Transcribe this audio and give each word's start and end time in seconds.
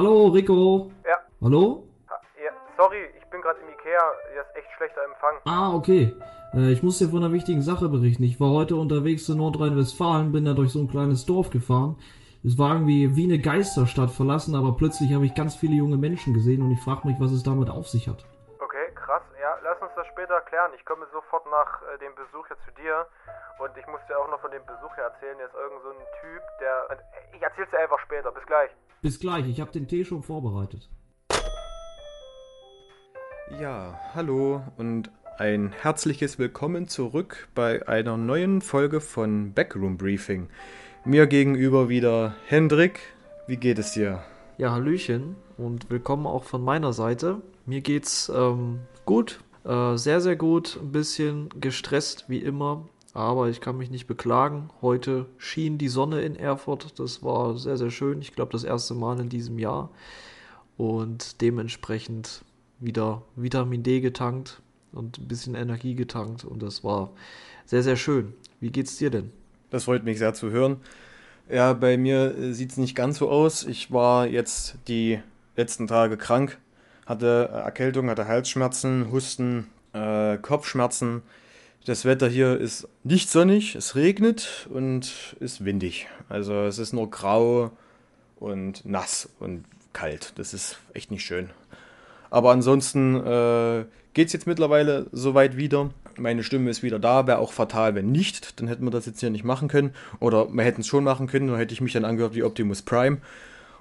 Hallo, 0.00 0.28
Rico. 0.28 0.90
Ja. 1.04 1.18
Hallo? 1.42 1.84
ja 2.42 2.50
sorry, 2.78 3.04
ich 3.18 3.28
bin 3.28 3.42
gerade 3.42 3.60
im 3.60 3.68
Ikea. 3.68 4.00
Hier 4.32 4.40
ist 4.40 4.56
echt 4.56 4.72
schlechter 4.78 5.04
Empfang. 5.04 5.34
Ah, 5.44 5.74
okay. 5.74 6.16
Äh, 6.54 6.72
ich 6.72 6.82
muss 6.82 6.96
dir 6.96 7.10
von 7.10 7.22
einer 7.22 7.34
wichtigen 7.34 7.60
Sache 7.60 7.86
berichten. 7.90 8.22
Ich 8.22 8.40
war 8.40 8.48
heute 8.48 8.76
unterwegs 8.76 9.28
in 9.28 9.36
Nordrhein-Westfalen, 9.36 10.32
bin 10.32 10.46
da 10.46 10.54
durch 10.54 10.72
so 10.72 10.78
ein 10.78 10.88
kleines 10.88 11.26
Dorf 11.26 11.50
gefahren. 11.50 11.98
Es 12.42 12.56
war 12.56 12.72
irgendwie 12.72 13.14
wie 13.14 13.24
eine 13.24 13.40
Geisterstadt 13.40 14.10
verlassen, 14.10 14.54
aber 14.54 14.74
plötzlich 14.74 15.12
habe 15.12 15.26
ich 15.26 15.34
ganz 15.34 15.54
viele 15.54 15.74
junge 15.74 15.98
Menschen 15.98 16.32
gesehen 16.32 16.62
und 16.62 16.70
ich 16.70 16.80
frage 16.80 17.06
mich, 17.06 17.20
was 17.20 17.32
es 17.32 17.42
damit 17.42 17.68
auf 17.68 17.86
sich 17.86 18.08
hat. 18.08 18.24
Okay, 18.58 18.88
krass. 18.94 19.20
Ja, 19.38 19.58
lass 19.62 19.82
uns 19.82 19.92
das 19.96 20.06
später 20.06 20.40
klären. 20.48 20.70
Ich 20.76 20.84
komme 20.86 21.04
sofort 21.12 21.44
nach 21.50 21.82
äh, 21.82 21.98
dem 21.98 22.14
Besuch 22.14 22.48
jetzt 22.48 22.64
zu 22.64 22.72
dir. 22.80 23.04
Und 23.60 23.76
ich 23.76 23.86
muss 23.88 24.00
dir 24.08 24.18
auch 24.18 24.30
noch 24.30 24.40
von 24.40 24.50
dem 24.50 24.64
Besuch 24.64 24.96
her 24.96 25.12
erzählen. 25.12 25.36
Der 25.36 25.48
ist 25.48 25.54
irgend 25.54 25.82
so 25.82 25.90
ein 25.90 25.96
Typ, 26.22 26.42
der... 26.60 26.98
Ich 27.36 27.42
erzähl's 27.42 27.68
dir 27.70 27.78
einfach 27.78 27.98
später. 27.98 28.32
Bis 28.32 28.46
gleich. 28.46 28.70
Bis 29.02 29.20
gleich, 29.20 29.46
ich 29.46 29.60
habe 29.60 29.70
den 29.70 29.86
Tee 29.86 30.02
schon 30.06 30.22
vorbereitet. 30.22 30.88
Ja, 33.60 34.00
hallo 34.14 34.62
und 34.78 35.10
ein 35.36 35.72
herzliches 35.72 36.38
Willkommen 36.38 36.88
zurück 36.88 37.48
bei 37.54 37.86
einer 37.86 38.16
neuen 38.16 38.62
Folge 38.62 39.02
von 39.02 39.52
Backroom 39.52 39.98
Briefing. 39.98 40.48
Mir 41.04 41.26
gegenüber 41.26 41.90
wieder 41.90 42.36
Hendrik. 42.46 43.00
Wie 43.46 43.58
geht 43.58 43.78
es 43.78 43.92
dir? 43.92 44.22
Ja, 44.56 44.70
Hallöchen 44.70 45.36
und 45.58 45.90
willkommen 45.90 46.26
auch 46.26 46.44
von 46.44 46.64
meiner 46.64 46.94
Seite. 46.94 47.42
Mir 47.66 47.82
geht's 47.82 48.30
ähm, 48.30 48.80
gut, 49.04 49.40
äh, 49.64 49.96
sehr, 49.96 50.22
sehr 50.22 50.36
gut, 50.36 50.78
ein 50.80 50.92
bisschen 50.92 51.50
gestresst 51.60 52.30
wie 52.30 52.38
immer, 52.38 52.88
aber 53.14 53.48
ich 53.48 53.60
kann 53.60 53.76
mich 53.76 53.90
nicht 53.90 54.06
beklagen. 54.06 54.70
Heute 54.82 55.26
schien 55.38 55.78
die 55.78 55.88
Sonne 55.88 56.22
in 56.22 56.36
Erfurt, 56.36 56.98
das 56.98 57.22
war 57.22 57.56
sehr, 57.56 57.76
sehr 57.76 57.90
schön. 57.90 58.20
Ich 58.20 58.34
glaube, 58.34 58.52
das 58.52 58.64
erste 58.64 58.94
Mal 58.94 59.20
in 59.20 59.28
diesem 59.28 59.58
Jahr 59.58 59.90
und 60.76 61.40
dementsprechend 61.40 62.44
wieder 62.78 63.22
Vitamin 63.36 63.82
D 63.82 64.00
getankt 64.00 64.62
und 64.92 65.18
ein 65.18 65.28
bisschen 65.28 65.54
Energie 65.54 65.94
getankt 65.94 66.44
und 66.44 66.62
das 66.62 66.82
war 66.84 67.10
sehr, 67.66 67.82
sehr 67.82 67.96
schön. 67.96 68.34
Wie 68.60 68.70
geht's 68.70 68.96
dir 68.96 69.10
denn? 69.10 69.32
Das 69.70 69.84
freut 69.84 70.04
mich 70.04 70.18
sehr 70.18 70.34
zu 70.34 70.50
hören. 70.50 70.78
Ja, 71.48 71.72
bei 71.72 71.96
mir 71.96 72.54
sieht 72.54 72.70
es 72.70 72.76
nicht 72.76 72.94
ganz 72.94 73.18
so 73.18 73.28
aus. 73.28 73.64
Ich 73.64 73.90
war 73.90 74.26
jetzt 74.26 74.78
die 74.88 75.20
letzten 75.56 75.86
Tage 75.86 76.16
krank, 76.16 76.58
hatte 77.06 77.50
Erkältung, 77.52 78.08
hatte 78.08 78.28
Halsschmerzen, 78.28 79.10
Husten, 79.10 79.66
äh, 79.92 80.38
Kopfschmerzen. 80.38 81.22
Das 81.86 82.04
Wetter 82.04 82.28
hier 82.28 82.58
ist 82.58 82.88
nicht 83.04 83.30
sonnig, 83.30 83.74
es 83.74 83.94
regnet 83.94 84.68
und 84.72 85.36
ist 85.40 85.64
windig. 85.64 86.08
Also 86.28 86.52
es 86.64 86.78
ist 86.78 86.92
nur 86.92 87.08
grau 87.10 87.70
und 88.38 88.84
nass 88.84 89.30
und 89.40 89.64
kalt. 89.94 90.34
Das 90.36 90.52
ist 90.52 90.78
echt 90.92 91.10
nicht 91.10 91.24
schön. 91.24 91.50
Aber 92.28 92.52
ansonsten 92.52 93.16
äh, 93.16 93.84
geht 94.12 94.26
es 94.26 94.32
jetzt 94.34 94.46
mittlerweile 94.46 95.06
soweit 95.12 95.56
wieder. 95.56 95.90
Meine 96.16 96.42
Stimme 96.42 96.70
ist 96.70 96.82
wieder 96.82 96.98
da, 96.98 97.26
wäre 97.26 97.38
auch 97.38 97.52
fatal, 97.52 97.94
wenn 97.94 98.12
nicht. 98.12 98.60
Dann 98.60 98.68
hätten 98.68 98.84
wir 98.84 98.90
das 98.90 99.06
jetzt 99.06 99.20
hier 99.20 99.30
nicht 99.30 99.44
machen 99.44 99.68
können. 99.68 99.94
Oder 100.20 100.52
wir 100.52 100.64
hätten 100.64 100.82
es 100.82 100.86
schon 100.86 101.02
machen 101.02 101.28
können, 101.28 101.48
dann 101.48 101.56
hätte 101.56 101.72
ich 101.72 101.80
mich 101.80 101.94
dann 101.94 102.04
angehört 102.04 102.34
wie 102.34 102.42
Optimus 102.42 102.82
Prime. 102.82 103.18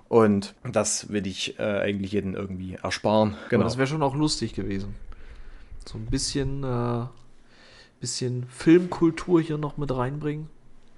Und 0.08 0.56
das 0.64 1.10
will 1.12 1.28
ich 1.28 1.60
äh, 1.60 1.64
eigentlich 1.64 2.14
jeden 2.14 2.34
irgendwie 2.34 2.78
ersparen. 2.82 3.36
Genau. 3.50 3.66
das 3.66 3.78
wäre 3.78 3.88
schon 3.88 4.02
auch 4.02 4.16
lustig 4.16 4.54
gewesen. 4.54 4.96
So 5.86 5.98
ein 5.98 6.06
bisschen, 6.08 6.64
äh, 6.64 7.06
bisschen 8.00 8.48
Filmkultur 8.50 9.42
hier 9.42 9.58
noch 9.58 9.78
mit 9.78 9.96
reinbringen. 9.96 10.50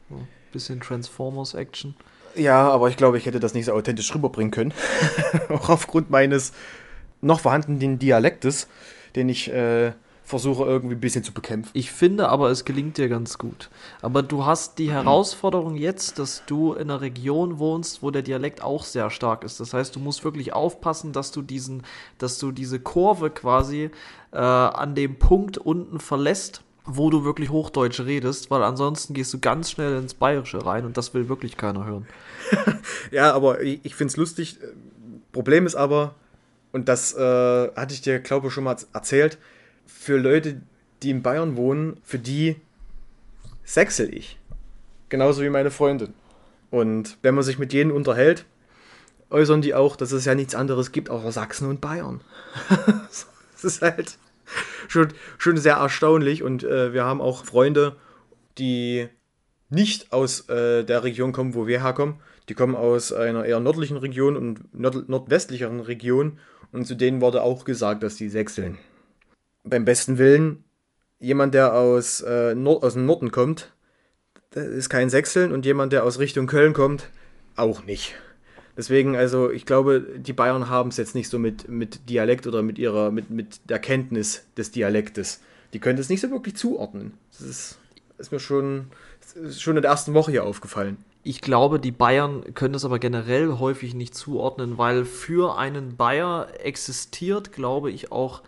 Ein 0.10 0.28
bisschen 0.52 0.80
Transformers-Action. 0.80 1.96
Ja, 2.36 2.70
aber 2.70 2.90
ich 2.90 2.98
glaube, 2.98 3.18
ich 3.18 3.26
hätte 3.26 3.40
das 3.40 3.54
nicht 3.54 3.66
so 3.66 3.74
authentisch 3.74 4.14
rüberbringen 4.14 4.52
können. 4.52 4.74
auch 5.50 5.70
aufgrund 5.70 6.10
meines 6.10 6.54
noch 7.22 7.40
vorhandenen 7.42 8.00
Dialektes, 8.00 8.68
den 9.16 9.30
ich 9.30 9.52
äh, 9.52 9.94
versuche 10.24 10.64
irgendwie 10.64 10.96
ein 10.96 11.02
bisschen 11.02 11.24
zu 11.24 11.34
bekämpfen. 11.34 11.72
Ich 11.74 11.92
finde 11.92 12.30
aber, 12.30 12.50
es 12.50 12.64
gelingt 12.64 12.98
dir 12.98 13.10
ganz 13.10 13.38
gut. 13.38 13.70
Aber 14.02 14.24
du 14.24 14.46
hast 14.46 14.80
die 14.80 14.90
Herausforderung 14.90 15.76
jetzt, 15.76 16.20
dass 16.20 16.44
du 16.46 16.74
in 16.74 16.90
einer 16.90 17.02
Region 17.02 17.60
wohnst, 17.60 18.02
wo 18.02 18.12
der 18.12 18.22
Dialekt 18.22 18.64
auch 18.64 18.86
sehr 18.86 19.10
stark 19.10 19.44
ist. 19.44 19.60
Das 19.60 19.74
heißt, 19.74 19.96
du 19.96 20.00
musst 20.00 20.24
wirklich 20.24 20.54
aufpassen, 20.54 21.12
dass 21.12 21.32
du 21.32 21.42
diesen, 21.42 21.84
dass 22.18 22.40
du 22.40 22.52
diese 22.52 22.80
Kurve 22.80 23.30
quasi 23.30 23.92
äh, 24.32 24.38
an 24.38 24.96
dem 24.96 25.20
Punkt 25.20 25.58
unten 25.58 26.00
verlässt, 26.00 26.64
wo 26.86 27.10
du 27.10 27.24
wirklich 27.24 27.50
Hochdeutsch 27.50 28.00
redest, 28.02 28.50
weil 28.50 28.64
ansonsten 28.64 29.14
gehst 29.14 29.34
du 29.34 29.40
ganz 29.40 29.72
schnell 29.72 29.98
ins 29.98 30.14
Bayerische 30.14 30.66
rein 30.66 30.86
und 30.86 30.98
das 30.98 31.14
will 31.14 31.30
wirklich 31.30 31.58
keiner 31.58 31.86
hören. 31.86 32.08
ja, 33.12 33.34
aber 33.34 33.62
ich, 33.62 33.80
ich 33.84 33.96
finde 33.96 34.12
es 34.12 34.18
lustig. 34.18 34.58
Problem 35.32 35.66
ist 35.66 35.76
aber, 35.76 36.16
und 36.72 36.90
das 36.90 37.14
äh, 37.14 37.72
hatte 37.76 37.94
ich 37.94 38.02
dir, 38.02 38.20
glaube 38.20 38.48
ich, 38.48 38.54
schon 38.54 38.64
mal 38.64 38.78
erzählt, 38.94 39.38
für 39.86 40.18
Leute, 40.18 40.62
die 41.04 41.12
in 41.12 41.22
Bayern 41.22 41.56
wohnen, 41.56 41.98
für 42.04 42.20
die 42.20 42.56
sechsel 43.64 44.14
ich. 44.14 44.40
Genauso 45.10 45.42
wie 45.42 45.50
meine 45.50 45.72
Freundin. 45.72 46.14
Und 46.72 47.18
wenn 47.22 47.36
man 47.36 47.44
sich 47.44 47.60
mit 47.60 47.74
denen 47.74 47.92
unterhält, 47.92 48.46
äußern 49.30 49.62
die 49.62 49.74
auch, 49.74 49.96
dass 49.96 50.12
es 50.12 50.26
ja 50.26 50.36
nichts 50.36 50.56
anderes 50.56 50.92
gibt 50.92 51.10
außer 51.10 51.32
Sachsen 51.32 51.68
und 51.68 51.82
Bayern. 51.82 52.22
das 53.52 53.64
ist 53.64 53.82
halt 53.82 54.18
schon, 54.88 55.10
schon 55.38 55.58
sehr 55.58 55.76
erstaunlich. 55.76 56.44
Und 56.44 56.64
äh, 56.64 56.94
wir 56.94 57.06
haben 57.06 57.22
auch 57.22 57.46
Freunde, 57.46 57.96
die 58.58 59.08
nicht 59.70 60.12
aus 60.12 60.50
äh, 60.50 60.84
der 60.84 61.04
Region 61.04 61.32
kommen, 61.32 61.54
wo 61.54 61.68
wir 61.68 61.82
herkommen. 61.82 62.16
Die 62.50 62.54
kommen 62.54 62.76
aus 62.76 63.14
einer 63.14 63.46
eher 63.46 63.60
nördlichen 63.60 63.98
Region 63.98 64.36
und 64.36 64.74
nord 64.74 65.08
nordwestlicheren 65.08 65.80
Region. 65.80 66.40
Und 66.72 66.86
zu 66.86 66.96
denen 66.96 67.22
wurde 67.22 67.42
auch 67.42 67.66
gesagt, 67.66 68.04
dass 68.04 68.16
die 68.16 68.30
sechseln 68.30 68.78
beim 69.64 69.86
besten 69.86 70.18
Willen, 70.18 70.64
jemand, 71.20 71.54
der 71.54 71.74
aus, 71.74 72.22
äh, 72.22 72.56
Nord 72.56 72.84
aus 72.84 72.94
dem 72.94 73.06
Norden 73.06 73.32
kommt, 73.32 73.74
ist 74.52 74.90
kein 74.90 75.10
Sechseln 75.10 75.52
und 75.52 75.66
jemand, 75.66 75.94
der 75.94 76.04
aus 76.04 76.20
Richtung 76.20 76.48
Köln 76.48 76.74
kommt, 76.74 77.10
auch 77.56 77.84
nicht. 77.86 78.16
Deswegen, 78.78 79.16
also 79.16 79.52
ich 79.52 79.66
glaube, 79.66 80.02
die 80.18 80.34
Bayern 80.34 80.70
haben 80.70 80.90
es 80.90 80.98
jetzt 80.98 81.16
nicht 81.16 81.30
so 81.30 81.40
mit, 81.40 81.68
mit 81.68 82.10
Dialekt 82.10 82.48
oder 82.48 82.62
mit 82.62 82.80
ihrer, 82.80 83.12
mit, 83.12 83.30
mit 83.30 83.70
der 83.70 83.80
Kenntnis 83.80 84.46
des 84.58 84.72
Dialektes. 84.72 85.42
Die 85.74 85.80
können 85.80 86.00
es 86.00 86.10
nicht 86.10 86.22
so 86.22 86.32
wirklich 86.32 86.56
zuordnen. 86.56 87.14
Das 87.32 87.42
ist, 87.42 87.78
ist 88.18 88.32
mir 88.32 88.40
schon, 88.40 88.88
ist 89.36 89.62
schon 89.62 89.76
in 89.76 89.82
der 89.82 89.92
ersten 89.92 90.14
Woche 90.14 90.32
hier 90.32 90.44
aufgefallen. 90.44 90.98
Ich 91.24 91.42
glaube, 91.42 91.80
die 91.80 91.92
Bayern 91.92 92.54
können 92.56 92.74
es 92.74 92.86
aber 92.86 92.98
generell 92.98 93.60
häufig 93.60 93.94
nicht 93.94 94.16
zuordnen, 94.16 94.78
weil 94.78 95.06
für 95.06 95.58
einen 95.58 95.96
Bayer 95.96 96.48
existiert, 96.64 97.52
glaube 97.52 97.92
ich, 97.92 98.12
auch 98.12 98.42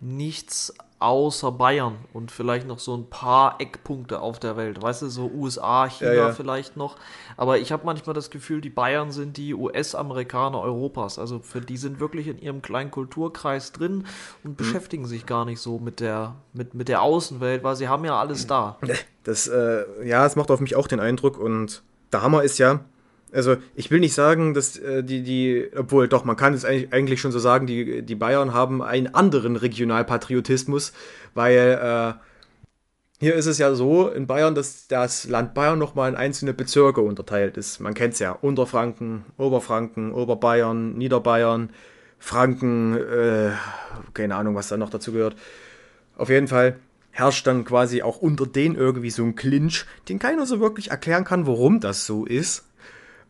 nichts 0.00 0.74
außer 1.02 1.52
Bayern 1.52 1.96
und 2.12 2.30
vielleicht 2.30 2.66
noch 2.66 2.78
so 2.78 2.96
ein 2.96 3.08
paar 3.10 3.60
Eckpunkte 3.60 4.20
auf 4.20 4.38
der 4.38 4.56
Welt. 4.56 4.80
Weißt 4.80 5.02
du, 5.02 5.08
so 5.08 5.30
USA, 5.34 5.86
China 5.86 6.12
ja, 6.12 6.26
ja. 6.28 6.32
vielleicht 6.32 6.76
noch. 6.76 6.96
Aber 7.36 7.58
ich 7.58 7.72
habe 7.72 7.84
manchmal 7.84 8.14
das 8.14 8.30
Gefühl, 8.30 8.60
die 8.60 8.70
Bayern 8.70 9.10
sind 9.10 9.36
die 9.36 9.54
US-Amerikaner 9.54 10.60
Europas. 10.60 11.18
Also 11.18 11.40
für 11.40 11.60
die 11.60 11.76
sind 11.76 12.00
wirklich 12.00 12.28
in 12.28 12.38
ihrem 12.38 12.62
kleinen 12.62 12.90
Kulturkreis 12.90 13.72
drin 13.72 14.06
und 14.44 14.52
mhm. 14.52 14.56
beschäftigen 14.56 15.06
sich 15.06 15.26
gar 15.26 15.44
nicht 15.44 15.60
so 15.60 15.78
mit 15.78 16.00
der, 16.00 16.36
mit, 16.52 16.74
mit 16.74 16.88
der 16.88 17.02
Außenwelt, 17.02 17.62
weil 17.62 17.76
sie 17.76 17.88
haben 17.88 18.04
ja 18.04 18.18
alles 18.18 18.46
da. 18.46 18.78
Das, 19.24 19.46
äh, 19.46 19.84
ja, 20.04 20.26
es 20.26 20.34
macht 20.34 20.50
auf 20.50 20.58
mich 20.58 20.74
auch 20.74 20.88
den 20.88 20.98
Eindruck 20.98 21.38
und 21.38 21.84
der 22.12 22.22
Hammer 22.22 22.42
ist 22.42 22.58
ja, 22.58 22.80
also 23.32 23.56
ich 23.74 23.90
will 23.90 24.00
nicht 24.00 24.14
sagen, 24.14 24.54
dass 24.54 24.76
äh, 24.76 25.02
die, 25.02 25.22
die, 25.22 25.70
obwohl 25.76 26.08
doch, 26.08 26.24
man 26.24 26.36
kann 26.36 26.54
es 26.54 26.64
eigentlich, 26.64 26.92
eigentlich 26.92 27.20
schon 27.20 27.32
so 27.32 27.38
sagen, 27.38 27.66
die, 27.66 28.02
die 28.02 28.14
Bayern 28.14 28.52
haben 28.52 28.82
einen 28.82 29.14
anderen 29.14 29.56
Regionalpatriotismus, 29.56 30.92
weil 31.34 31.78
äh, 31.82 32.12
hier 33.20 33.34
ist 33.34 33.46
es 33.46 33.58
ja 33.58 33.74
so 33.74 34.08
in 34.08 34.26
Bayern, 34.26 34.54
dass 34.54 34.88
das 34.88 35.28
Land 35.28 35.54
Bayern 35.54 35.78
nochmal 35.78 36.10
in 36.10 36.16
einzelne 36.16 36.52
Bezirke 36.52 37.00
unterteilt 37.00 37.56
ist. 37.56 37.80
Man 37.80 37.94
kennt 37.94 38.14
es 38.14 38.20
ja, 38.20 38.32
Unterfranken, 38.32 39.24
Oberfranken, 39.38 40.12
Oberbayern, 40.12 40.94
Niederbayern, 40.94 41.70
Franken, 42.18 42.96
äh, 42.96 43.52
keine 44.12 44.36
Ahnung, 44.36 44.54
was 44.54 44.68
da 44.68 44.76
noch 44.76 44.90
dazu 44.90 45.12
gehört. 45.12 45.36
Auf 46.16 46.28
jeden 46.28 46.48
Fall 46.48 46.76
herrscht 47.10 47.46
dann 47.46 47.64
quasi 47.64 48.02
auch 48.02 48.18
unter 48.18 48.46
denen 48.46 48.74
irgendwie 48.74 49.10
so 49.10 49.22
ein 49.22 49.36
Clinch, 49.36 49.86
den 50.08 50.18
keiner 50.18 50.44
so 50.44 50.60
wirklich 50.60 50.90
erklären 50.90 51.24
kann, 51.24 51.46
warum 51.46 51.80
das 51.80 52.06
so 52.06 52.24
ist 52.24 52.64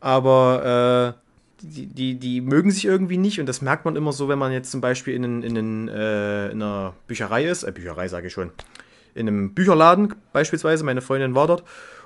aber 0.03 1.15
äh, 1.17 1.23
die, 1.63 1.87
die, 1.87 2.19
die 2.19 2.41
mögen 2.41 2.73
sich 2.73 2.85
irgendwie 2.85 3.17
nicht. 3.17 3.39
Und 3.39 3.47
das 3.47 3.63
merkt 3.63 3.85
man 3.85 3.95
immer 3.95 4.13
so, 4.13 4.29
wenn 4.29 4.39
man 4.39 4.53
jetzt 4.53 4.71
zum 4.71 4.81
Beispiel 4.81 5.15
in, 5.15 5.43
in, 5.43 5.57
in, 5.57 5.89
äh, 5.89 6.51
in 6.51 6.61
einer 6.61 6.95
Bücherei 7.07 7.45
ist, 7.45 7.63
äh, 7.63 7.71
Bücherei 7.71 8.09
sage 8.09 8.27
ich 8.27 8.33
schon, 8.33 8.51
in 9.15 9.29
einem 9.29 9.55
Bücherladen 9.55 10.15
beispielsweise, 10.33 10.85
meine 10.85 11.03
Freundin 11.03 11.37
war 11.37 11.47
dort. 11.47 11.63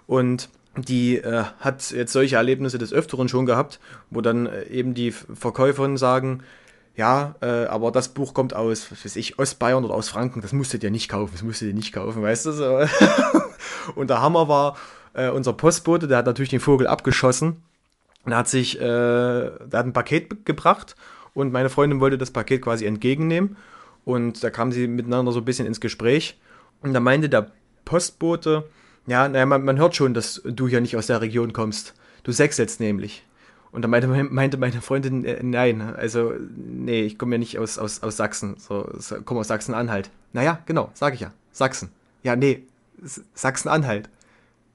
Und 0.06 0.50
die 0.76 1.16
äh, 1.16 1.44
hat 1.58 1.90
jetzt 1.90 2.12
solche 2.12 2.36
Erlebnisse 2.36 2.76
des 2.76 2.92
Öfteren 2.92 3.30
schon 3.30 3.46
gehabt, 3.46 3.80
wo 4.10 4.20
dann 4.20 4.44
äh, 4.44 4.64
eben 4.64 4.92
die 4.92 5.10
Verkäuferin 5.10 5.96
sagen, 5.96 6.42
ja, 6.96 7.34
äh, 7.40 7.64
aber 7.64 7.92
das 7.92 8.10
Buch 8.10 8.34
kommt 8.34 8.54
aus, 8.54 8.92
was 8.92 9.06
weiß 9.06 9.16
ich, 9.16 9.38
Ostbayern 9.38 9.84
oder 9.84 9.94
aus 9.94 10.10
Franken, 10.10 10.42
das 10.42 10.52
musstet 10.52 10.84
ihr 10.84 10.90
nicht 10.90 11.08
kaufen, 11.08 11.32
das 11.32 11.42
musstet 11.42 11.68
ihr 11.68 11.74
nicht 11.74 11.92
kaufen, 11.92 12.22
weißt 12.22 12.46
du 12.46 12.52
so. 12.52 12.80
und 13.94 14.10
der 14.10 14.20
Hammer 14.20 14.48
war, 14.48 14.76
äh, 15.14 15.30
unser 15.30 15.54
Postbote, 15.54 16.08
der 16.08 16.18
hat 16.18 16.26
natürlich 16.26 16.50
den 16.50 16.60
Vogel 16.60 16.86
abgeschossen 16.86 17.62
Und 18.26 18.32
er 18.32 18.38
hat 18.38 18.48
sich, 18.48 18.80
äh, 18.80 18.84
er 18.84 19.60
hat 19.72 19.86
ein 19.86 19.92
Paket 19.92 20.44
gebracht 20.44 20.96
und 21.32 21.52
meine 21.52 21.70
Freundin 21.70 22.00
wollte 22.00 22.18
das 22.18 22.32
Paket 22.32 22.60
quasi 22.60 22.84
entgegennehmen. 22.84 23.56
Und 24.04 24.42
da 24.42 24.50
kamen 24.50 24.72
sie 24.72 24.88
miteinander 24.88 25.30
so 25.32 25.40
ein 25.40 25.44
bisschen 25.44 25.66
ins 25.66 25.80
Gespräch. 25.80 26.38
Und 26.82 26.92
da 26.92 27.00
meinte 27.00 27.28
der 27.28 27.52
Postbote, 27.84 28.64
ja, 29.06 29.28
naja, 29.28 29.46
man, 29.46 29.64
man 29.64 29.78
hört 29.78 29.94
schon, 29.94 30.12
dass 30.12 30.42
du 30.44 30.66
hier 30.66 30.80
nicht 30.80 30.96
aus 30.96 31.06
der 31.06 31.20
Region 31.20 31.52
kommst. 31.52 31.94
Du 32.24 32.32
sechselst 32.32 32.80
nämlich. 32.80 33.24
Und 33.70 33.82
da 33.82 33.88
meinte, 33.88 34.08
meinte 34.30 34.56
meine 34.56 34.80
Freundin, 34.80 35.24
äh, 35.24 35.40
nein, 35.42 35.80
also, 35.80 36.32
nee, 36.56 37.02
ich 37.02 37.18
komme 37.18 37.36
ja 37.36 37.38
nicht 37.38 37.58
aus, 37.60 37.78
aus, 37.78 38.02
aus 38.02 38.16
Sachsen, 38.16 38.56
so, 38.58 38.88
komme 39.24 39.40
aus 39.40 39.48
Sachsen-Anhalt. 39.48 40.10
Naja, 40.32 40.58
genau, 40.66 40.90
sage 40.94 41.14
ich 41.14 41.20
ja, 41.20 41.32
Sachsen. 41.52 41.90
Ja, 42.24 42.34
nee, 42.34 42.64
Sachsen-Anhalt. 43.34 44.08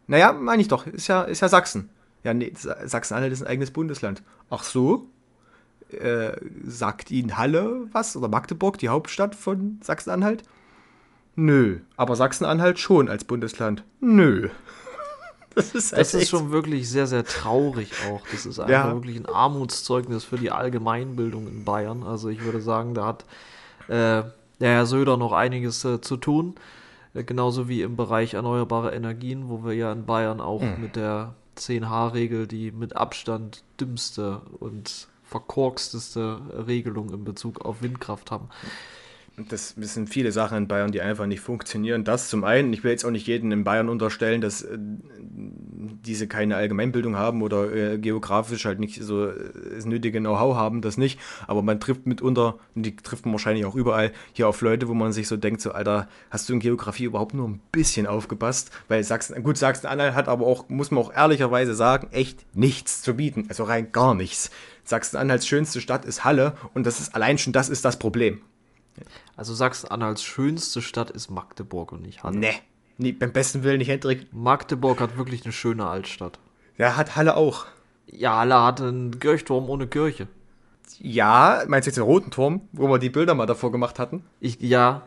Naja, 0.08 0.32
meine 0.32 0.62
ich 0.62 0.70
doch, 0.70 0.88
ist 0.88 1.08
ja, 1.08 1.24
ist 1.24 1.42
ja 1.42 1.50
Sachsen. 1.50 1.90
Ja, 2.24 2.34
nee, 2.34 2.54
Sachsen-Anhalt 2.56 3.34
ist 3.34 3.42
ein 3.42 3.48
eigenes 3.48 3.72
Bundesland. 3.72 4.22
Ach 4.50 4.64
so? 4.64 5.08
Äh, 5.90 6.34
sagt 6.64 7.12
Ihnen 7.12 7.38
Halle 7.38 7.88
was? 7.92 8.16
Oder 8.16 8.28
Magdeburg, 8.28 8.78
die 8.78 8.90
Hauptstadt 8.90 9.36
von 9.36 9.80
Sachsen-Anhalt? 9.84 10.44
Nö. 11.36 11.80
Aber 11.98 12.16
Sachsen-Anhalt 12.16 12.80
schon 12.80 13.10
als 13.10 13.24
Bundesland? 13.24 13.84
Nö. 14.00 14.50
Das 15.54 15.76
ist, 15.76 15.92
das 15.92 16.14
ist 16.14 16.30
schon 16.30 16.52
wirklich 16.52 16.90
sehr, 16.90 17.08
sehr 17.08 17.26
traurig 17.26 17.92
auch. 18.10 18.22
Das 18.32 18.46
ist 18.46 18.58
einfach 18.58 18.72
ja. 18.72 18.94
wirklich 18.94 19.18
ein 19.18 19.26
Armutszeugnis 19.26 20.24
für 20.24 20.38
die 20.38 20.50
Allgemeinbildung 20.50 21.46
in 21.46 21.66
Bayern. 21.66 22.04
Also 22.04 22.30
ich 22.30 22.42
würde 22.42 22.62
sagen, 22.62 22.94
da 22.94 23.06
hat 23.06 23.26
äh, 23.90 24.24
der 24.62 24.72
Herr 24.72 24.86
Söder 24.86 25.18
noch 25.18 25.34
einiges 25.34 25.84
äh, 25.84 26.00
zu 26.00 26.16
tun. 26.16 26.56
Äh, 27.14 27.26
genauso 27.26 27.68
wie 27.68 27.82
im 27.82 27.98
Bereich 27.98 28.36
erneuerbare 28.36 28.94
Energien, 28.94 29.50
wo 29.50 29.66
wir 29.66 29.74
ja 29.74 29.92
in 29.92 30.06
Bayern 30.06 30.40
auch 30.40 30.62
mhm. 30.62 30.76
mit 30.80 30.96
der 30.96 31.34
10H-Regel 31.62 32.48
die 32.48 32.72
mit 32.72 32.96
Abstand 32.96 33.64
dümmste 33.80 34.42
und 34.60 35.08
verkorksteste 35.24 36.42
Regelung 36.68 37.14
in 37.14 37.24
Bezug 37.24 37.62
auf 37.64 37.82
Windkraft 37.82 38.32
haben 38.32 38.50
das 39.50 39.76
sind 39.78 40.10
viele 40.10 40.32
Sachen 40.32 40.58
in 40.58 40.68
Bayern, 40.68 40.92
die 40.92 41.02
einfach 41.02 41.26
nicht 41.26 41.40
funktionieren. 41.40 42.04
Das 42.04 42.30
zum 42.30 42.44
einen, 42.44 42.74
ich 42.74 42.84
will 42.84 42.92
jetzt 42.92 43.06
auch 43.06 43.12
nicht 43.12 43.28
jeden 43.28 43.52
in 43.52 43.64
Bayern 43.64 43.90
unterstellen, 43.90 44.42
dass 44.42 44.62
äh, 44.62 44.78
diese 46.06 46.28
keine 46.28 46.56
Allgemeinbildung 46.56 47.16
haben 47.16 47.42
oder 47.42 47.74
äh, 47.74 47.98
geografisch 47.98 48.66
halt 48.66 48.80
nicht 48.80 49.02
so 49.02 49.28
äh, 49.28 49.34
das 49.76 49.86
nötige 49.86 50.20
Know-how 50.20 50.56
haben, 50.56 50.82
das 50.82 50.98
nicht. 50.98 51.20
Aber 51.48 51.62
man 51.62 51.80
trifft 51.80 52.06
mitunter, 52.06 52.60
und 52.76 52.86
die 52.86 52.96
trifft 52.96 53.26
man 53.26 53.34
wahrscheinlich 53.34 53.66
auch 53.66 53.76
überall, 53.76 54.12
hier 54.34 54.48
auf 54.48 54.62
Leute, 54.62 54.88
wo 54.88 54.94
man 54.94 55.12
sich 55.12 55.28
so 55.28 55.38
denkt, 55.38 55.62
so, 55.62 55.72
Alter, 55.72 56.08
hast 56.30 56.50
du 56.50 56.54
in 56.54 56.60
Geografie 56.60 57.06
überhaupt 57.06 57.34
nur 57.34 57.48
ein 57.48 57.62
bisschen 57.72 58.08
aufgepasst? 58.08 58.72
Weil 58.88 59.04
Sachsen, 59.04 59.42
gut, 59.44 59.58
Sachsen-Anhalt 59.58 60.16
hat 60.16 60.28
aber 60.28 60.46
auch, 60.46 60.70
muss 60.70 60.92
man 60.92 61.04
auch 61.04 61.14
ehrlicherweise 61.14 61.76
sagen, 61.76 62.08
echt 62.12 62.46
nichts 62.56 63.02
zu 63.02 63.16
bieten. 63.16 63.46
Also 63.50 63.64
rein 63.64 63.92
gar 63.92 64.16
nichts. 64.16 64.52
Sachsen-Anhalts 64.84 65.48
schönste 65.48 65.82
Stadt 65.82 66.06
ist 66.06 66.26
Halle 66.26 66.56
und 66.74 66.86
das 66.86 67.00
ist 67.00 67.16
allein 67.16 67.38
schon 67.38 67.54
das 67.54 67.70
ist 67.70 67.86
das 67.86 68.00
Problem. 68.00 68.42
Also 69.36 69.54
Sachsen-Anhalts 69.54 70.24
schönste 70.24 70.82
Stadt 70.82 71.10
ist 71.10 71.30
Magdeburg 71.30 71.92
und 71.92 72.02
nicht 72.02 72.24
Halle. 72.24 72.38
Nee, 72.38 72.54
nee, 72.98 73.12
beim 73.12 73.32
besten 73.32 73.64
Willen 73.64 73.80
nicht, 73.80 73.90
Hendrik. 73.90 74.28
Magdeburg 74.32 75.00
hat 75.00 75.18
wirklich 75.18 75.44
eine 75.46 75.54
schöne 75.54 75.88
Altstadt. 75.88 76.40
Ja, 76.78 76.98
hat 76.98 77.16
Halle 77.16 77.36
auch. 77.36 77.66
Ja, 78.08 78.38
Halle 78.38 78.62
hat 78.64 78.82
einen 78.82 79.20
Kirchturm 79.20 79.70
ohne 79.70 79.88
Kirche. 79.88 80.28
Ja, 81.00 81.64
meinst 81.68 81.88
du 81.88 81.90
jetzt 81.90 81.98
den 81.98 82.04
roten 82.04 82.32
Turm, 82.32 82.62
wo 82.74 82.88
wir 82.88 83.00
die 83.00 83.10
Bilder 83.10 83.34
mal 83.34 83.46
davor 83.46 83.72
gemacht 83.72 84.00
hatten? 84.00 84.26
Ich, 84.40 84.60
ja, 84.60 85.04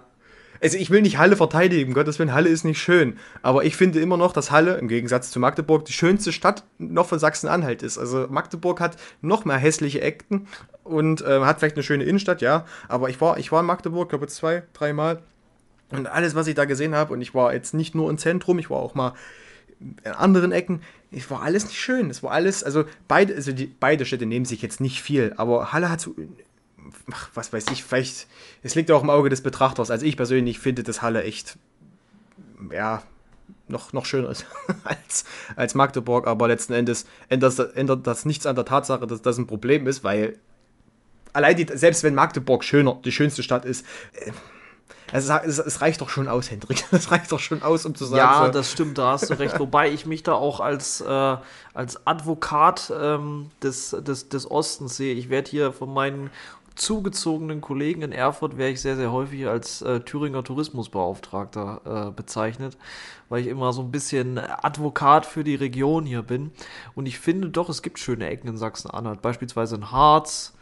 also 0.65 0.79
ich 0.79 0.89
will 0.89 1.03
nicht 1.03 1.19
Halle 1.19 1.37
verteidigen, 1.37 1.93
Gottes 1.93 2.19
Willen, 2.19 2.33
Halle 2.33 2.49
ist 2.49 2.65
nicht 2.65 2.81
schön. 2.81 3.19
Aber 3.43 3.65
ich 3.65 3.77
finde 3.77 4.01
immer 4.01 4.17
noch, 4.17 4.33
dass 4.33 4.51
Halle, 4.51 4.79
im 4.79 4.89
Gegensatz 4.89 5.31
zu 5.31 5.39
Magdeburg, 5.39 5.85
die 5.85 5.93
schönste 5.93 6.33
Stadt 6.33 6.65
noch 6.79 7.07
von 7.07 7.19
Sachsen-Anhalt 7.19 7.83
ist. 7.83 7.99
Also 7.99 8.27
Magdeburg 8.31 8.81
hat 8.81 8.97
noch 9.21 9.45
mehr 9.45 9.59
hässliche 9.59 10.01
Ecken 10.01 10.49
und 10.83 11.21
äh, 11.21 11.41
hat 11.41 11.59
vielleicht 11.59 11.77
eine 11.77 11.83
schöne 11.83 12.05
Innenstadt, 12.05 12.41
ja. 12.41 12.65
Aber 12.89 13.11
ich 13.11 13.21
war, 13.21 13.37
ich 13.37 13.53
war 13.53 13.61
in 13.61 13.67
Magdeburg, 13.67 14.09
glaube 14.09 14.27
zwei, 14.27 14.63
dreimal. 14.73 15.21
Und 15.91 16.07
alles, 16.07 16.35
was 16.35 16.47
ich 16.47 16.55
da 16.55 16.65
gesehen 16.65 16.95
habe, 16.95 17.13
und 17.13 17.21
ich 17.21 17.35
war 17.35 17.53
jetzt 17.53 17.75
nicht 17.75 17.95
nur 17.95 18.09
im 18.09 18.17
Zentrum, 18.17 18.59
ich 18.59 18.71
war 18.71 18.79
auch 18.79 18.95
mal 18.95 19.13
in 19.79 20.13
anderen 20.13 20.51
Ecken, 20.51 20.81
es 21.13 21.31
war 21.31 21.43
alles 21.43 21.67
nicht 21.67 21.79
schön. 21.79 22.09
Es 22.09 22.23
war 22.23 22.31
alles, 22.31 22.65
also 22.65 22.85
beide, 23.07 23.35
also 23.35 23.53
die, 23.53 23.67
beide 23.67 24.07
Städte 24.07 24.25
nehmen 24.25 24.47
sich 24.47 24.63
jetzt 24.63 24.81
nicht 24.81 25.03
viel, 25.03 25.35
aber 25.37 25.75
Halle 25.75 25.91
hat 25.91 26.01
so 26.01 26.15
ach, 27.13 27.31
was 27.35 27.53
weiß 27.53 27.67
ich, 27.73 27.85
vielleicht, 27.85 28.27
es 28.63 28.75
liegt 28.75 28.91
auch 28.91 29.03
im 29.03 29.11
Auge 29.11 29.31
des 29.31 29.43
Betrachters. 29.43 29.91
Also 29.91 30.07
ich 30.07 30.17
persönlich 30.17 30.59
finde, 30.59 30.83
dass 30.83 31.03
Halle 31.03 31.23
echt, 31.23 31.59
ja, 32.73 33.03
noch, 33.69 33.93
noch 33.93 34.07
schöner 34.07 34.31
ist 34.31 34.47
als, 34.85 35.25
als 35.57 35.75
Magdeburg, 35.75 36.27
aber 36.27 36.49
letzten 36.49 36.73
Endes 36.73 37.07
ändert, 37.29 37.59
ändert 37.77 38.07
das 38.07 38.25
nichts 38.25 38.47
an 38.47 38.57
der 38.57 38.65
Tatsache, 38.65 39.07
dass 39.07 39.23
das 39.23 39.39
ein 39.39 39.47
Problem 39.47 39.87
ist, 39.87 40.05
weil 40.05 40.39
allein 41.33 41.57
die, 41.57 41.67
selbst 41.75 42.03
wenn 42.03 42.15
Magdeburg 42.15 42.65
schöner, 42.65 42.99
die 43.05 43.13
schönste 43.13 43.43
Stadt 43.43 43.65
ist, 43.65 43.87
äh, 44.13 44.33
es, 45.13 45.29
es, 45.29 45.59
es, 45.59 45.81
reicht 45.81 46.01
doch 46.01 46.09
schon 46.09 46.27
aus, 46.27 46.51
Hendrik. 46.51 46.83
Es 46.91 47.11
reicht 47.11 47.31
doch 47.31 47.39
schon 47.39 47.63
aus, 47.63 47.85
um 47.85 47.95
zu 47.95 48.05
sagen. 48.05 48.19
Ja, 48.19 48.47
so. 48.47 48.53
das 48.53 48.73
stimmt, 48.73 48.99
da 48.99 49.13
hast 49.13 49.31
du 49.31 49.35
recht. 49.35 49.61
Wobei 49.61 49.91
ich 49.91 50.07
mich 50.07 50.25
da 50.25 50.33
auch 50.33 50.61
als, 50.61 51.03
äh, 51.03 51.37
als 51.75 52.07
Advokat 52.07 52.93
ähm, 52.99 53.51
des, 53.63 53.91
des, 53.91 54.29
des 54.29 54.51
Ostens 54.51 54.97
sehe. 54.97 55.15
Ich 55.15 55.29
werde 55.29 55.51
hier 55.51 55.73
von 55.73 55.93
meinen 55.93 56.31
zugezogenen 56.75 57.61
Kollegen 57.61 58.03
in 58.03 58.13
Erfurt 58.13 58.59
wäre 58.59 58.71
ich 58.71 58.81
sehr, 58.81 58.97
sehr 58.97 59.13
häufig 59.13 59.47
als 59.47 59.83
äh, 59.83 60.01
Thüringer 60.01 60.43
Tourismusbeauftragter 60.43 62.09
äh, 62.09 62.11
bezeichnet, 62.11 62.77
weil 63.29 63.43
ich 63.43 63.47
immer 63.47 63.73
so 63.73 63.83
ein 63.83 63.91
bisschen 63.91 64.39
Advokat 64.39 65.27
für 65.27 65.45
die 65.45 65.55
Region 65.55 66.05
hier 66.05 66.23
bin. 66.23 66.51
Und 66.95 67.07
ich 67.07 67.19
finde 67.19 67.49
doch, 67.49 67.69
es 67.69 67.83
gibt 67.83 67.99
schöne 67.99 68.27
Ecken 68.27 68.49
in 68.49 68.57
Sachsen-Anhalt, 68.57 69.23
beispielsweise 69.23 69.77
in 69.77 69.91
Harz. 69.91 70.55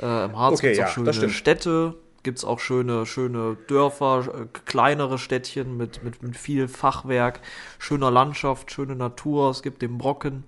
Äh, 0.00 0.24
Im 0.24 0.38
Harz 0.38 0.58
okay, 0.58 0.68
gibt 0.68 0.78
es 0.78 0.84
auch 0.84 1.04
ja, 1.04 1.12
schöne 1.12 1.30
Städte, 1.30 1.94
gibt 2.22 2.38
es 2.38 2.44
auch 2.44 2.60
schöne, 2.60 3.04
schöne 3.04 3.56
Dörfer, 3.68 4.26
äh, 4.26 4.58
kleinere 4.64 5.18
Städtchen 5.18 5.76
mit, 5.76 6.02
mit, 6.02 6.22
mit 6.22 6.36
viel 6.36 6.68
Fachwerk, 6.68 7.40
schöner 7.78 8.10
Landschaft, 8.10 8.70
schöne 8.72 8.96
Natur. 8.96 9.50
Es 9.50 9.62
gibt 9.62 9.82
den 9.82 9.98
Brocken. 9.98 10.44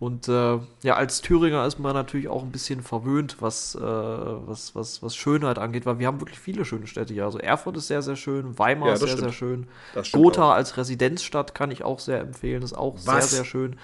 Und 0.00 0.28
äh, 0.28 0.58
ja, 0.82 0.94
als 0.94 1.22
Thüringer 1.22 1.66
ist 1.66 1.80
man 1.80 1.92
natürlich 1.92 2.28
auch 2.28 2.44
ein 2.44 2.52
bisschen 2.52 2.82
verwöhnt, 2.82 3.38
was, 3.40 3.74
äh, 3.74 3.80
was, 3.80 4.76
was, 4.76 5.02
was 5.02 5.16
Schönheit 5.16 5.58
angeht, 5.58 5.86
weil 5.86 5.98
wir 5.98 6.06
haben 6.06 6.20
wirklich 6.20 6.38
viele 6.38 6.64
schöne 6.64 6.86
Städte 6.86 7.12
hier. 7.12 7.24
Also 7.24 7.38
Erfurt 7.38 7.76
ist 7.76 7.88
sehr, 7.88 8.02
sehr 8.02 8.14
schön, 8.14 8.56
Weimar 8.58 8.88
ja, 8.88 8.94
ist 8.94 9.00
sehr, 9.00 9.08
stimmt. 9.08 9.22
sehr 9.22 9.32
schön. 9.32 9.66
Gotha 10.12 10.50
auch. 10.50 10.54
als 10.54 10.76
Residenzstadt 10.76 11.52
kann 11.54 11.72
ich 11.72 11.82
auch 11.82 11.98
sehr 11.98 12.20
empfehlen, 12.20 12.62
ist 12.62 12.74
auch 12.74 12.94
was? 13.04 13.30
sehr, 13.30 13.38
sehr 13.38 13.44
schön. 13.44 13.76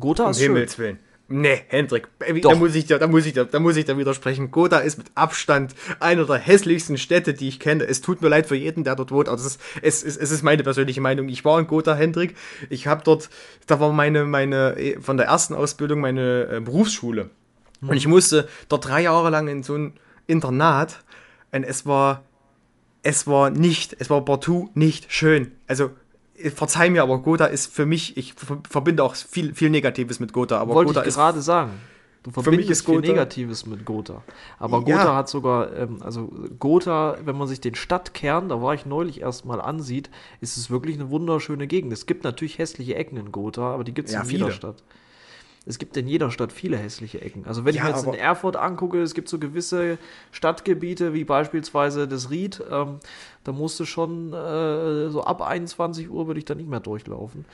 Gotha 0.00 0.24
um 0.24 0.30
ist 0.30 0.40
Himmels 0.40 0.76
schön. 0.76 0.84
Willen. 0.84 0.98
Nee, 1.30 1.60
Hendrik, 1.68 2.08
da 2.42 2.54
muss 2.54 2.74
ich 2.74 2.86
dir, 2.86 2.98
da 2.98 3.06
muss 3.06 3.26
ich 3.26 3.34
dir, 3.34 3.44
da 3.44 3.60
muss 3.60 3.76
ich 3.76 3.84
dir 3.84 3.98
widersprechen. 3.98 4.50
Gotha 4.50 4.78
ist 4.78 4.96
mit 4.96 5.08
Abstand 5.14 5.74
einer 6.00 6.24
der 6.24 6.36
hässlichsten 6.36 6.96
Städte, 6.96 7.34
die 7.34 7.48
ich 7.48 7.60
kenne. 7.60 7.84
Es 7.84 8.00
tut 8.00 8.22
mir 8.22 8.28
leid 8.30 8.46
für 8.46 8.56
jeden, 8.56 8.82
der 8.82 8.96
dort 8.96 9.10
wohnt, 9.10 9.28
aber 9.28 9.36
es 9.36 9.44
ist, 9.44 9.60
es 9.82 10.02
ist, 10.02 10.16
es 10.16 10.30
ist 10.30 10.42
meine 10.42 10.62
persönliche 10.62 11.02
Meinung. 11.02 11.28
Ich 11.28 11.44
war 11.44 11.60
in 11.60 11.66
Gotha, 11.66 11.94
Hendrik. 11.94 12.34
Ich 12.70 12.86
habe 12.86 13.02
dort, 13.04 13.28
da 13.66 13.78
war 13.78 13.92
meine, 13.92 14.24
meine, 14.24 14.96
von 15.00 15.18
der 15.18 15.26
ersten 15.26 15.52
Ausbildung 15.52 16.00
meine 16.00 16.48
äh, 16.50 16.60
Berufsschule. 16.60 17.28
Mhm. 17.82 17.88
Und 17.90 17.96
ich 17.98 18.06
musste 18.06 18.48
dort 18.70 18.88
drei 18.88 19.02
Jahre 19.02 19.28
lang 19.28 19.48
in 19.48 19.62
so 19.62 19.74
ein 19.74 19.92
Internat. 20.26 21.00
Und 21.52 21.64
es 21.64 21.84
war, 21.84 22.24
es 23.02 23.26
war 23.26 23.50
nicht, 23.50 23.96
es 23.98 24.08
war 24.08 24.24
partout 24.24 24.70
nicht 24.72 25.12
schön. 25.12 25.52
Also 25.66 25.90
verzeih 26.54 26.90
mir, 26.90 27.02
aber 27.02 27.18
Gotha 27.18 27.46
ist 27.46 27.72
für 27.72 27.86
mich, 27.86 28.16
ich 28.16 28.34
verbinde 28.68 29.02
auch 29.02 29.14
viel, 29.14 29.54
viel 29.54 29.70
Negatives 29.70 30.20
mit 30.20 30.32
Gotha. 30.32 30.58
Aber 30.58 30.74
Wollte 30.74 30.94
Gotha 30.94 31.06
ich 31.06 31.14
gerade 31.14 31.40
sagen. 31.42 31.72
Du 32.24 32.32
verbindest 32.32 32.84
viel 32.84 33.00
Negatives 33.00 33.64
mit 33.64 33.84
Gotha. 33.84 34.22
Aber 34.58 34.80
Gotha 34.80 35.04
ja. 35.04 35.14
hat 35.14 35.28
sogar, 35.28 35.74
ähm, 35.76 36.02
also 36.02 36.32
Gotha, 36.58 37.16
wenn 37.24 37.36
man 37.36 37.48
sich 37.48 37.60
den 37.60 37.74
Stadtkern, 37.74 38.48
da 38.48 38.60
war 38.60 38.74
ich 38.74 38.86
neulich 38.86 39.20
erst 39.20 39.44
mal 39.44 39.60
ansieht, 39.60 40.10
ist 40.40 40.56
es 40.56 40.68
wirklich 40.68 40.96
eine 40.96 41.10
wunderschöne 41.10 41.66
Gegend. 41.66 41.92
Es 41.92 42.06
gibt 42.06 42.24
natürlich 42.24 42.58
hässliche 42.58 42.96
Ecken 42.96 43.16
in 43.16 43.32
Gotha, 43.32 43.72
aber 43.72 43.84
die 43.84 43.94
gibt 43.94 44.08
es 44.08 44.14
ja, 44.14 44.22
in 44.22 44.30
jeder. 44.30 44.50
Stadt 44.50 44.82
es 45.68 45.78
gibt 45.78 45.96
in 45.98 46.08
jeder 46.08 46.30
Stadt 46.30 46.50
viele 46.50 46.78
hässliche 46.78 47.20
Ecken. 47.20 47.44
Also 47.46 47.66
wenn 47.66 47.74
ja, 47.74 47.82
ich 47.82 47.88
mir 47.88 47.94
jetzt 47.94 48.06
in 48.06 48.14
Erfurt 48.14 48.56
angucke, 48.56 49.02
es 49.02 49.12
gibt 49.12 49.28
so 49.28 49.38
gewisse 49.38 49.98
Stadtgebiete, 50.32 51.12
wie 51.12 51.24
beispielsweise 51.24 52.08
das 52.08 52.30
Ried, 52.30 52.62
ähm, 52.70 53.00
da 53.44 53.52
musst 53.52 53.78
du 53.78 53.84
schon 53.84 54.32
äh, 54.32 55.10
so 55.10 55.24
ab 55.24 55.42
21 55.42 56.08
Uhr 56.08 56.26
würde 56.26 56.38
ich 56.38 56.46
da 56.46 56.54
nicht 56.54 56.70
mehr 56.70 56.80
durchlaufen. 56.80 57.44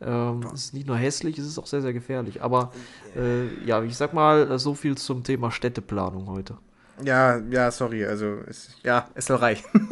Ähm, 0.00 0.46
es 0.54 0.64
ist 0.64 0.74
nicht 0.74 0.86
nur 0.86 0.96
hässlich, 0.96 1.38
es 1.38 1.46
ist 1.46 1.58
auch 1.58 1.66
sehr, 1.66 1.82
sehr 1.82 1.92
gefährlich. 1.92 2.42
Aber 2.42 2.72
äh, 3.14 3.48
ja, 3.66 3.82
ich 3.82 3.98
sag 3.98 4.14
mal, 4.14 4.58
so 4.58 4.74
viel 4.74 4.96
zum 4.96 5.22
Thema 5.22 5.50
Städteplanung 5.50 6.26
heute. 6.28 6.56
Ja, 7.04 7.36
ja, 7.50 7.70
sorry, 7.70 8.06
also 8.06 8.38
es, 8.46 8.76
ja, 8.82 9.08
es 9.14 9.26
soll 9.26 9.36
reichen. 9.36 9.66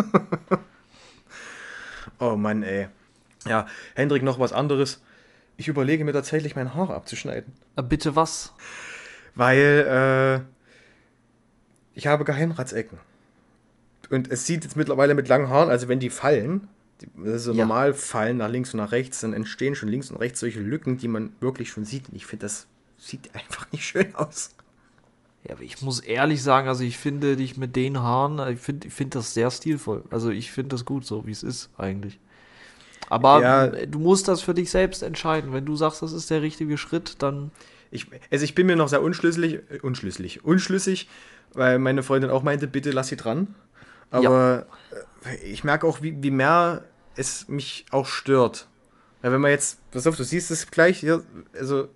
oh 2.20 2.36
Mann, 2.36 2.62
ey. 2.62 2.88
Ja, 3.46 3.66
Hendrik, 3.94 4.22
noch 4.22 4.38
was 4.38 4.54
anderes. 4.54 5.02
Ich 5.56 5.68
überlege 5.68 6.04
mir 6.04 6.12
tatsächlich, 6.12 6.56
mein 6.56 6.74
Haar 6.74 6.90
abzuschneiden. 6.90 7.52
Äh, 7.76 7.82
bitte 7.82 8.16
was? 8.16 8.52
Weil 9.34 10.44
äh, 10.44 11.98
ich 11.98 12.06
habe 12.06 12.24
Geheimratsecken. 12.24 12.98
Und 14.10 14.30
es 14.30 14.46
sieht 14.46 14.64
jetzt 14.64 14.76
mittlerweile 14.76 15.14
mit 15.14 15.28
langen 15.28 15.48
Haaren, 15.48 15.70
also 15.70 15.88
wenn 15.88 15.98
die 15.98 16.10
fallen, 16.10 16.68
die, 17.00 17.08
also 17.24 17.52
ja. 17.52 17.64
normal 17.64 17.94
fallen 17.94 18.36
nach 18.36 18.48
links 18.48 18.72
und 18.72 18.78
nach 18.78 18.92
rechts, 18.92 19.20
dann 19.20 19.32
entstehen 19.32 19.74
schon 19.74 19.88
links 19.88 20.10
und 20.10 20.16
rechts 20.18 20.40
solche 20.40 20.60
Lücken, 20.60 20.96
die 20.98 21.08
man 21.08 21.32
wirklich 21.40 21.70
schon 21.70 21.84
sieht. 21.84 22.08
Und 22.08 22.14
ich 22.14 22.26
finde 22.26 22.44
das 22.44 22.68
sieht 22.98 23.30
einfach 23.34 23.70
nicht 23.72 23.84
schön 23.84 24.14
aus. 24.14 24.54
Ja, 25.44 25.54
aber 25.54 25.62
ich 25.62 25.80
muss 25.80 26.00
ehrlich 26.00 26.42
sagen, 26.42 26.68
also 26.68 26.82
ich 26.82 26.98
finde 26.98 27.36
dich 27.36 27.56
mit 27.56 27.76
den 27.76 28.00
Haaren, 28.00 28.52
ich 28.52 28.60
finde 28.60 28.88
ich 28.88 28.94
find 28.94 29.14
das 29.14 29.32
sehr 29.32 29.50
stilvoll. 29.50 30.04
Also 30.10 30.30
ich 30.30 30.50
finde 30.50 30.70
das 30.70 30.84
gut 30.84 31.06
so, 31.06 31.26
wie 31.26 31.30
es 31.30 31.42
ist 31.42 31.70
eigentlich. 31.78 32.18
Aber 33.08 33.40
Ja. 33.40 33.66
du 33.68 33.98
musst 33.98 34.28
das 34.28 34.42
für 34.42 34.54
dich 34.54 34.70
selbst 34.70 35.02
entscheiden. 35.02 35.52
Wenn 35.52 35.64
du 35.64 35.76
sagst, 35.76 36.02
das 36.02 36.12
ist 36.12 36.30
der 36.30 36.42
richtige 36.42 36.76
Schritt, 36.78 37.22
dann 37.22 37.50
Ich, 37.90 38.06
also 38.30 38.44
ich 38.44 38.54
bin 38.54 38.66
mir 38.66 38.76
noch 38.76 38.88
sehr 38.88 39.02
unschlüssig, 39.02 39.60
äh, 39.70 39.78
unschlüssig, 39.82 40.44
unschlüssig, 40.44 41.08
weil 41.54 41.78
meine 41.78 42.02
Freundin 42.02 42.30
auch 42.30 42.42
meinte, 42.42 42.66
bitte 42.66 42.90
lass 42.90 43.08
sie 43.08 43.16
dran. 43.16 43.54
Aber 44.10 44.66
äh, 45.24 45.36
ich 45.44 45.64
merke 45.64 45.86
auch, 45.86 46.02
wie, 46.02 46.22
wie 46.22 46.30
mehr 46.30 46.84
es 47.16 47.48
mich 47.48 47.86
auch 47.90 48.06
stört. 48.06 48.68
Weil 49.22 49.32
wenn 49.32 49.40
man 49.40 49.50
jetzt, 49.50 49.78
pass 49.90 50.06
auf, 50.06 50.16
du 50.16 50.24
siehst 50.24 50.50
es 50.50 50.70
gleich 50.70 50.98
hier, 51.00 51.22
also 51.58 51.88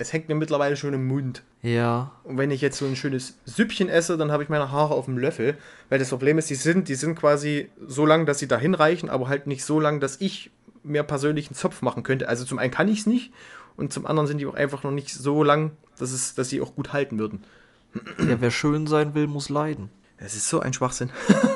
es 0.00 0.12
hängt 0.12 0.28
mir 0.28 0.34
mittlerweile 0.34 0.76
schon 0.76 0.94
im 0.94 1.06
Mund. 1.06 1.42
ja. 1.62 2.12
Und 2.24 2.38
wenn 2.38 2.50
ich 2.50 2.60
jetzt 2.60 2.78
so 2.78 2.86
ein 2.86 2.96
schönes 2.96 3.38
Süppchen 3.44 3.88
esse, 3.88 4.16
dann 4.16 4.32
habe 4.32 4.42
ich 4.42 4.48
meine 4.48 4.70
Haare 4.70 4.94
auf 4.94 5.04
dem 5.04 5.18
Löffel. 5.18 5.56
Weil 5.88 5.98
das 5.98 6.08
Problem 6.08 6.38
ist, 6.38 6.48
die 6.48 6.54
sind, 6.54 6.88
die 6.88 6.94
sind 6.94 7.16
quasi 7.16 7.68
so 7.86 8.06
lang, 8.06 8.24
dass 8.26 8.38
sie 8.38 8.48
dahin 8.48 8.74
reichen, 8.74 9.10
aber 9.10 9.28
halt 9.28 9.46
nicht 9.46 9.64
so 9.64 9.78
lang, 9.78 10.00
dass 10.00 10.20
ich 10.20 10.50
mir 10.82 11.02
persönlich 11.02 11.48
einen 11.48 11.56
Zopf 11.56 11.82
machen 11.82 12.02
könnte. 12.02 12.28
Also 12.28 12.44
zum 12.44 12.58
einen 12.58 12.72
kann 12.72 12.88
ich 12.88 13.00
es 13.00 13.06
nicht 13.06 13.32
und 13.76 13.92
zum 13.92 14.06
anderen 14.06 14.26
sind 14.26 14.38
die 14.38 14.46
auch 14.46 14.54
einfach 14.54 14.82
noch 14.82 14.90
nicht 14.90 15.12
so 15.12 15.44
lang, 15.44 15.72
dass, 15.98 16.12
es, 16.12 16.34
dass 16.34 16.48
sie 16.48 16.62
auch 16.62 16.74
gut 16.74 16.92
halten 16.94 17.18
würden. 17.18 17.44
ja, 18.18 18.40
wer 18.40 18.50
schön 18.50 18.86
sein 18.86 19.14
will, 19.14 19.26
muss 19.26 19.50
leiden. 19.50 19.90
Es 20.16 20.34
ist 20.34 20.48
so 20.48 20.60
ein 20.60 20.72
Schwachsinn. 20.72 21.10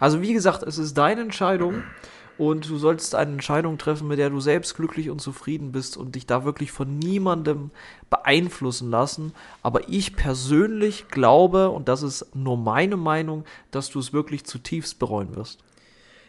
Also 0.00 0.20
wie 0.20 0.32
gesagt, 0.32 0.62
es 0.62 0.78
ist 0.78 0.94
deine 0.98 1.20
Entscheidung 1.22 1.82
und 2.38 2.68
du 2.68 2.76
sollst 2.76 3.14
eine 3.14 3.32
Entscheidung 3.32 3.78
treffen, 3.78 4.08
mit 4.08 4.18
der 4.18 4.30
du 4.30 4.40
selbst 4.40 4.76
glücklich 4.76 5.10
und 5.10 5.20
zufrieden 5.20 5.72
bist 5.72 5.96
und 5.96 6.14
dich 6.14 6.26
da 6.26 6.44
wirklich 6.44 6.70
von 6.70 6.98
niemandem 6.98 7.70
beeinflussen 8.10 8.90
lassen. 8.90 9.32
Aber 9.62 9.88
ich 9.88 10.16
persönlich 10.16 11.08
glaube, 11.08 11.70
und 11.70 11.88
das 11.88 12.02
ist 12.02 12.34
nur 12.34 12.56
meine 12.56 12.96
Meinung, 12.96 13.44
dass 13.70 13.88
du 13.90 13.98
es 13.98 14.12
wirklich 14.12 14.44
zutiefst 14.44 14.98
bereuen 14.98 15.34
wirst. 15.34 15.60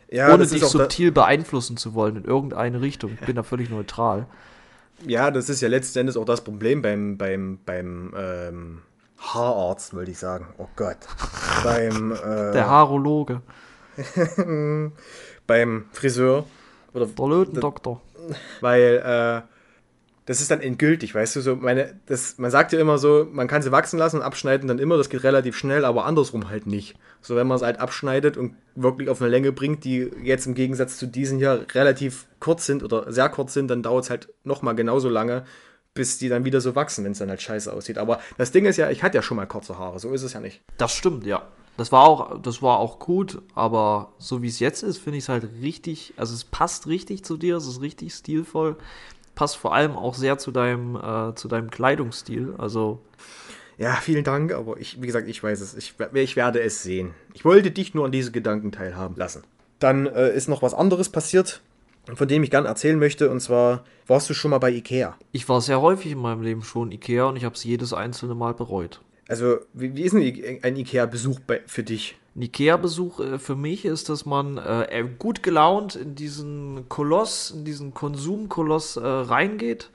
Ja, 0.09 0.33
ohne 0.33 0.47
dich 0.47 0.63
subtil 0.63 1.11
beeinflussen 1.11 1.75
zu 1.75 1.93
wollen 1.93 2.15
in 2.15 2.23
irgendeine 2.23 2.79
Richtung. 2.79 3.11
Ich 3.19 3.25
bin 3.25 3.35
da 3.35 3.43
völlig 3.43 3.69
neutral. 3.69 4.27
ja, 5.05 5.31
das 5.31 5.49
ist 5.49 5.61
ja 5.61 5.67
letzten 5.67 5.99
Endes 5.99 6.15
auch 6.15 6.25
das 6.25 6.43
Problem 6.43 6.81
beim, 6.81 7.17
beim, 7.17 7.59
beim 7.65 8.13
ähm, 8.17 8.81
Haararzt, 9.17 9.93
wollte 9.93 10.11
ich 10.11 10.17
sagen. 10.17 10.47
Oh 10.57 10.67
Gott. 10.77 10.97
beim, 11.63 12.13
äh, 12.13 12.53
Der 12.53 12.69
Haarologe, 12.69 13.41
beim 15.47 15.85
Friseur. 15.91 16.45
Oder 16.93 17.05
der 17.05 17.27
Lötendoktor. 17.27 18.01
weil 18.61 19.43
äh, 19.45 19.47
das 20.27 20.41
ist 20.41 20.51
dann 20.51 20.59
endgültig, 20.59 21.15
weißt 21.15 21.37
du, 21.37 21.41
so 21.41 21.55
meine, 21.55 21.97
das, 22.05 22.37
man 22.37 22.51
sagt 22.51 22.73
ja 22.73 22.79
immer 22.79 22.97
so, 22.97 23.25
man 23.31 23.47
kann 23.47 23.61
sie 23.61 23.71
wachsen 23.71 23.97
lassen 23.97 24.17
und 24.17 24.23
abschneiden 24.23 24.67
dann 24.67 24.77
immer, 24.77 24.97
das 24.97 25.09
geht 25.09 25.23
relativ 25.23 25.55
schnell, 25.55 25.85
aber 25.85 26.05
andersrum 26.05 26.49
halt 26.49 26.67
nicht. 26.67 26.97
So 27.21 27.37
wenn 27.37 27.47
man 27.47 27.55
es 27.55 27.63
halt 27.63 27.79
abschneidet 27.79 28.35
und 28.35 28.55
wirklich 28.75 29.09
auf 29.09 29.21
eine 29.21 29.29
Länge 29.29 29.53
bringt, 29.53 29.85
die 29.85 30.11
jetzt 30.21 30.45
im 30.45 30.53
Gegensatz 30.53 30.97
zu 30.97 31.07
diesen 31.07 31.37
hier 31.37 31.65
relativ 31.73 32.27
kurz 32.41 32.65
sind 32.65 32.83
oder 32.83 33.09
sehr 33.11 33.29
kurz 33.29 33.53
sind, 33.53 33.69
dann 33.69 33.83
dauert 33.83 34.03
es 34.03 34.09
halt 34.09 34.27
nochmal 34.43 34.75
genauso 34.75 35.07
lange, 35.07 35.45
bis 35.93 36.17
die 36.17 36.27
dann 36.27 36.43
wieder 36.43 36.59
so 36.59 36.75
wachsen, 36.75 37.05
wenn 37.05 37.13
es 37.13 37.19
dann 37.19 37.29
halt 37.29 37.41
scheiße 37.41 37.71
aussieht. 37.71 37.97
Aber 37.97 38.19
das 38.37 38.51
Ding 38.51 38.65
ist 38.65 38.75
ja, 38.75 38.89
ich 38.89 39.03
hatte 39.03 39.17
ja 39.17 39.21
schon 39.21 39.37
mal 39.37 39.45
kurze 39.45 39.79
Haare, 39.79 39.97
so 39.99 40.11
ist 40.11 40.23
es 40.23 40.33
ja 40.33 40.41
nicht. 40.41 40.61
Das 40.77 40.91
stimmt, 40.91 41.25
ja. 41.25 41.47
Das 41.77 41.91
war 41.91 42.03
auch, 42.03 42.41
das 42.41 42.61
war 42.63 42.79
auch 42.79 42.97
gut, 42.97 43.41
aber 43.53 44.11
so 44.17 44.41
wie 44.41 44.47
es 44.47 44.59
jetzt 44.59 44.81
ist, 44.81 44.97
finde 44.97 45.19
ich 45.19 45.25
es 45.25 45.29
halt 45.29 45.47
richtig, 45.61 46.13
also 46.17 46.33
es 46.33 46.43
passt 46.43 46.87
richtig 46.87 47.23
zu 47.23 47.37
dir, 47.37 47.55
es 47.55 47.67
ist 47.67 47.81
richtig 47.81 48.13
stilvoll, 48.13 48.77
passt 49.35 49.57
vor 49.57 49.75
allem 49.75 49.95
auch 49.95 50.15
sehr 50.15 50.39
zu 50.39 50.51
deinem, 50.51 50.95
äh, 50.95 51.35
zu 51.35 51.47
deinem 51.47 51.69
Kleidungsstil. 51.69 52.55
Also 52.57 52.99
Ja, 53.77 53.93
vielen 53.93 54.23
Dank, 54.23 54.53
aber 54.53 54.77
ich, 54.79 54.99
wie 55.01 55.05
gesagt, 55.05 55.27
ich 55.27 55.43
weiß 55.43 55.61
es. 55.61 55.75
Ich, 55.75 55.93
ich 56.13 56.35
werde 56.35 56.61
es 56.61 56.81
sehen. 56.81 57.13
Ich 57.35 57.45
wollte 57.45 57.69
dich 57.69 57.93
nur 57.93 58.05
an 58.05 58.11
diese 58.11 58.31
Gedanken 58.31 58.71
teilhaben 58.71 59.15
lassen. 59.15 59.43
Dann 59.77 60.07
äh, 60.07 60.35
ist 60.35 60.49
noch 60.49 60.63
was 60.63 60.73
anderes 60.73 61.09
passiert, 61.09 61.61
von 62.11 62.27
dem 62.27 62.41
ich 62.41 62.49
gern 62.49 62.65
erzählen 62.65 62.97
möchte. 62.97 63.29
Und 63.29 63.39
zwar 63.39 63.83
warst 64.07 64.27
du 64.31 64.33
schon 64.33 64.49
mal 64.49 64.57
bei 64.57 64.71
Ikea. 64.71 65.15
ich 65.31 65.47
war 65.47 65.61
sehr 65.61 65.79
häufig 65.79 66.13
in 66.13 66.17
meinem 66.17 66.41
Leben 66.41 66.63
schon 66.63 66.91
Ikea 66.91 67.25
und 67.25 67.35
ich 67.35 67.45
habe 67.45 67.53
es 67.53 67.63
jedes 67.63 67.93
einzelne 67.93 68.33
Mal 68.33 68.55
bereut. 68.55 69.01
Also, 69.27 69.57
wie, 69.73 69.95
wie 69.95 70.03
ist 70.03 70.13
I- 70.13 70.59
ein 70.61 70.75
Ikea-Besuch 70.75 71.39
für 71.65 71.83
dich? 71.83 72.17
Ein 72.35 72.43
Ikea-Besuch 72.43 73.19
äh, 73.19 73.39
für 73.39 73.55
mich 73.55 73.83
ist, 73.85 74.09
dass 74.09 74.25
man 74.25 74.57
äh, 74.57 75.05
gut 75.19 75.43
gelaunt 75.43 75.95
in 75.95 76.15
diesen 76.15 76.87
Koloss, 76.87 77.51
in 77.51 77.65
diesen 77.65 77.93
Konsumkoloss 77.93 78.97
äh, 78.97 79.05
reingeht, 79.05 79.89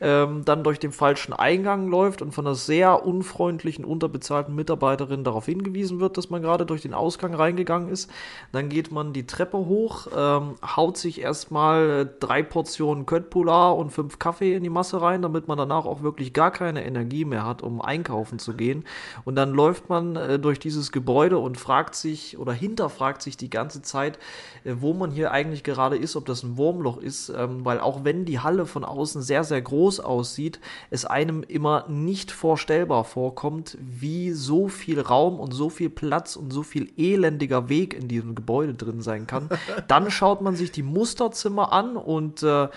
ähm, 0.00 0.44
dann 0.44 0.64
durch 0.64 0.78
den 0.78 0.92
falschen 0.92 1.32
Eingang 1.32 1.88
läuft 1.88 2.22
und 2.22 2.32
von 2.32 2.46
einer 2.46 2.54
sehr 2.54 3.04
unfreundlichen, 3.04 3.84
unterbezahlten 3.84 4.54
Mitarbeiterin 4.54 5.24
darauf 5.24 5.46
hingewiesen 5.46 6.00
wird, 6.00 6.16
dass 6.16 6.30
man 6.30 6.42
gerade 6.42 6.64
durch 6.64 6.82
den 6.82 6.94
Ausgang 6.94 7.34
reingegangen 7.34 7.90
ist. 7.90 8.10
Dann 8.52 8.68
geht 8.68 8.90
man 8.90 9.12
die 9.12 9.26
Treppe 9.26 9.58
hoch, 9.58 10.06
ähm, 10.16 10.54
haut 10.64 10.96
sich 10.96 11.20
erstmal 11.20 12.08
drei 12.20 12.42
Portionen 12.42 13.04
Köttbullar 13.04 13.76
und 13.76 13.90
fünf 13.90 14.18
Kaffee 14.18 14.54
in 14.54 14.62
die 14.62 14.70
Masse 14.70 15.02
rein, 15.02 15.22
damit 15.22 15.48
man 15.48 15.58
danach 15.58 15.84
auch 15.84 16.02
wirklich 16.02 16.32
gar 16.32 16.50
keine 16.50 16.84
Energie 16.84 17.24
mehr 17.24 17.44
hat, 17.44 17.62
um 17.62 17.82
einkaufen 17.82 18.38
zu 18.38 18.54
gehen. 18.54 18.84
Und 19.24 19.36
dann 19.36 19.52
läuft 19.52 19.90
man 19.90 20.16
äh, 20.16 20.38
durch 20.38 20.58
dieses 20.58 20.92
Gebäude 20.92 21.38
und 21.38 21.58
fragt 21.58 21.94
sich 21.94 22.38
oder 22.38 22.52
hinterfragt 22.52 23.20
sich 23.20 23.36
die 23.36 23.50
ganze 23.50 23.82
Zeit, 23.82 24.18
äh, 24.64 24.76
wo 24.80 24.94
man 24.94 25.10
hier 25.10 25.30
eigentlich 25.32 25.62
gerade 25.62 25.96
ist, 25.96 26.16
ob 26.16 26.24
das 26.24 26.42
ein 26.42 26.56
Wurmloch 26.56 26.96
ist, 26.98 27.28
ähm, 27.28 27.64
weil 27.64 27.80
auch 27.80 28.04
wenn 28.04 28.24
die 28.24 28.40
Halle 28.40 28.64
von 28.64 28.84
außen 28.84 29.20
sehr, 29.20 29.44
sehr 29.44 29.60
groß 29.60 29.89
aussieht, 29.98 30.60
es 30.90 31.04
einem 31.04 31.42
immer 31.42 31.86
nicht 31.88 32.30
vorstellbar 32.30 33.04
vorkommt, 33.04 33.76
wie 33.80 34.30
so 34.30 34.68
viel 34.68 35.00
Raum 35.00 35.40
und 35.40 35.52
so 35.52 35.70
viel 35.70 35.90
Platz 35.90 36.36
und 36.36 36.52
so 36.52 36.62
viel 36.62 36.92
elendiger 36.96 37.68
Weg 37.68 37.94
in 37.94 38.06
diesem 38.06 38.34
Gebäude 38.34 38.74
drin 38.74 39.02
sein 39.02 39.26
kann. 39.26 39.48
Dann 39.88 40.10
schaut 40.10 40.42
man 40.42 40.54
sich 40.54 40.70
die 40.70 40.82
Musterzimmer 40.82 41.72
an 41.72 41.96
und 41.96 42.42
äh, 42.42 42.68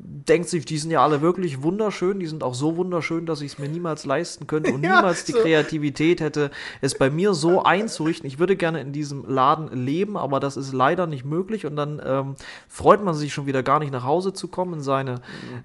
denkt 0.00 0.48
sich, 0.48 0.64
die 0.64 0.78
sind 0.78 0.92
ja 0.92 1.02
alle 1.02 1.22
wirklich 1.22 1.62
wunderschön, 1.62 2.20
die 2.20 2.26
sind 2.26 2.44
auch 2.44 2.54
so 2.54 2.76
wunderschön, 2.76 3.26
dass 3.26 3.40
ich 3.40 3.52
es 3.52 3.58
mir 3.58 3.68
niemals 3.68 4.06
leisten 4.06 4.46
könnte 4.46 4.72
und 4.72 4.82
Ja, 4.88 4.96
niemals 4.96 5.24
die 5.24 5.32
so. 5.32 5.38
Kreativität 5.38 6.20
hätte, 6.20 6.52
es 6.80 6.96
bei 6.96 7.10
mir 7.10 7.34
so 7.34 7.64
einzurichten. 7.64 8.28
Ich 8.28 8.38
würde 8.38 8.54
gerne 8.54 8.80
in 8.80 8.92
diesem 8.92 9.28
Laden 9.28 9.84
leben, 9.84 10.16
aber 10.16 10.38
das 10.38 10.56
ist 10.56 10.72
leider 10.72 11.08
nicht 11.08 11.24
möglich 11.24 11.66
und 11.66 11.74
dann 11.74 12.00
ähm, 12.04 12.36
freut 12.68 13.02
man 13.02 13.14
sich 13.14 13.34
schon 13.34 13.46
wieder 13.46 13.64
gar 13.64 13.80
nicht 13.80 13.92
nach 13.92 14.04
Hause 14.04 14.32
zu 14.32 14.46
kommen 14.46 14.74
in 14.74 14.80
seine 14.82 15.16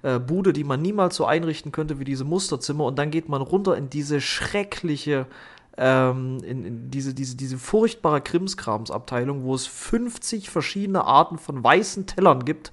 äh, 0.02 0.18
Bude, 0.18 0.52
die 0.52 0.64
man 0.64 0.82
niemals 0.82 1.14
so 1.14 1.26
einrichten 1.26 1.70
könnte 1.70 2.00
wie 2.00 2.04
diese 2.04 2.24
Musterzimmer 2.24 2.84
und 2.84 2.98
dann 2.98 3.12
geht 3.12 3.28
man 3.28 3.40
runter 3.40 3.76
in 3.76 3.88
diese 3.88 4.20
schreckliche 4.20 5.26
ähm, 5.76 6.38
in, 6.44 6.64
in 6.64 6.90
diese, 6.90 7.14
diese, 7.14 7.36
diese 7.36 7.58
furchtbare 7.58 8.20
Krimskramsabteilung, 8.20 9.42
wo 9.42 9.54
es 9.54 9.66
50 9.66 10.50
verschiedene 10.50 11.04
Arten 11.04 11.38
von 11.38 11.62
weißen 11.62 12.06
Tellern 12.06 12.44
gibt. 12.44 12.70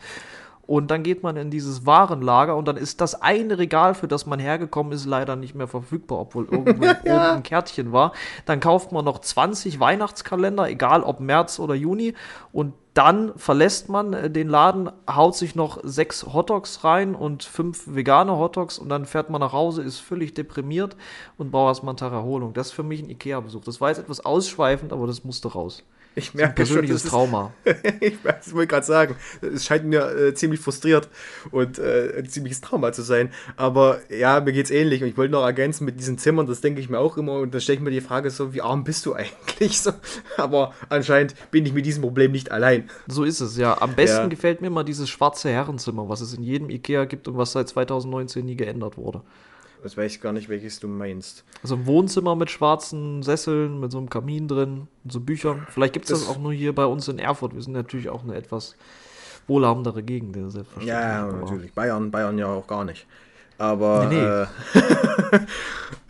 Und 0.71 0.89
dann 0.89 1.03
geht 1.03 1.21
man 1.21 1.35
in 1.35 1.51
dieses 1.51 1.85
Warenlager 1.85 2.55
und 2.55 2.65
dann 2.65 2.77
ist 2.77 3.01
das 3.01 3.21
eine 3.21 3.57
Regal, 3.57 3.93
für 3.93 4.07
das 4.07 4.25
man 4.25 4.39
hergekommen 4.39 4.93
ist, 4.93 5.05
leider 5.05 5.35
nicht 5.35 5.53
mehr 5.53 5.67
verfügbar, 5.67 6.21
obwohl 6.21 6.45
irgendwo 6.49 6.85
oben 6.85 7.09
ein 7.09 7.43
Kärtchen 7.43 7.91
war. 7.91 8.13
Dann 8.45 8.61
kauft 8.61 8.93
man 8.93 9.03
noch 9.03 9.19
20 9.19 9.81
Weihnachtskalender, 9.81 10.69
egal 10.69 11.03
ob 11.03 11.19
März 11.19 11.59
oder 11.59 11.75
Juni. 11.75 12.13
Und 12.53 12.73
dann 12.93 13.33
verlässt 13.35 13.89
man 13.89 14.13
äh, 14.13 14.29
den 14.29 14.47
Laden, 14.47 14.89
haut 15.13 15.35
sich 15.35 15.55
noch 15.55 15.79
sechs 15.83 16.25
Hotdogs 16.31 16.85
rein 16.85 17.15
und 17.15 17.43
fünf 17.43 17.93
vegane 17.93 18.37
Hotdogs 18.37 18.79
und 18.79 18.87
dann 18.87 19.05
fährt 19.05 19.29
man 19.29 19.41
nach 19.41 19.51
Hause, 19.51 19.81
ist 19.81 19.99
völlig 19.99 20.35
deprimiert 20.35 20.95
und 21.37 21.51
braucht 21.51 21.71
erstmal 21.71 21.91
einen 21.91 21.97
Tag 21.97 22.13
Erholung. 22.13 22.53
Das 22.53 22.67
ist 22.67 22.73
für 22.73 22.83
mich 22.83 23.03
ein 23.03 23.09
Ikea-Besuch. 23.09 23.65
Das 23.65 23.81
war 23.81 23.89
jetzt 23.89 23.99
etwas 23.99 24.23
ausschweifend, 24.23 24.93
aber 24.93 25.05
das 25.05 25.25
musste 25.25 25.49
raus. 25.49 25.83
Ich 26.13 26.33
merke 26.33 26.65
schon, 26.65 26.75
persönliches 26.75 27.05
ist, 27.05 27.09
Trauma. 27.09 27.53
ich 28.01 28.23
weiß, 28.23 28.35
das 28.45 28.53
wollte 28.53 28.67
gerade 28.67 28.85
sagen. 28.85 29.15
Es 29.41 29.65
scheint 29.65 29.85
mir 29.85 30.09
äh, 30.13 30.33
ziemlich 30.33 30.59
frustriert 30.59 31.07
und 31.51 31.79
äh, 31.79 32.17
ein 32.19 32.27
ziemliches 32.27 32.59
Trauma 32.59 32.91
zu 32.91 33.01
sein. 33.01 33.31
Aber 33.55 33.99
ja, 34.09 34.41
mir 34.41 34.51
geht's 34.51 34.71
ähnlich. 34.71 35.01
Und 35.03 35.07
ich 35.09 35.17
wollte 35.17 35.31
noch 35.31 35.43
ergänzen 35.45 35.85
mit 35.85 35.99
diesen 35.99 36.17
Zimmern, 36.17 36.47
das 36.47 36.59
denke 36.59 36.81
ich 36.81 36.89
mir 36.89 36.99
auch 36.99 37.17
immer. 37.17 37.39
Und 37.39 37.55
da 37.55 37.59
stelle 37.61 37.77
ich 37.77 37.81
mir 37.83 37.91
die 37.91 38.01
Frage 38.01 38.29
so, 38.29 38.53
wie 38.53 38.61
arm 38.61 38.83
bist 38.83 39.05
du 39.05 39.13
eigentlich? 39.15 39.79
So, 39.79 39.93
aber 40.37 40.73
anscheinend 40.89 41.33
bin 41.51 41.65
ich 41.65 41.73
mit 41.73 41.85
diesem 41.85 42.01
Problem 42.01 42.31
nicht 42.33 42.51
allein. 42.51 42.89
So 43.07 43.23
ist 43.23 43.39
es, 43.39 43.55
ja. 43.57 43.79
Am 43.81 43.95
besten 43.95 44.23
Ja. 44.23 44.27
gefällt 44.27 44.61
mir 44.61 44.69
mal 44.69 44.83
dieses 44.83 45.09
schwarze 45.09 45.49
Herrenzimmer, 45.49 46.09
was 46.09 46.19
es 46.21 46.33
in 46.33 46.43
jedem 46.43 46.69
Ikea 46.69 47.05
gibt 47.05 47.27
und 47.29 47.37
was 47.37 47.53
seit 47.53 47.69
2019 47.69 48.45
nie 48.45 48.55
geändert 48.57 48.97
wurde. 48.97 49.21
Das 49.83 49.97
weiß 49.97 50.11
ich 50.13 50.21
gar 50.21 50.31
nicht, 50.33 50.47
welches 50.49 50.79
du 50.79 50.87
meinst. 50.87 51.43
Also 51.63 51.75
ein 51.75 51.85
Wohnzimmer 51.87 52.35
mit 52.35 52.51
schwarzen 52.51 53.23
Sesseln, 53.23 53.79
mit 53.79 53.91
so 53.91 53.97
einem 53.97 54.09
Kamin 54.09 54.47
drin, 54.47 54.87
und 55.03 55.11
so 55.11 55.19
Büchern. 55.19 55.65
Vielleicht 55.69 55.93
gibt 55.93 56.05
es 56.05 56.11
das, 56.11 56.19
Das- 56.21 56.29
auch 56.29 56.39
nur 56.39 56.53
hier 56.53 56.73
bei 56.75 56.85
uns 56.85 57.07
in 57.07 57.17
Erfurt. 57.19 57.55
Wir 57.55 57.61
sind 57.61 57.73
natürlich 57.73 58.09
auch 58.09 58.23
eine 58.23 58.35
etwas 58.35 58.75
wohlhabendere 59.47 60.03
Gegend, 60.03 60.35
ja, 60.35 60.49
selbstverständlich. 60.49 60.87
Ja, 60.93 61.23
Aber 61.27 61.33
natürlich. 61.37 61.73
Bayern, 61.73 62.11
Bayern 62.11 62.37
ja 62.37 62.45
auch 62.47 62.67
gar 62.67 62.85
nicht. 62.85 63.07
Aber 63.57 64.05
Nee, 64.07 64.15
nee. 64.15 64.23
Äh, 64.23 65.39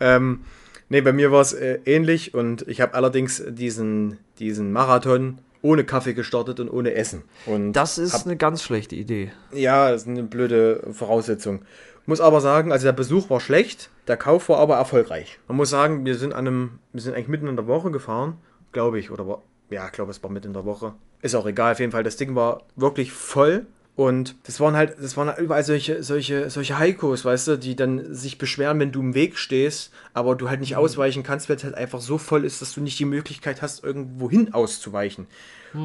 ähm, 0.00 0.40
nee, 0.88 1.00
bei 1.00 1.12
mir 1.12 1.32
war 1.32 1.40
es 1.40 1.52
äh, 1.52 1.78
ähnlich 1.84 2.34
und 2.34 2.66
ich 2.68 2.80
habe 2.80 2.94
allerdings 2.94 3.42
diesen, 3.48 4.18
diesen 4.38 4.72
Marathon 4.72 5.38
ohne 5.62 5.84
Kaffee 5.84 6.14
gestartet 6.14 6.58
und 6.60 6.68
ohne 6.68 6.94
Essen. 6.94 7.22
Und 7.46 7.72
Das 7.74 7.96
ist 7.98 8.14
hab, 8.14 8.26
eine 8.26 8.36
ganz 8.36 8.62
schlechte 8.62 8.96
Idee. 8.96 9.30
ja, 9.52 9.90
das 9.90 10.02
ist 10.02 10.08
eine 10.08 10.24
blöde 10.24 10.82
Voraussetzung. 10.92 11.62
Muss 12.06 12.20
aber 12.20 12.40
sagen, 12.40 12.72
also 12.72 12.84
der 12.84 12.92
Besuch 12.92 13.30
war 13.30 13.40
schlecht, 13.40 13.90
der 14.08 14.16
Kauf 14.16 14.48
war 14.48 14.58
aber 14.58 14.76
erfolgreich. 14.76 15.38
Man 15.46 15.56
muss 15.56 15.70
sagen, 15.70 16.04
wir 16.04 16.16
sind 16.16 16.32
an 16.32 16.46
einem, 16.46 16.78
wir 16.92 17.00
sind 17.00 17.14
eigentlich 17.14 17.28
mitten 17.28 17.46
in 17.46 17.56
der 17.56 17.68
Woche 17.68 17.90
gefahren, 17.90 18.38
glaube 18.72 18.98
ich, 18.98 19.10
oder 19.10 19.26
war, 19.28 19.42
ja, 19.70 19.86
ich 19.86 19.92
glaube, 19.92 20.10
es 20.10 20.22
war 20.22 20.30
mitten 20.30 20.48
in 20.48 20.52
der 20.52 20.64
Woche. 20.64 20.94
Ist 21.20 21.36
auch 21.36 21.46
egal, 21.46 21.72
auf 21.72 21.80
jeden 21.80 21.92
Fall, 21.92 22.02
das 22.02 22.16
Ding 22.16 22.34
war 22.34 22.62
wirklich 22.74 23.12
voll. 23.12 23.66
Und 23.94 24.36
das 24.44 24.58
waren 24.58 24.74
halt, 24.74 24.96
das 24.98 25.16
waren 25.18 25.28
halt 25.28 25.38
überall 25.38 25.64
solche, 25.64 26.02
solche, 26.02 26.48
solche 26.48 26.78
Heikos, 26.78 27.26
weißt 27.26 27.48
du, 27.48 27.58
die 27.58 27.76
dann 27.76 28.14
sich 28.14 28.38
beschweren, 28.38 28.80
wenn 28.80 28.90
du 28.90 29.00
im 29.00 29.14
Weg 29.14 29.36
stehst, 29.36 29.92
aber 30.14 30.34
du 30.34 30.48
halt 30.48 30.60
nicht 30.60 30.76
ausweichen 30.76 31.22
kannst, 31.22 31.48
weil 31.48 31.56
es 31.56 31.64
halt 31.64 31.74
einfach 31.74 32.00
so 32.00 32.16
voll 32.16 32.46
ist, 32.46 32.62
dass 32.62 32.72
du 32.72 32.80
nicht 32.80 32.98
die 32.98 33.04
Möglichkeit 33.04 33.60
hast, 33.60 33.84
irgendwohin 33.84 34.54
auszuweichen. 34.54 35.26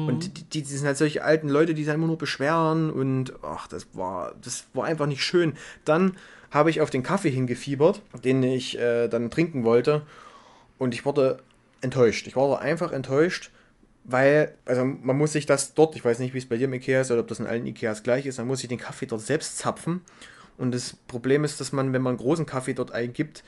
Und 0.06 0.38
die, 0.38 0.44
die, 0.44 0.62
die 0.62 0.76
sind 0.76 0.86
halt 0.86 0.96
solche 0.96 1.22
alten 1.22 1.48
Leute, 1.48 1.74
die 1.74 1.84
sich 1.84 1.92
immer 1.92 2.06
nur 2.06 2.18
beschweren 2.18 2.90
und 2.90 3.32
ach, 3.42 3.68
das 3.68 3.86
war, 3.92 4.34
das 4.42 4.66
war 4.74 4.84
einfach 4.84 5.06
nicht 5.06 5.22
schön. 5.22 5.54
Dann 5.84 6.16
habe 6.50 6.70
ich 6.70 6.80
auf 6.80 6.90
den 6.90 7.02
Kaffee 7.02 7.30
hingefiebert, 7.30 8.00
den 8.24 8.42
ich 8.42 8.78
äh, 8.78 9.08
dann 9.08 9.30
trinken 9.30 9.64
wollte 9.64 10.02
und 10.78 10.94
ich 10.94 11.04
wurde 11.04 11.38
enttäuscht. 11.80 12.26
Ich 12.26 12.36
war 12.36 12.60
einfach 12.60 12.92
enttäuscht, 12.92 13.50
weil, 14.08 14.54
also 14.64 14.84
man 14.84 15.16
muss 15.16 15.32
sich 15.32 15.44
das 15.46 15.74
dort, 15.74 15.94
ich 15.94 16.04
weiß 16.04 16.18
nicht, 16.18 16.32
wie 16.34 16.38
es 16.38 16.46
bei 16.48 16.56
dir 16.56 16.64
im 16.64 16.72
Ikea 16.72 17.02
ist 17.02 17.10
oder 17.10 17.20
ob 17.20 17.28
das 17.28 17.38
in 17.40 17.46
allen 17.46 17.66
Ikeas 17.66 18.02
gleich 18.02 18.26
ist, 18.26 18.38
man 18.38 18.46
muss 18.46 18.60
sich 18.60 18.68
den 18.68 18.78
Kaffee 18.78 19.06
dort 19.06 19.20
selbst 19.20 19.58
zapfen. 19.58 20.00
Und 20.56 20.74
das 20.74 20.94
Problem 21.06 21.44
ist, 21.44 21.60
dass 21.60 21.72
man, 21.72 21.92
wenn 21.92 22.02
man 22.02 22.12
einen 22.12 22.18
großen 22.18 22.46
Kaffee 22.46 22.72
dort 22.74 22.90
eingibt, 22.90 23.44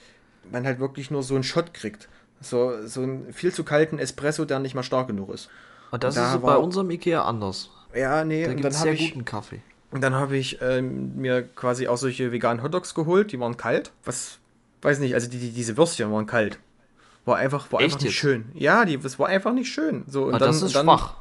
man 0.53 0.65
halt 0.67 0.79
wirklich 0.79 1.11
nur 1.11 1.23
so 1.23 1.35
einen 1.35 1.45
Shot 1.45 1.75
kriegt. 1.75 2.09
So, 2.43 2.87
so 2.87 3.03
einen 3.03 3.33
viel 3.33 3.53
zu 3.53 3.65
kalten 3.65 3.99
Espresso, 3.99 4.45
der 4.45 4.59
nicht 4.61 4.75
mal 4.75 4.83
stark 4.83 5.09
genug 5.09 5.33
ist. 5.35 5.49
Und 5.91 6.05
das 6.05 6.15
Da 6.15 6.35
ist 6.35 6.43
bei 6.43 6.57
unserem 6.57 6.91
Ikea 6.91 7.25
anders. 7.25 7.71
Ja, 7.95 8.25
nee, 8.25 8.45
Da 8.45 8.51
und 8.51 8.57
gibt 8.57 8.65
dann 8.67 8.73
es 8.73 8.79
habe 8.79 8.91
sehr 8.91 9.01
ich, 9.01 9.13
guten 9.13 9.25
Kaffee. 9.25 9.61
und 9.91 10.03
dann 10.03 10.15
habe 10.15 10.37
ich 10.37 10.59
ähm, 10.63 11.17
mir 11.17 11.43
quasi 11.43 11.89
auch 11.89 11.97
solche 11.97 12.33
veganen 12.33 12.63
Hotdogs 12.63 12.95
geholt, 12.95 13.33
die 13.33 13.41
waren 13.41 13.57
kalt. 13.57 13.91
Was, 14.05 14.39
weiß 14.83 15.01
nicht, 15.01 15.15
also 15.15 15.29
die, 15.29 15.39
die, 15.39 15.51
diese 15.51 15.77
Würstchen 15.77 16.13
waren 16.13 16.27
kalt. 16.27 16.59
War 17.25 17.37
einfach, 17.37 17.71
war 17.73 17.81
Echt 17.81 17.95
einfach 17.95 18.01
nicht 18.03 18.13
jetzt? 18.13 18.19
schön. 18.21 18.51
Ja, 18.55 18.85
die, 18.85 18.99
das 18.99 19.19
war 19.19 19.29
einfach 19.29 19.53
nicht 19.53 19.71
schön. 19.73 20.05
So, 20.07 20.25
und 20.25 20.31
Aber 20.31 20.39
dann, 20.39 20.49
das 20.49 20.63
ist 20.63 20.75
dann, 20.75 20.87
schwach. 20.87 21.15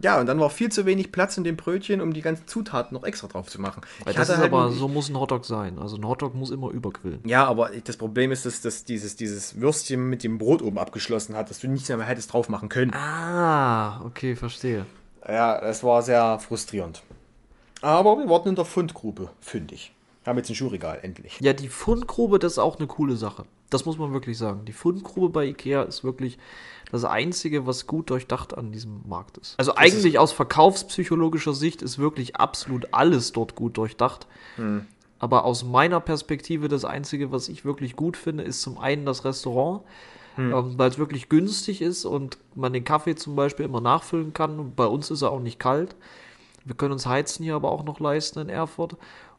Ja, 0.00 0.20
und 0.20 0.26
dann 0.26 0.38
war 0.38 0.48
viel 0.50 0.70
zu 0.70 0.86
wenig 0.86 1.10
Platz 1.10 1.36
in 1.38 1.44
dem 1.44 1.56
Brötchen, 1.56 2.00
um 2.00 2.12
die 2.12 2.20
ganzen 2.20 2.46
Zutaten 2.46 2.94
noch 2.96 3.02
extra 3.04 3.26
drauf 3.26 3.48
zu 3.48 3.60
machen. 3.60 3.80
Weil 4.04 4.12
Ich 4.12 4.16
das 4.16 4.28
ist 4.28 4.36
halt 4.36 4.52
aber, 4.52 4.70
so 4.70 4.86
muss 4.86 5.08
ein 5.08 5.18
Hotdog 5.18 5.44
sein. 5.44 5.78
Also 5.78 5.96
ein 5.96 6.06
Hotdog 6.06 6.34
muss 6.36 6.50
immer 6.50 6.70
überquillen. 6.70 7.20
Ja, 7.24 7.46
aber 7.46 7.70
das 7.82 7.96
Problem 7.96 8.30
ist, 8.30 8.46
dass, 8.46 8.60
dass 8.60 8.84
dieses, 8.84 9.16
dieses 9.16 9.60
Würstchen 9.60 10.08
mit 10.08 10.22
dem 10.22 10.38
Brot 10.38 10.62
oben 10.62 10.78
abgeschlossen 10.78 11.34
hat, 11.34 11.50
dass 11.50 11.58
du 11.58 11.66
nichts 11.68 11.88
mehr 11.88 12.00
hättest 12.02 12.32
drauf 12.32 12.48
machen 12.48 12.68
können. 12.68 12.92
Ah, 12.94 14.00
okay, 14.04 14.36
verstehe. 14.36 14.86
Ja, 15.26 15.60
das 15.60 15.82
war 15.82 16.02
sehr 16.02 16.38
frustrierend. 16.38 17.02
Aber 17.80 18.18
wir 18.18 18.28
warten 18.28 18.50
in 18.50 18.54
der 18.54 18.64
Fundgrube, 18.66 19.30
fündig. 19.40 19.92
Haben 20.28 20.38
jetzt 20.38 20.50
ein 20.50 20.54
Schuhregal, 20.54 21.00
endlich. 21.02 21.38
Ja, 21.40 21.52
die 21.52 21.68
Fundgrube, 21.68 22.38
das 22.38 22.52
ist 22.52 22.58
auch 22.58 22.78
eine 22.78 22.86
coole 22.86 23.16
Sache. 23.16 23.44
Das 23.70 23.84
muss 23.84 23.98
man 23.98 24.12
wirklich 24.12 24.38
sagen. 24.38 24.64
Die 24.64 24.72
Fundgrube 24.72 25.30
bei 25.30 25.46
Ikea 25.46 25.82
ist 25.82 26.04
wirklich 26.04 26.38
das 26.90 27.04
Einzige, 27.04 27.66
was 27.66 27.86
gut 27.86 28.10
durchdacht 28.10 28.56
an 28.56 28.72
diesem 28.72 29.02
Markt 29.08 29.38
ist. 29.38 29.54
Also 29.58 29.74
eigentlich 29.76 30.18
aus 30.18 30.32
verkaufspsychologischer 30.32 31.52
Sicht 31.52 31.82
ist 31.82 31.98
wirklich 31.98 32.36
absolut 32.36 32.88
alles 32.92 33.32
dort 33.32 33.54
gut 33.54 33.76
durchdacht. 33.76 34.26
Aber 35.18 35.44
aus 35.44 35.64
meiner 35.64 36.00
Perspektive 36.00 36.68
das 36.68 36.84
Einzige, 36.84 37.32
was 37.32 37.48
ich 37.48 37.64
wirklich 37.64 37.96
gut 37.96 38.16
finde, 38.16 38.44
ist 38.44 38.62
zum 38.62 38.78
einen 38.78 39.04
das 39.04 39.24
Restaurant, 39.24 39.82
ähm, 40.36 40.74
weil 40.78 40.90
es 40.90 40.98
wirklich 40.98 41.28
günstig 41.28 41.82
ist 41.82 42.04
und 42.04 42.38
man 42.54 42.72
den 42.72 42.84
Kaffee 42.84 43.16
zum 43.16 43.34
Beispiel 43.34 43.64
immer 43.64 43.80
nachfüllen 43.80 44.32
kann. 44.32 44.58
Und 44.60 44.76
bei 44.76 44.86
uns 44.86 45.10
ist 45.10 45.22
er 45.22 45.32
auch 45.32 45.40
nicht 45.40 45.58
kalt. 45.58 45.96
Wir 46.64 46.76
können 46.76 46.92
uns 46.92 47.06
Heizen 47.06 47.44
hier 47.44 47.54
aber 47.54 47.72
auch 47.72 47.84
noch 47.84 47.98
leisten 47.98 48.38
in 48.40 48.48
Erfurt. 48.48 48.96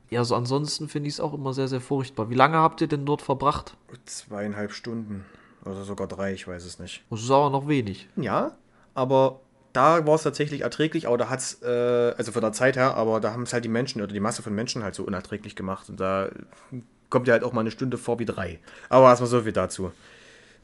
Ja, 0.09 0.23
so 0.23 0.35
ansonsten 0.35 0.89
finde 0.89 1.07
ich 1.07 1.15
es 1.15 1.19
auch 1.19 1.33
immer 1.33 1.53
sehr, 1.53 1.67
sehr 1.67 1.81
furchtbar. 1.81 2.29
Wie 2.29 2.35
lange 2.35 2.57
habt 2.57 2.81
ihr 2.81 2.87
denn 2.87 3.05
dort 3.05 3.21
verbracht? 3.21 3.77
Zweieinhalb 4.05 4.71
Stunden. 4.71 5.25
Oder 5.65 5.83
sogar 5.83 6.07
drei, 6.07 6.33
ich 6.33 6.47
weiß 6.47 6.65
es 6.65 6.79
nicht. 6.79 7.03
Das 7.09 7.21
ist 7.21 7.31
aber 7.31 7.49
noch 7.49 7.67
wenig. 7.67 8.07
Ja, 8.15 8.57
aber 8.95 9.41
da 9.73 10.05
war 10.07 10.15
es 10.15 10.23
tatsächlich 10.23 10.61
erträglich, 10.61 11.07
aber 11.07 11.17
da 11.17 11.29
hat 11.29 11.39
es, 11.39 11.61
äh, 11.61 12.13
also 12.17 12.31
von 12.31 12.41
der 12.41 12.53
Zeit 12.53 12.75
her, 12.75 12.95
aber 12.95 13.19
da 13.19 13.33
haben 13.33 13.43
es 13.43 13.53
halt 13.53 13.65
die 13.65 13.69
Menschen 13.69 14.01
oder 14.01 14.11
die 14.11 14.19
Masse 14.19 14.41
von 14.41 14.55
Menschen 14.55 14.83
halt 14.83 14.95
so 14.95 15.03
unerträglich 15.03 15.55
gemacht. 15.55 15.89
Und 15.89 15.99
da 15.99 16.29
kommt 17.09 17.27
ja 17.27 17.33
halt 17.33 17.43
auch 17.43 17.53
mal 17.53 17.61
eine 17.61 17.71
Stunde 17.71 17.97
vor 17.97 18.19
wie 18.19 18.25
drei. 18.25 18.59
Aber 18.89 19.09
erstmal 19.09 19.29
so 19.29 19.41
viel 19.41 19.51
dazu. 19.51 19.91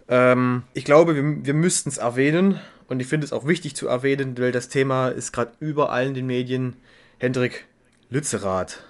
Ähm, 0.07 0.63
ich 0.73 0.85
glaube, 0.85 1.15
wir, 1.15 1.45
wir 1.45 1.53
müssten 1.53 1.89
es 1.89 1.97
erwähnen 1.97 2.59
und 2.87 2.99
ich 2.99 3.07
finde 3.07 3.25
es 3.25 3.33
auch 3.33 3.45
wichtig 3.47 3.75
zu 3.75 3.87
erwähnen, 3.87 4.37
weil 4.37 4.51
das 4.51 4.69
Thema 4.69 5.09
ist 5.09 5.31
gerade 5.33 5.51
überall 5.59 6.07
in 6.07 6.13
den 6.13 6.27
Medien. 6.27 6.75
Hendrik 7.19 7.65
Lützerath. 8.09 8.83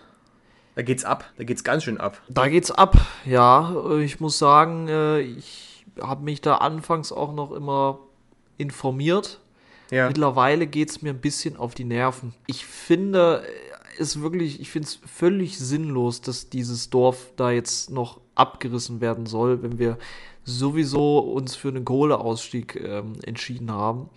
Da 0.75 0.81
geht's 0.81 1.05
ab, 1.05 1.31
da 1.37 1.43
geht's 1.43 1.63
ganz 1.63 1.83
schön 1.83 1.97
ab. 1.97 2.21
Da 2.27 2.47
geht's 2.49 2.69
ab. 2.69 2.97
Ja, 3.25 3.73
äh, 3.89 4.03
ich 4.03 4.19
muss 4.19 4.37
sagen, 4.37 4.87
äh, 4.89 5.21
ich 5.21 5.85
habe 6.01 6.23
mich 6.23 6.41
da 6.41 6.55
anfangs 6.57 7.11
auch 7.11 7.33
noch 7.33 7.51
immer 7.51 7.99
informiert. 8.57 9.39
Ja. 9.91 10.07
Mittlerweile 10.07 10.67
geht's 10.67 11.01
mir 11.01 11.11
ein 11.11 11.21
bisschen 11.21 11.55
auf 11.57 11.75
die 11.75 11.85
Nerven. 11.85 12.33
Ich 12.47 12.65
finde 12.65 13.43
es 13.97 14.21
wirklich, 14.21 14.59
ich 14.59 14.69
finde 14.69 14.87
es 14.87 14.99
völlig 15.05 15.57
sinnlos, 15.57 16.21
dass 16.21 16.49
dieses 16.49 16.89
Dorf 16.89 17.31
da 17.37 17.51
jetzt 17.51 17.89
noch 17.89 18.19
abgerissen 18.35 18.99
werden 18.99 19.25
soll, 19.25 19.63
wenn 19.63 19.79
wir 19.79 19.97
sowieso 20.43 21.19
uns 21.19 21.55
für 21.55 21.69
einen 21.69 21.85
Kohleausstieg 21.85 22.75
ähm, 22.75 23.13
entschieden 23.23 23.71
haben. 23.71 24.09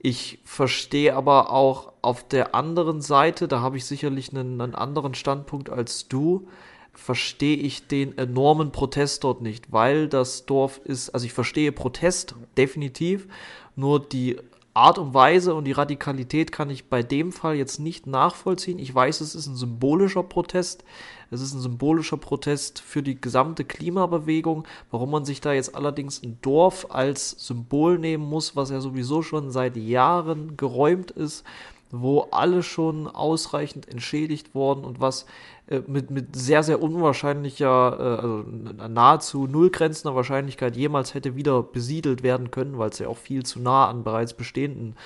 Ich 0.00 0.38
verstehe 0.44 1.14
aber 1.16 1.50
auch 1.50 1.92
auf 2.02 2.26
der 2.26 2.54
anderen 2.54 3.00
Seite, 3.00 3.48
da 3.48 3.60
habe 3.60 3.76
ich 3.76 3.84
sicherlich 3.84 4.30
einen, 4.32 4.60
einen 4.60 4.74
anderen 4.74 5.14
Standpunkt 5.14 5.70
als 5.70 6.08
du, 6.08 6.48
verstehe 6.92 7.56
ich 7.56 7.86
den 7.86 8.16
enormen 8.18 8.72
Protest 8.72 9.24
dort 9.24 9.40
nicht, 9.40 9.72
weil 9.72 10.08
das 10.08 10.46
Dorf 10.46 10.80
ist, 10.84 11.10
also 11.10 11.26
ich 11.26 11.32
verstehe 11.32 11.72
Protest 11.72 12.34
definitiv, 12.56 13.28
nur 13.76 14.00
die 14.00 14.36
Art 14.74 14.98
und 14.98 15.14
Weise 15.14 15.54
und 15.54 15.64
die 15.64 15.72
Radikalität 15.72 16.52
kann 16.52 16.70
ich 16.70 16.88
bei 16.88 17.02
dem 17.02 17.32
Fall 17.32 17.56
jetzt 17.56 17.80
nicht 17.80 18.06
nachvollziehen. 18.06 18.78
Ich 18.78 18.94
weiß, 18.94 19.20
es 19.20 19.34
ist 19.34 19.48
ein 19.48 19.56
symbolischer 19.56 20.22
Protest. 20.22 20.84
Es 21.30 21.40
ist 21.40 21.54
ein 21.54 21.60
symbolischer 21.60 22.16
Protest 22.16 22.80
für 22.80 23.02
die 23.02 23.20
gesamte 23.20 23.64
Klimabewegung. 23.64 24.64
Warum 24.90 25.10
man 25.10 25.24
sich 25.24 25.40
da 25.40 25.52
jetzt 25.52 25.74
allerdings 25.74 26.22
ein 26.22 26.38
Dorf 26.42 26.86
als 26.90 27.30
Symbol 27.38 27.98
nehmen 27.98 28.24
muss, 28.24 28.56
was 28.56 28.70
ja 28.70 28.80
sowieso 28.80 29.22
schon 29.22 29.50
seit 29.50 29.76
Jahren 29.76 30.56
geräumt 30.56 31.10
ist, 31.10 31.44
wo 31.90 32.28
alle 32.30 32.62
schon 32.62 33.06
ausreichend 33.06 33.88
entschädigt 33.88 34.54
worden 34.54 34.84
und 34.84 35.00
was 35.00 35.26
äh, 35.68 35.80
mit, 35.86 36.10
mit 36.10 36.36
sehr, 36.36 36.62
sehr 36.62 36.82
unwahrscheinlicher, 36.82 37.96
äh, 37.98 38.22
also 38.22 38.44
nahezu 38.88 39.46
nullgrenzender 39.46 40.14
Wahrscheinlichkeit 40.14 40.76
jemals 40.76 41.14
hätte 41.14 41.34
wieder 41.36 41.62
besiedelt 41.62 42.22
werden 42.22 42.50
können, 42.50 42.78
weil 42.78 42.90
es 42.90 42.98
ja 42.98 43.08
auch 43.08 43.16
viel 43.16 43.44
zu 43.44 43.60
nah 43.60 43.88
an 43.88 44.04
bereits 44.04 44.34
bestehenden 44.34 44.96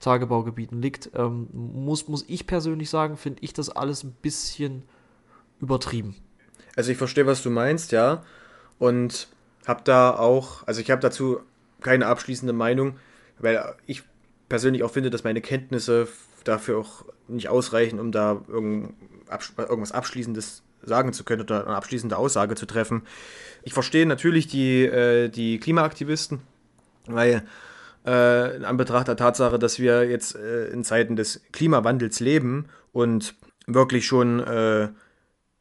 Tagebaugebieten 0.00 0.80
liegt, 0.80 1.10
ähm, 1.14 1.48
muss, 1.52 2.06
muss 2.06 2.24
ich 2.28 2.46
persönlich 2.46 2.88
sagen, 2.88 3.16
finde 3.16 3.42
ich 3.42 3.52
das 3.52 3.68
alles 3.68 4.04
ein 4.04 4.14
bisschen 4.22 4.84
übertrieben. 5.60 6.16
Also 6.76 6.92
ich 6.92 6.98
verstehe, 6.98 7.26
was 7.26 7.42
du 7.42 7.50
meinst, 7.50 7.92
ja. 7.92 8.24
Und 8.78 9.28
habe 9.66 9.82
da 9.84 10.16
auch, 10.16 10.66
also 10.66 10.80
ich 10.80 10.90
habe 10.90 11.00
dazu 11.00 11.40
keine 11.80 12.06
abschließende 12.06 12.52
Meinung, 12.52 12.96
weil 13.38 13.74
ich 13.86 14.02
persönlich 14.48 14.82
auch 14.82 14.90
finde, 14.90 15.10
dass 15.10 15.24
meine 15.24 15.40
Kenntnisse 15.40 16.08
dafür 16.44 16.78
auch 16.78 17.04
nicht 17.28 17.48
ausreichen, 17.48 18.00
um 18.00 18.12
da 18.12 18.42
irgendwas 18.48 19.92
Abschließendes 19.92 20.62
sagen 20.82 21.12
zu 21.12 21.24
können 21.24 21.42
oder 21.42 21.66
eine 21.66 21.76
abschließende 21.76 22.16
Aussage 22.16 22.54
zu 22.54 22.66
treffen. 22.66 23.02
Ich 23.62 23.74
verstehe 23.74 24.06
natürlich 24.06 24.46
die, 24.46 24.84
äh, 24.84 25.28
die 25.28 25.58
Klimaaktivisten, 25.58 26.40
weil 27.06 27.42
äh, 28.06 28.56
in 28.56 28.64
Anbetracht 28.64 29.08
der 29.08 29.16
Tatsache, 29.16 29.58
dass 29.58 29.78
wir 29.78 30.08
jetzt 30.08 30.36
äh, 30.36 30.68
in 30.68 30.84
Zeiten 30.84 31.16
des 31.16 31.42
Klimawandels 31.52 32.20
leben 32.20 32.66
und 32.92 33.34
wirklich 33.66 34.06
schon 34.06 34.40
äh, 34.40 34.88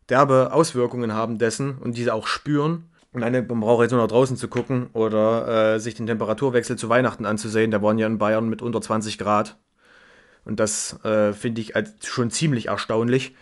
derbe 0.09 0.53
Auswirkungen 0.53 1.13
haben 1.13 1.37
dessen 1.37 1.77
und 1.77 1.97
diese 1.97 2.13
auch 2.13 2.27
spüren. 2.27 2.89
Und 3.13 3.21
man 3.21 3.59
braucht 3.59 3.81
jetzt 3.81 3.91
nur 3.91 4.01
nach 4.01 4.07
draußen 4.07 4.37
zu 4.37 4.47
gucken 4.47 4.89
oder 4.93 5.75
äh, 5.75 5.79
sich 5.79 5.95
den 5.95 6.07
Temperaturwechsel 6.07 6.77
zu 6.77 6.89
Weihnachten 6.89 7.25
anzusehen. 7.25 7.71
Der 7.71 7.81
waren 7.81 7.97
ja 7.97 8.05
in 8.07 8.17
Bayern 8.17 8.47
mit 8.47 8.61
unter 8.61 8.81
20 8.81 9.17
Grad. 9.17 9.57
Und 10.45 10.59
das 10.59 11.03
äh, 11.03 11.33
finde 11.33 11.61
ich 11.61 11.75
als 11.75 11.93
schon 12.05 12.31
ziemlich 12.31 12.67
erstaunlich. 12.67 13.35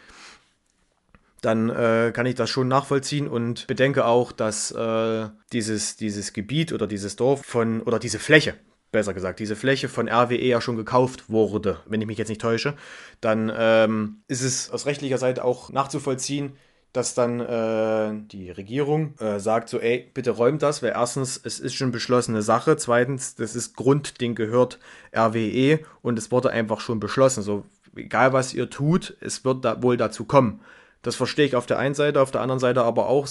Dann 1.41 1.69
äh, 1.69 2.12
kann 2.13 2.25
ich 2.25 2.36
das 2.36 2.49
schon 2.49 2.67
nachvollziehen 2.67 3.28
und 3.28 3.67
bedenke 3.67 4.06
auch, 4.06 4.32
dass 4.32 4.71
äh, 4.71 5.28
dieses, 5.51 5.97
dieses 5.97 6.34
Gebiet 6.34 6.73
oder 6.73 6.88
dieses 6.88 7.15
Dorf 7.15 7.45
von, 7.45 7.82
oder 7.82 7.99
diese 7.99 8.17
Fläche, 8.17 8.56
besser 8.95 9.13
gesagt, 9.13 9.39
diese 9.39 9.55
Fläche 9.55 9.89
von 9.89 10.08
RWE 10.08 10.41
ja 10.41 10.62
schon 10.62 10.77
gekauft 10.77 11.29
wurde, 11.29 11.79
wenn 11.86 12.01
ich 12.01 12.08
mich 12.08 12.17
jetzt 12.17 12.29
nicht 12.29 12.41
täusche, 12.41 12.75
dann 13.21 13.51
ähm, 13.55 14.21
ist 14.27 14.41
es 14.41 14.71
aus 14.71 14.86
rechtlicher 14.86 15.17
Seite 15.17 15.43
auch 15.43 15.69
nachzuvollziehen, 15.69 16.53
dass 16.93 17.13
dann 17.13 17.41
äh, 17.41 18.13
die 18.31 18.51
Regierung 18.51 19.15
äh, 19.19 19.39
sagt 19.39 19.67
so, 19.67 19.79
ey, 19.79 20.10
bitte 20.13 20.31
räumt 20.31 20.62
das, 20.62 20.81
weil 20.81 20.91
erstens, 20.91 21.39
es 21.43 21.60
ist 21.60 21.73
schon 21.73 21.91
beschlossene 21.91 22.41
Sache, 22.41 22.77
zweitens, 22.77 23.36
das 23.36 23.53
ist 23.55 23.75
Grund, 23.75 24.21
den 24.21 24.34
gehört 24.34 24.79
RWE 25.13 25.79
und 26.01 26.17
es 26.17 26.31
wurde 26.31 26.51
einfach 26.51 26.79
schon 26.79 27.01
beschlossen. 27.01 27.43
So, 27.43 27.65
egal 27.95 28.31
was 28.31 28.53
ihr 28.53 28.69
tut, 28.69 29.17
es 29.19 29.43
wird 29.43 29.65
da 29.65 29.84
wohl 29.84 29.97
dazu 29.97 30.23
kommen. 30.23 30.62
Das 31.01 31.15
verstehe 31.15 31.45
ich 31.45 31.55
auf 31.58 31.65
der 31.65 31.79
einen 31.79 31.95
Seite, 31.95 32.21
auf 32.21 32.31
der 32.31 32.41
anderen 32.41 32.60
Seite 32.60 32.84
aber 32.84 33.08
auch 33.08 33.27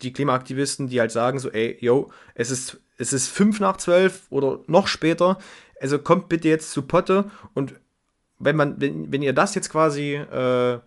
die 0.00 0.12
Klimaaktivisten, 0.14 0.88
die 0.88 0.98
halt 0.98 1.12
sagen 1.12 1.38
so, 1.38 1.50
ey, 1.50 1.76
yo, 1.80 2.10
es 2.34 2.50
ist, 2.50 2.80
es 2.98 3.12
ist 3.12 3.28
fünf 3.28 3.60
nach 3.60 3.76
zwölf 3.76 4.22
oder 4.30 4.60
noch 4.66 4.88
später, 4.88 5.38
also 5.80 5.98
kommt 5.98 6.28
bitte 6.28 6.48
jetzt 6.48 6.70
zu 6.70 6.82
Potte 6.82 7.30
und 7.54 7.74
wenn 8.38 8.56
man, 8.56 8.80
wenn, 8.80 9.12
wenn 9.12 9.22
ihr 9.22 9.32
das 9.32 9.54
jetzt 9.54 9.70
quasi 9.70 10.14
äh, 10.14 10.78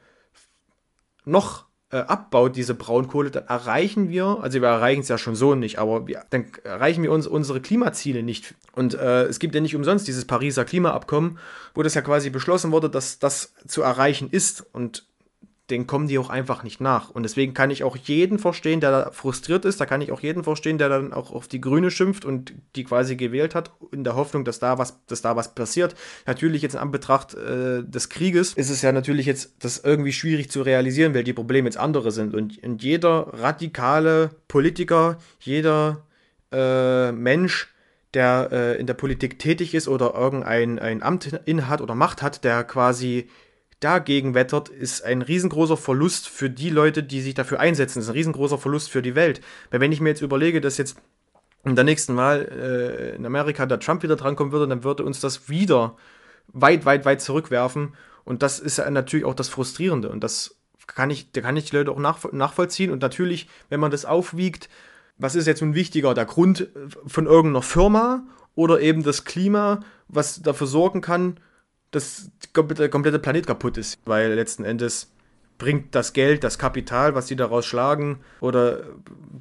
noch 1.26 1.66
äh, 1.92 1.98
abbaut, 1.98 2.56
diese 2.56 2.76
Braunkohle, 2.76 3.32
dann 3.32 3.48
erreichen 3.48 4.10
wir, 4.10 4.40
also 4.42 4.62
wir 4.62 4.68
erreichen 4.68 5.02
es 5.02 5.08
ja 5.08 5.18
schon 5.18 5.36
so 5.36 5.56
nicht, 5.56 5.80
aber 5.80 6.08
wir, 6.08 6.24
dann 6.30 6.46
erreichen 6.64 7.02
wir 7.02 7.12
uns 7.12 7.26
unsere 7.26 7.62
Klimaziele 7.62 8.22
nicht. 8.22 8.54
Und 8.74 8.94
äh, 8.94 9.24
es 9.24 9.40
gibt 9.40 9.56
ja 9.56 9.62
nicht 9.62 9.76
umsonst 9.76 10.08
dieses 10.08 10.26
Pariser 10.26 10.66
Klimaabkommen, 10.66 11.40
wo 11.74 11.82
das 11.82 11.96
ja 11.96 12.02
quasi 12.02 12.30
beschlossen 12.30 12.72
wurde, 12.72 12.90
dass 12.90 13.20
das 13.20 13.54
zu 13.68 13.82
erreichen 13.82 14.30
ist. 14.30 14.66
Und 14.72 15.06
den 15.70 15.88
kommen 15.88 16.08
die 16.08 16.18
auch 16.18 16.30
einfach 16.30 16.64
nicht 16.64 16.82
nach. 16.82 17.10
Und 17.10 17.24
deswegen 17.24 17.54
kann 17.54 17.70
ich 17.70 17.84
auch 17.84 17.96
jeden 17.96 18.40
verstehen, 18.40 18.80
der 18.80 18.92
da 18.92 19.12
frustriert 19.12 19.66
ist. 19.66 19.80
Da 19.80 19.86
kann 19.86 20.02
ich 20.02 20.12
auch 20.12 20.22
jeden 20.22 20.44
verstehen, 20.44 20.78
der 20.78 20.90
dann 20.90 21.14
auch 21.14 21.32
auf 21.32 21.48
die 21.48 21.62
Grüne 21.62 21.92
schimpft 21.92 22.26
und 22.26 22.54
die 22.76 22.84
quasi 22.84 23.16
gewählt 23.16 23.56
hat, 23.56 23.72
in 23.92 24.04
der 24.04 24.16
Hoffnung, 24.16 24.46
dass 24.46 24.60
da 24.60 24.78
was, 24.78 25.06
dass 25.06 25.22
da 25.22 25.36
was 25.36 25.54
passiert. 25.54 25.96
Natürlich 26.26 26.62
jetzt 26.62 26.74
in 26.74 26.80
Anbetracht 26.80 27.36
äh, 27.36 27.84
des 27.84 28.10
Krieges 28.10 28.54
ist 28.54 28.70
es 28.70 28.82
ja 28.82 28.92
natürlich 28.92 29.26
jetzt 29.26 29.64
das 29.64 29.80
irgendwie 29.80 30.14
schwierig 30.14 30.50
zu 30.50 30.62
realisieren, 30.62 31.14
weil 31.14 31.24
die 31.24 31.34
Probleme 31.34 31.68
jetzt 31.68 31.78
andere 31.78 32.12
sind. 32.12 32.34
Und, 32.34 32.64
und 32.64 32.84
jeder 32.84 33.28
radikale 33.34 34.32
Politiker, 34.48 35.18
jeder 35.40 36.06
äh, 36.52 37.12
Mensch, 37.12 37.74
der 38.14 38.50
äh, 38.52 38.80
in 38.80 38.88
der 38.88 38.96
Politik 38.96 39.38
tätig 39.38 39.76
ist 39.76 39.88
oder 39.88 40.16
irgendein 40.16 40.80
ein 40.80 41.04
Amt 41.04 41.40
innehat 41.46 41.82
oder 41.82 41.94
Macht 41.96 42.22
hat, 42.22 42.44
der 42.44 42.64
quasi 42.64 43.30
dagegen 43.80 44.34
wettert, 44.34 44.70
ist 44.70 45.04
ein 45.04 45.22
riesengroßer 45.22 45.78
Verlust 45.78 46.28
für 46.28 46.50
die 46.50 46.70
Leute, 46.70 47.04
die 47.04 47.22
sich 47.22 47.34
dafür 47.34 47.60
einsetzen. 47.60 48.00
Das 48.00 48.06
ist 48.06 48.10
ein 48.10 48.18
riesengroßer 48.18 48.58
Verlust 48.58 48.90
für 48.90 49.02
die 49.02 49.16
Welt. 49.16 49.42
Weil 49.72 49.80
wenn 49.80 49.92
ich 49.92 50.02
mir 50.02 50.10
jetzt 50.10 50.22
überlege, 50.22 50.62
dass 50.62 50.78
jetzt 50.78 50.98
in 51.64 51.76
der 51.76 51.86
nächsten 51.86 52.16
Wahl 52.18 52.48
äh, 52.52 53.16
in 53.16 53.26
Amerika 53.26 53.66
der 53.66 53.80
Trump 53.80 54.04
wieder 54.04 54.16
drankommen 54.16 54.52
würde, 54.52 54.68
dann 54.68 54.84
würde 54.84 55.04
uns 55.04 55.20
das 55.20 55.50
wieder 55.50 55.96
weit, 56.48 56.86
weit, 56.86 57.06
weit 57.06 57.22
zurückwerfen. 57.22 57.96
Und 58.26 58.44
das 58.44 58.60
ist 58.60 58.78
ja 58.78 58.90
natürlich 58.90 59.26
auch 59.26 59.34
das 59.34 59.50
Frustrierende. 59.50 60.10
Und 60.10 60.24
das 60.24 60.58
kann 60.88 61.10
ich, 61.10 61.32
da 61.32 61.42
kann 61.42 61.58
ich 61.58 61.70
die 61.70 61.76
Leute 61.76 61.92
auch 61.92 62.00
nach, 62.00 62.32
nachvollziehen. 62.32 62.92
Und 62.92 63.02
natürlich, 63.02 63.48
wenn 63.70 63.80
man 63.80 63.92
das 63.92 64.06
aufwiegt, 64.06 64.70
was 65.18 65.36
ist 65.36 65.48
jetzt 65.48 65.62
nun 65.62 65.76
wichtiger, 65.76 66.14
der 66.14 66.26
Grund 66.26 66.70
von 67.06 67.26
irgendeiner 67.26 67.62
Firma 67.62 68.26
oder 68.56 68.82
eben 68.82 69.04
das 69.04 69.26
Klima, 69.26 69.82
was 70.08 70.42
dafür 70.42 70.68
sorgen 70.68 71.02
kann, 71.02 71.40
dass 71.92 72.30
der 72.56 72.90
komplette 72.90 73.20
Planet 73.20 73.48
kaputt 73.48 73.78
ist, 73.78 74.00
weil 74.06 74.34
letzten 74.34 74.64
Endes 74.64 75.12
bringt 75.58 75.94
das 75.94 76.14
Geld, 76.14 76.44
das 76.44 76.58
Kapital, 76.58 77.16
was 77.16 77.28
sie 77.28 77.36
daraus 77.36 77.66
schlagen 77.66 78.22
oder 78.40 78.84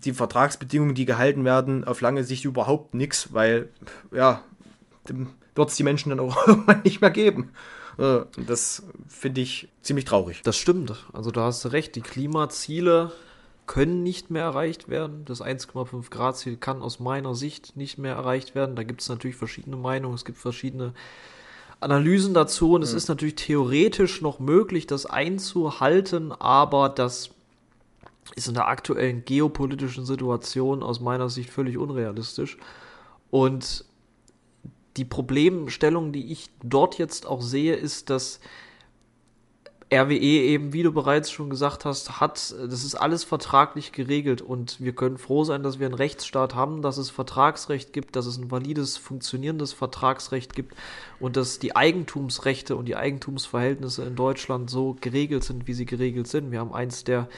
die 0.04 0.12
Vertragsbedingungen, 0.12 0.94
die 0.94 1.04
gehalten 1.04 1.44
werden, 1.44 1.84
auf 1.84 2.00
lange 2.00 2.24
Sicht 2.24 2.44
überhaupt 2.44 2.94
nichts, 2.94 3.32
weil 3.32 3.68
ja, 4.12 4.42
wird 5.54 5.68
es 5.70 5.76
die 5.76 5.84
Menschen 5.84 6.11
dann 6.11 6.20
auch 6.20 6.37
nicht 6.84 7.00
mehr 7.00 7.11
geben. 7.11 7.52
Äh, 7.98 8.20
das 8.46 8.82
finde 9.08 9.40
ich 9.40 9.68
ziemlich 9.82 10.04
traurig. 10.04 10.42
Das 10.42 10.56
stimmt. 10.56 10.92
Also 11.12 11.30
da 11.30 11.44
hast 11.44 11.64
du 11.64 11.68
recht. 11.68 11.94
Die 11.96 12.00
Klimaziele 12.00 13.12
können 13.66 14.02
nicht 14.02 14.30
mehr 14.30 14.44
erreicht 14.44 14.88
werden. 14.88 15.24
Das 15.24 15.42
1,5 15.42 16.11
Grad 16.11 16.37
Ziel 16.37 16.56
kann 16.56 16.82
aus 16.82 17.00
meiner 17.00 17.34
Sicht 17.34 17.76
nicht 17.76 17.98
mehr 17.98 18.14
erreicht 18.14 18.54
werden. 18.54 18.76
Da 18.76 18.82
gibt 18.82 19.02
es 19.02 19.08
natürlich 19.08 19.37
verschiedene 19.37 19.76
Meinungen. 19.76 20.14
Es 20.14 20.24
gibt 20.24 20.38
verschiedene 20.38 20.94
Analysen 21.81 22.35
dazu 22.35 22.73
und 22.73 22.83
es 22.83 22.93
mhm. 22.93 22.97
ist 22.97 23.09
natürlich 23.09 23.37
theoretisch 23.37 24.21
noch 24.21 24.38
möglich, 24.38 24.87
das 24.87 25.07
einzuhalten, 25.07 26.33
aber 26.33 26.88
das 26.88 27.31
ist 28.35 28.49
in 28.49 28.55
der 28.55 28.69
aktuellen 28.69 29.25
geopolitischen 29.25 30.05
Situation 30.05 30.83
aus 30.83 31.01
meiner 31.01 31.29
Sicht 31.29 31.51
völlig 31.51 31.79
unrealistisch. 31.79 32.59
Und 33.31 33.85
die 34.97 35.05
Problemstellung, 35.05 36.12
die 36.12 36.33
ich 36.33 36.51
dort 36.62 36.99
jetzt 36.99 37.27
auch 37.27 37.41
sehe, 37.41 37.75
ist, 37.75 38.11
dass 38.11 38.41
RWE 39.90 40.14
eben, 40.14 40.74
wie 40.74 40.83
du 40.83 40.92
bereits 40.92 41.31
schon 41.31 41.48
gesagt 41.48 41.87
hast, 41.87 42.20
hat, 42.20 42.35
das 42.35 42.85
ist 42.85 42.94
alles 42.94 43.24
vertraglich 43.24 43.92
geregelt 43.92 44.42
und 44.42 44.79
wir 44.81 44.92
können 44.92 45.16
froh 45.16 45.44
sein, 45.44 45.62
dass 45.62 45.79
wir 45.79 45.87
einen 45.87 45.94
Rechtsstaat 45.94 46.55
haben, 46.55 46.83
dass 46.83 46.98
es 46.98 47.09
Vertragsrecht 47.09 47.94
gibt, 47.94 48.14
dass 48.14 48.27
es 48.27 48.37
ein 48.37 48.51
valides, 48.51 48.98
funktionierendes 48.98 49.72
Vertragsrecht 49.72 50.55
gibt 50.55 50.74
und 51.20 51.37
dass 51.37 51.59
die 51.59 51.74
Eigentumsrechte 51.74 52.77
und 52.77 52.85
die 52.85 52.96
Eigentumsverhältnisse 52.96 54.05
in 54.05 54.14
Deutschland 54.14 54.68
so 54.68 54.94
geregelt 55.01 55.44
sind, 55.44 55.66
wie 55.66 55.74
sie 55.74 55.87
geregelt 55.87 56.29
sind. 56.29 56.51
Wir 56.51 56.61
haben 56.61 56.74
eins 56.74 57.05
der 57.05 57.29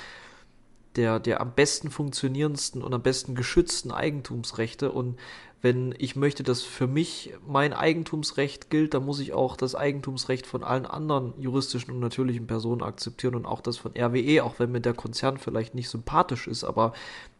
der, 0.96 1.20
der 1.20 1.40
am 1.40 1.52
besten 1.54 1.90
funktionierendsten 1.90 2.82
und 2.82 2.92
am 2.92 3.02
besten 3.02 3.34
geschützten 3.34 3.92
Eigentumsrechte. 3.92 4.90
Und 4.90 5.18
wenn 5.62 5.94
ich 5.98 6.16
möchte, 6.16 6.42
dass 6.42 6.62
für 6.62 6.86
mich 6.86 7.32
mein 7.46 7.72
Eigentumsrecht 7.72 8.70
gilt, 8.70 8.94
dann 8.94 9.04
muss 9.04 9.20
ich 9.20 9.32
auch 9.32 9.56
das 9.56 9.74
Eigentumsrecht 9.74 10.46
von 10.46 10.64
allen 10.64 10.86
anderen 10.86 11.34
juristischen 11.38 11.92
und 11.92 12.00
natürlichen 12.00 12.46
Personen 12.46 12.82
akzeptieren 12.82 13.34
und 13.34 13.46
auch 13.46 13.60
das 13.60 13.76
von 13.76 13.92
RWE, 13.96 14.42
auch 14.42 14.58
wenn 14.58 14.72
mir 14.72 14.80
der 14.80 14.94
Konzern 14.94 15.38
vielleicht 15.38 15.74
nicht 15.74 15.90
sympathisch 15.90 16.46
ist, 16.46 16.64
aber 16.64 16.92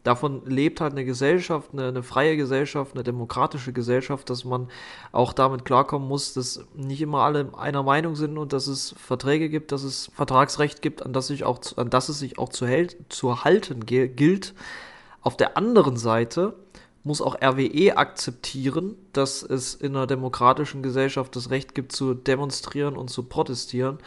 davon 0.03 0.43
lebt 0.47 0.81
halt 0.81 0.93
eine 0.93 1.05
Gesellschaft, 1.05 1.71
eine, 1.73 1.89
eine 1.89 2.03
freie 2.03 2.37
Gesellschaft, 2.37 2.95
eine 2.95 3.05
demokratische 3.05 3.73
Gesellschaft, 3.73 4.31
dass 4.31 4.45
man 4.45 4.69
auch 5.13 5.33
damit 5.33 5.65
klarkommen 5.65 6.09
muss, 6.09 6.33
dass 6.35 6.65
nicht 6.75 7.03
immer 7.03 7.21
alle 7.21 7.51
einer 7.57 7.83
Meinung 7.83 8.17
sind 8.17 8.39
und 8.39 8.53
dass 8.53 8.67
es 8.67 8.95
Verträge 8.99 9.49
gibt, 9.49 9.73
dass 9.73 9.83
es 9.83 10.11
Vertragsrecht 10.15 10.83
gibt, 10.83 11.05
an 11.05 11.13
das, 11.13 11.27
sich 11.27 11.45
auch, 11.45 11.61
an 11.77 11.91
das 11.91 12.09
es 12.09 12.19
sich 12.19 12.39
auch 12.39 12.49
zu, 12.49 12.67
zu 13.09 13.45
halten 13.45 13.87
gilt. 13.87 14.55
Auf 15.23 15.37
der 15.37 15.57
anderen 15.57 15.97
Seite 15.97 16.55
muss 17.03 17.23
auch 17.23 17.35
RWE 17.43 17.97
akzeptieren, 17.97 18.97
dass 19.13 19.43
es 19.43 19.75
in 19.75 19.97
einer 19.97 20.07
demokratischen 20.07 20.83
Gesellschaft 20.83 21.35
das 21.35 21.51
Recht 21.51 21.75
gibt 21.75 21.93
zu 21.93 22.15
demonstrieren 22.15 22.97
und 22.97 23.09
zu 23.09 23.23
protestieren. 23.23 23.99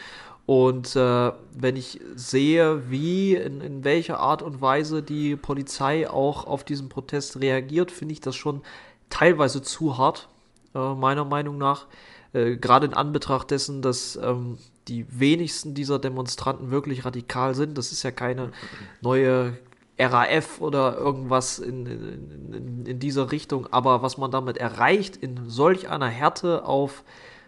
Und 0.46 0.94
äh, 0.94 1.32
wenn 1.52 1.76
ich 1.76 2.00
sehe, 2.14 2.90
wie, 2.90 3.34
in, 3.34 3.60
in 3.62 3.82
welcher 3.82 4.20
Art 4.20 4.42
und 4.42 4.60
Weise 4.60 5.02
die 5.02 5.36
Polizei 5.36 6.08
auch 6.08 6.46
auf 6.46 6.64
diesen 6.64 6.90
Protest 6.90 7.40
reagiert, 7.40 7.90
finde 7.90 8.12
ich 8.12 8.20
das 8.20 8.36
schon 8.36 8.60
teilweise 9.08 9.62
zu 9.62 9.96
hart, 9.96 10.28
äh, 10.74 10.94
meiner 10.94 11.24
Meinung 11.24 11.56
nach. 11.56 11.86
Äh, 12.34 12.56
Gerade 12.56 12.86
in 12.86 12.94
Anbetracht 12.94 13.50
dessen, 13.50 13.80
dass 13.80 14.16
ähm, 14.16 14.58
die 14.88 15.06
wenigsten 15.08 15.72
dieser 15.72 15.98
Demonstranten 15.98 16.70
wirklich 16.70 17.06
radikal 17.06 17.54
sind. 17.54 17.78
Das 17.78 17.90
ist 17.92 18.02
ja 18.02 18.10
keine 18.10 18.50
neue 19.00 19.56
RAF 19.98 20.60
oder 20.60 20.98
irgendwas 20.98 21.58
in, 21.58 21.86
in, 21.86 22.86
in, 22.86 22.98
dieser 22.98 23.32
Richtung. 23.32 23.68
Aber 23.70 24.02
was 24.02 24.18
man 24.18 24.30
damit 24.30 24.58
erreicht, 24.58 25.16
in 25.16 25.48
solch 25.48 25.88
einer 25.88 26.08
Härte 26.08 26.64
auf 26.64 27.04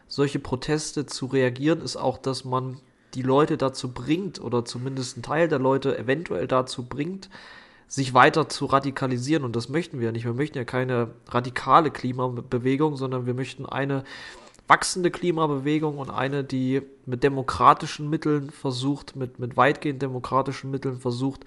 solche 0.09 0.38
Proteste 0.38 1.07
zu 1.07 1.27
reagieren, 1.27 1.81
ist 1.81 1.97
auch, 1.97 2.19
dass 2.19 2.45
man 2.45 2.79
die 3.14 3.23
Leute 3.23 3.57
dazu 3.57 3.92
bringt 3.92 4.40
oder 4.40 4.64
zumindest 4.64 5.16
einen 5.16 5.23
Teil 5.23 5.49
der 5.49 5.59
Leute 5.59 5.99
eventuell 5.99 6.47
dazu 6.47 6.85
bringt, 6.85 7.31
sich 7.88 8.14
weiter 8.14 8.49
zu 8.49 8.66
radikalisieren. 8.66 9.45
Und 9.45 9.57
das 9.57 9.69
möchten 9.69 9.99
wir 9.99 10.07
ja 10.07 10.12
nicht. 10.12 10.25
Wir 10.25 10.35
möchten 10.35 10.59
ja 10.59 10.64
keine 10.64 11.11
radikale 11.29 11.90
Klimabewegung, 11.90 12.97
sondern 12.97 13.27
wir 13.27 13.35
möchten 13.35 13.64
eine 13.64 14.05
wachsende 14.69 15.11
Klimabewegung 15.11 15.99
und 15.99 16.11
eine, 16.11 16.42
die 16.42 16.83
mit 17.07 17.23
demokratischen 17.23 18.11
Mitteln 18.11 18.51
versucht, 18.51 19.16
mit, 19.16 19.38
mit 19.38 19.57
weitgehend 19.57 20.03
demokratischen 20.03 20.71
Mitteln 20.71 20.99
versucht, 20.99 21.45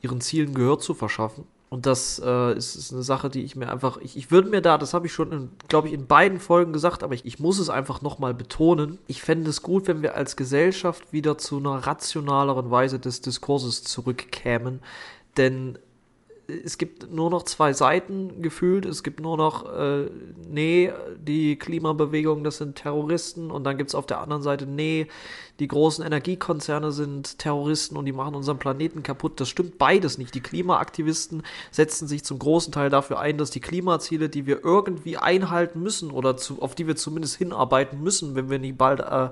ihren 0.00 0.20
Zielen 0.20 0.54
Gehör 0.54 0.78
zu 0.78 0.94
verschaffen. 0.94 1.44
Und 1.70 1.84
das 1.84 2.20
äh, 2.24 2.56
ist, 2.56 2.76
ist, 2.76 2.92
eine 2.92 3.02
Sache, 3.02 3.28
die 3.28 3.42
ich 3.42 3.54
mir 3.54 3.70
einfach, 3.70 3.98
ich, 3.98 4.16
ich 4.16 4.30
würde 4.30 4.48
mir 4.48 4.62
da, 4.62 4.78
das 4.78 4.94
habe 4.94 5.06
ich 5.06 5.12
schon, 5.12 5.50
glaube 5.68 5.88
ich, 5.88 5.94
in 5.94 6.06
beiden 6.06 6.40
Folgen 6.40 6.72
gesagt, 6.72 7.02
aber 7.02 7.14
ich, 7.14 7.26
ich 7.26 7.38
muss 7.38 7.58
es 7.58 7.68
einfach 7.68 8.00
nochmal 8.00 8.32
betonen. 8.32 8.98
Ich 9.06 9.20
fände 9.22 9.50
es 9.50 9.60
gut, 9.60 9.86
wenn 9.86 10.00
wir 10.00 10.14
als 10.14 10.36
Gesellschaft 10.36 11.12
wieder 11.12 11.36
zu 11.36 11.58
einer 11.58 11.86
rationaleren 11.86 12.70
Weise 12.70 12.98
des 12.98 13.20
Diskurses 13.20 13.84
zurückkämen. 13.84 14.80
Denn 15.36 15.78
es 16.48 16.78
gibt 16.78 17.12
nur 17.12 17.28
noch 17.28 17.42
zwei 17.42 17.74
Seiten 17.74 18.40
gefühlt. 18.40 18.86
Es 18.86 19.02
gibt 19.02 19.20
nur 19.20 19.36
noch, 19.36 19.70
äh, 19.70 20.06
nee, 20.48 20.90
die 21.18 21.56
Klimabewegung, 21.56 22.42
das 22.42 22.56
sind 22.56 22.76
Terroristen. 22.76 23.50
Und 23.50 23.64
dann 23.64 23.76
gibt 23.76 23.90
es 23.90 23.94
auf 23.94 24.06
der 24.06 24.20
anderen 24.22 24.42
Seite, 24.42 24.66
nee, 24.66 25.08
die 25.60 25.68
großen 25.68 26.02
Energiekonzerne 26.02 26.90
sind 26.90 27.38
Terroristen 27.38 27.98
und 27.98 28.06
die 28.06 28.12
machen 28.12 28.34
unseren 28.34 28.58
Planeten 28.58 29.02
kaputt. 29.02 29.38
Das 29.40 29.50
stimmt 29.50 29.76
beides 29.76 30.16
nicht. 30.16 30.34
Die 30.34 30.40
Klimaaktivisten 30.40 31.42
setzen 31.70 32.08
sich 32.08 32.24
zum 32.24 32.38
großen 32.38 32.72
Teil 32.72 32.88
dafür 32.88 33.18
ein, 33.18 33.36
dass 33.36 33.50
die 33.50 33.60
Klimaziele, 33.60 34.30
die 34.30 34.46
wir 34.46 34.64
irgendwie 34.64 35.18
einhalten 35.18 35.82
müssen 35.82 36.10
oder 36.10 36.38
zu, 36.38 36.62
auf 36.62 36.74
die 36.74 36.86
wir 36.86 36.96
zumindest 36.96 37.36
hinarbeiten 37.36 38.02
müssen, 38.02 38.34
wenn 38.34 38.48
wir 38.48 38.58
nicht 38.58 38.78
bald 38.78 39.00
äh, 39.00 39.28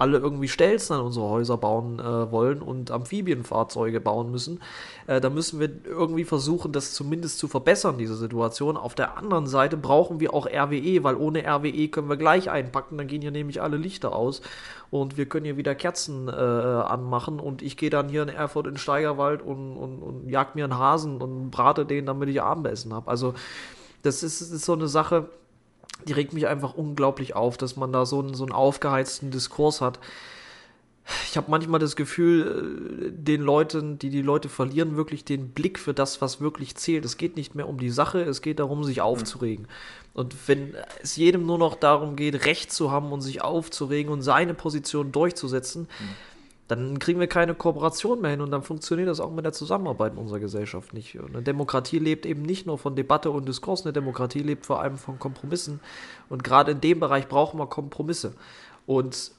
alle 0.00 0.18
irgendwie 0.18 0.48
Stelzen 0.48 0.96
an 0.96 1.02
unsere 1.02 1.28
Häuser 1.28 1.58
bauen 1.58 1.98
äh, 1.98 2.32
wollen 2.32 2.62
und 2.62 2.90
Amphibienfahrzeuge 2.90 4.00
bauen 4.00 4.30
müssen. 4.30 4.60
Äh, 5.06 5.20
da 5.20 5.28
müssen 5.28 5.60
wir 5.60 5.68
irgendwie 5.84 6.24
versuchen, 6.24 6.72
das 6.72 6.94
zumindest 6.94 7.38
zu 7.38 7.48
verbessern, 7.48 7.98
diese 7.98 8.16
Situation. 8.16 8.78
Auf 8.78 8.94
der 8.94 9.18
anderen 9.18 9.46
Seite 9.46 9.76
brauchen 9.76 10.18
wir 10.18 10.32
auch 10.32 10.46
RWE, 10.46 11.04
weil 11.04 11.16
ohne 11.16 11.44
RWE 11.46 11.88
können 11.88 12.08
wir 12.08 12.16
gleich 12.16 12.50
einpacken, 12.50 12.96
dann 12.96 13.08
gehen 13.08 13.20
hier 13.20 13.30
nämlich 13.30 13.60
alle 13.60 13.76
Lichter 13.76 14.14
aus 14.14 14.40
und 14.90 15.18
wir 15.18 15.26
können 15.26 15.44
hier 15.44 15.58
wieder 15.58 15.74
Kerzen 15.74 16.28
äh, 16.28 16.30
anmachen 16.32 17.38
und 17.38 17.60
ich 17.60 17.76
gehe 17.76 17.90
dann 17.90 18.08
hier 18.08 18.22
in 18.22 18.30
Erfurt 18.30 18.66
in 18.66 18.78
Steigerwald 18.78 19.42
und, 19.42 19.76
und, 19.76 20.02
und 20.02 20.28
jag 20.28 20.54
mir 20.54 20.64
einen 20.64 20.78
Hasen 20.78 21.20
und 21.20 21.50
brate 21.50 21.84
den, 21.84 22.06
damit 22.06 22.30
ich 22.30 22.40
Abendessen 22.40 22.94
habe. 22.94 23.10
Also 23.10 23.34
das 24.02 24.22
ist, 24.22 24.40
ist 24.40 24.64
so 24.64 24.72
eine 24.72 24.88
Sache, 24.88 25.28
die 26.06 26.12
regt 26.12 26.32
mich 26.32 26.46
einfach 26.46 26.74
unglaublich 26.74 27.34
auf, 27.34 27.56
dass 27.56 27.76
man 27.76 27.92
da 27.92 28.06
so 28.06 28.20
einen, 28.20 28.34
so 28.34 28.44
einen 28.44 28.52
aufgeheizten 28.52 29.30
Diskurs 29.30 29.80
hat. 29.80 29.98
Ich 31.28 31.36
habe 31.36 31.50
manchmal 31.50 31.80
das 31.80 31.96
Gefühl, 31.96 33.08
äh, 33.08 33.10
den 33.12 33.42
Leuten, 33.42 33.98
die 33.98 34.10
die 34.10 34.22
Leute 34.22 34.48
verlieren, 34.48 34.96
wirklich 34.96 35.24
den 35.24 35.50
Blick 35.50 35.78
für 35.78 35.94
das, 35.94 36.20
was 36.20 36.40
wirklich 36.40 36.76
zählt. 36.76 37.04
Es 37.04 37.16
geht 37.16 37.36
nicht 37.36 37.54
mehr 37.54 37.68
um 37.68 37.78
die 37.78 37.90
Sache, 37.90 38.20
es 38.22 38.42
geht 38.42 38.58
darum, 38.60 38.84
sich 38.84 39.00
aufzuregen. 39.00 39.66
Und 40.12 40.36
wenn 40.46 40.74
es 41.02 41.16
jedem 41.16 41.46
nur 41.46 41.58
noch 41.58 41.74
darum 41.74 42.16
geht, 42.16 42.44
Recht 42.44 42.72
zu 42.72 42.90
haben 42.90 43.12
und 43.12 43.20
sich 43.20 43.42
aufzuregen 43.42 44.12
und 44.12 44.22
seine 44.22 44.54
Position 44.54 45.12
durchzusetzen, 45.12 45.82
mhm 45.82 46.29
dann 46.70 46.98
kriegen 47.00 47.18
wir 47.18 47.26
keine 47.26 47.54
Kooperation 47.54 48.20
mehr 48.20 48.30
hin 48.30 48.40
und 48.40 48.50
dann 48.50 48.62
funktioniert 48.62 49.08
das 49.08 49.18
auch 49.18 49.32
mit 49.32 49.44
der 49.44 49.52
Zusammenarbeit 49.52 50.12
in 50.12 50.18
unserer 50.18 50.38
Gesellschaft 50.38 50.94
nicht. 50.94 51.18
eine 51.18 51.42
Demokratie 51.42 51.98
lebt 51.98 52.26
eben 52.26 52.42
nicht 52.42 52.66
nur 52.66 52.78
von 52.78 52.94
Debatte 52.94 53.30
und 53.30 53.48
Diskurs, 53.48 53.84
eine 53.84 53.92
Demokratie 53.92 54.40
lebt 54.40 54.66
vor 54.66 54.80
allem 54.80 54.96
von 54.96 55.18
Kompromissen. 55.18 55.80
Und 56.28 56.44
gerade 56.44 56.72
in 56.72 56.80
dem 56.80 57.00
Bereich 57.00 57.26
brauchen 57.26 57.58
wir 57.58 57.66
Kompromisse. 57.66 58.34
Und 58.86 59.32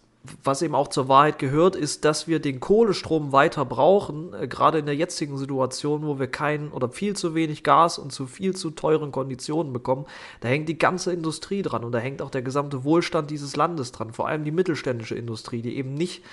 was 0.44 0.62
eben 0.62 0.76
auch 0.76 0.90
zur 0.90 1.08
Wahrheit 1.08 1.40
gehört, 1.40 1.76
ist, 1.76 2.06
dass 2.06 2.28
wir 2.28 2.40
den 2.40 2.60
Kohlestrom 2.60 3.32
weiter 3.32 3.66
brauchen, 3.66 4.34
äh, 4.34 4.48
gerade 4.48 4.78
in 4.78 4.86
der 4.86 4.96
jetzigen 4.96 5.38
Situation, 5.38 6.06
wo 6.06 6.20
wir 6.20 6.28
keinen 6.28 6.72
oder 6.72 6.90
viel 6.90 7.16
zu 7.16 7.34
wenig 7.34 7.64
Gas 7.64 7.98
und 7.98 8.12
zu 8.12 8.28
viel 8.28 8.56
zu 8.56 8.72
teuren 8.72 9.12
Konditionen 9.12 9.74
bekommen. 9.74 10.06
Da 10.42 10.50
hängt 10.50 10.70
die 10.70 10.78
ganze 10.78 11.14
Industrie 11.14 11.62
dran 11.62 11.84
und 11.84 11.92
da 11.92 12.00
hängt 12.00 12.22
auch 12.22 12.30
der 12.30 12.44
gesamte 12.44 12.84
Wohlstand 12.84 13.32
dieses 13.32 13.56
Landes 13.56 13.94
dran, 13.94 14.14
vor 14.14 14.28
allem 14.28 14.44
die 14.44 14.52
mittelständische 14.52 15.16
Industrie, 15.16 15.62
die 15.62 15.78
eben 15.78 15.94
nicht 15.94 16.24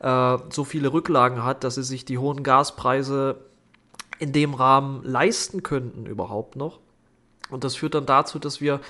äh, 0.00 0.38
so 0.50 0.64
viele 0.64 0.92
Rücklagen 0.92 1.44
hat, 1.44 1.64
dass 1.64 1.76
sie 1.76 1.82
sich 1.82 2.04
die 2.04 2.18
hohen 2.18 2.42
Gaspreise 2.42 3.36
in 4.18 4.32
dem 4.32 4.54
Rahmen 4.54 5.02
leisten 5.02 5.62
könnten 5.62 6.06
überhaupt 6.06 6.56
noch. 6.56 6.78
Und 7.50 7.64
das 7.64 7.76
führt 7.76 7.94
dann 7.94 8.06
dazu, 8.06 8.38
dass 8.38 8.60
wir 8.60 8.80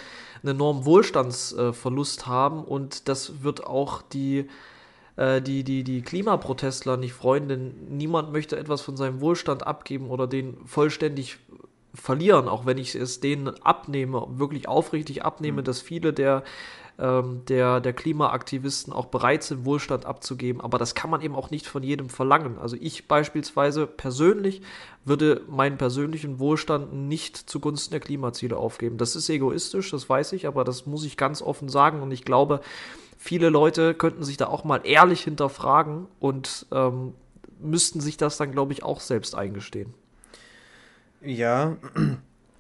einen 0.43 0.57
enormen 0.57 0.85
Wohlstandsverlust 0.85 2.27
haben 2.27 2.65
und 2.65 3.09
das 3.09 3.43
wird 3.43 3.67
auch 3.67 4.03
die, 4.03 4.49
äh, 5.17 5.41
die, 5.41 5.65
die, 5.65 5.85
die 5.85 6.03
Klimaprotestler 6.03 6.97
nicht 6.97 7.13
freuen, 7.13 7.49
denn 7.49 7.97
niemand 7.97 8.33
möchte 8.33 8.57
etwas 8.57 8.81
von 8.81 8.97
seinem 8.97 9.21
Wohlstand 9.21 9.67
abgeben 9.67 10.11
oder 10.11 10.27
den 10.27 10.67
vollständig 10.67 11.39
verlieren, 11.95 12.49
auch 12.49 12.67
wenn 12.67 12.79
ich 12.79 12.95
es 12.95 13.21
denen 13.21 13.49
abnehme, 13.63 14.27
wirklich 14.31 14.69
aufrichtig 14.69 15.25
abnehme, 15.25 15.63
mhm. 15.63 15.65
dass 15.65 15.81
viele 15.81 16.13
der 16.13 16.45
ähm, 17.01 17.43
der, 17.49 17.81
der 17.81 17.95
Klimaaktivisten 17.95 18.93
auch 18.93 19.07
bereit 19.07 19.43
sind, 19.43 19.65
Wohlstand 19.65 20.05
abzugeben. 20.05 20.61
Aber 20.61 20.77
das 20.77 20.95
kann 20.95 21.09
man 21.09 21.23
eben 21.23 21.35
auch 21.35 21.51
nicht 21.51 21.67
von 21.67 21.83
jedem 21.83 22.11
verlangen. 22.11 22.59
Also 22.59 22.77
ich 22.79 23.09
beispielsweise 23.09 23.87
persönlich 23.87 24.61
würde 25.05 25.41
meinen 25.49 25.79
persönlichen 25.79 26.39
Wohlstand 26.39 26.93
nicht 26.93 27.37
zugunsten 27.37 27.93
der 27.93 28.01
Klimaziele 28.01 28.59
aufgeben. 28.59 28.99
Das 28.99 29.17
ist 29.17 29.31
egoistisch, 29.31 29.91
das 29.91 30.09
weiß 30.11 30.35
ich, 30.35 30.47
aber 30.47 30.63
das 30.63 30.85
muss 30.85 31.05
ich 31.05 31.17
ganz 31.17 31.41
offen 31.41 31.71
sagen. 31.71 32.03
Und 32.03 32.13
ich 32.13 32.25
glaube, 32.25 32.61
viele 33.17 33.49
Leute 33.49 33.95
könnten 33.95 34.23
sich 34.23 34.37
da 34.37 34.49
auch 34.49 34.65
mal 34.65 34.83
ehrlich 34.85 35.23
hinterfragen 35.23 36.07
und 36.19 36.67
ähm, 36.71 37.15
müssten 37.59 38.01
sich 38.01 38.19
das 38.19 38.37
dann, 38.37 38.53
glaube 38.53 38.75
ich, 38.75 38.83
auch 38.83 39.01
selbst 39.01 39.35
eingestehen. 39.35 39.95
Ja, 41.23 41.77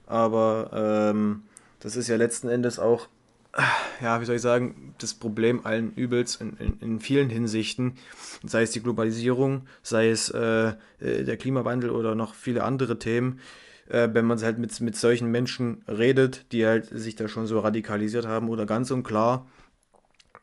aber 0.06 0.70
ähm, 1.12 1.42
das 1.80 1.96
ist 1.96 2.08
ja 2.08 2.16
letzten 2.16 2.48
Endes 2.48 2.78
auch 2.78 3.08
ja, 4.00 4.20
wie 4.20 4.24
soll 4.24 4.36
ich 4.36 4.42
sagen, 4.42 4.94
das 4.98 5.14
Problem 5.14 5.66
allen 5.66 5.92
Übels 5.94 6.36
in, 6.36 6.56
in, 6.58 6.78
in 6.80 7.00
vielen 7.00 7.30
Hinsichten, 7.30 7.94
sei 8.44 8.62
es 8.62 8.70
die 8.70 8.82
Globalisierung, 8.82 9.62
sei 9.82 10.10
es 10.10 10.30
äh, 10.30 10.72
äh 11.00 11.24
der 11.24 11.36
Klimawandel 11.36 11.90
oder 11.90 12.14
noch 12.14 12.34
viele 12.34 12.62
andere 12.62 12.98
Themen, 12.98 13.40
äh, 13.88 14.08
wenn 14.12 14.24
man 14.24 14.40
halt 14.40 14.58
mit, 14.58 14.80
mit 14.80 14.96
solchen 14.96 15.30
Menschen 15.30 15.82
redet, 15.88 16.52
die 16.52 16.64
halt 16.64 16.86
sich 16.86 17.16
da 17.16 17.28
schon 17.28 17.46
so 17.46 17.58
radikalisiert 17.58 18.26
haben 18.26 18.48
oder 18.48 18.66
ganz 18.66 18.90
und 18.90 19.02
klar 19.02 19.46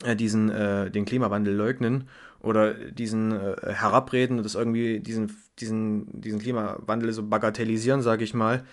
äh, 0.04 0.16
diesen, 0.16 0.50
äh, 0.50 0.92
den 0.92 1.06
Klimawandel 1.06 1.56
leugnen 1.56 2.10
oder 2.48 2.74
diesen 2.74 3.32
äh, 3.32 3.74
herabreden 3.74 4.38
und 4.38 4.44
das 4.44 4.56
irgendwie 4.56 5.00
diesen, 5.00 5.38
diesen, 5.60 6.22
diesen 6.22 6.40
Klimawandel 6.40 7.14
so 7.14 7.28
bagatellisieren, 7.28 8.02
sage 8.02 8.24
ich 8.24 8.34
mal, 8.34 8.66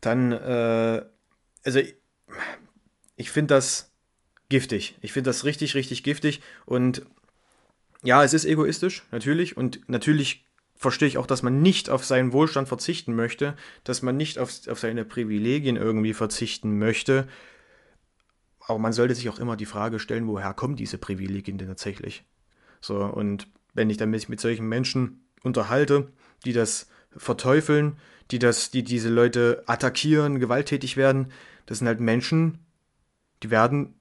dann, 0.00 0.32
also 0.32 1.80
ich 3.16 3.30
finde 3.30 3.54
das 3.54 3.90
giftig. 4.48 4.98
Ich 5.00 5.12
finde 5.12 5.30
das 5.30 5.44
richtig, 5.44 5.74
richtig 5.74 6.02
giftig. 6.02 6.40
Und 6.66 7.06
ja, 8.02 8.22
es 8.22 8.34
ist 8.34 8.44
egoistisch, 8.44 9.04
natürlich. 9.10 9.56
Und 9.56 9.88
natürlich 9.88 10.44
verstehe 10.74 11.08
ich 11.08 11.18
auch, 11.18 11.26
dass 11.26 11.42
man 11.42 11.60
nicht 11.62 11.90
auf 11.90 12.04
seinen 12.04 12.32
Wohlstand 12.32 12.68
verzichten 12.68 13.14
möchte, 13.14 13.56
dass 13.84 14.02
man 14.02 14.16
nicht 14.16 14.38
auf, 14.38 14.50
auf 14.68 14.78
seine 14.78 15.04
Privilegien 15.04 15.76
irgendwie 15.76 16.14
verzichten 16.14 16.78
möchte. 16.78 17.28
Aber 18.60 18.78
man 18.78 18.92
sollte 18.92 19.14
sich 19.14 19.28
auch 19.28 19.38
immer 19.38 19.56
die 19.56 19.66
Frage 19.66 19.98
stellen, 19.98 20.26
woher 20.26 20.54
kommen 20.54 20.76
diese 20.76 20.98
Privilegien 20.98 21.58
denn 21.58 21.68
tatsächlich? 21.68 22.24
So, 22.80 23.04
und 23.04 23.46
wenn 23.74 23.90
ich 23.90 23.96
dann 23.96 24.10
mich 24.10 24.28
mit 24.28 24.40
solchen 24.40 24.68
Menschen 24.68 25.24
unterhalte, 25.42 26.08
die 26.44 26.52
das 26.52 26.88
verteufeln, 27.16 27.96
die 28.30 28.38
das, 28.38 28.70
die 28.70 28.82
diese 28.82 29.08
Leute 29.08 29.62
attackieren, 29.66 30.38
gewalttätig 30.38 30.96
werden, 30.96 31.32
das 31.66 31.78
sind 31.78 31.86
halt 31.86 32.00
Menschen, 32.00 32.58
die 33.42 33.50
werden 33.50 33.94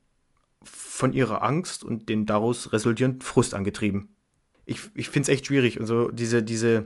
von 0.63 1.13
ihrer 1.13 1.43
Angst 1.43 1.83
und 1.83 2.09
den 2.09 2.25
daraus 2.25 2.73
resultierenden 2.73 3.21
Frust 3.21 3.53
angetrieben. 3.53 4.09
Ich, 4.65 4.81
ich 4.93 5.09
finde 5.09 5.23
es 5.23 5.35
echt 5.35 5.47
schwierig. 5.47 5.79
Also 5.79 6.09
diese, 6.09 6.43
diese, 6.43 6.85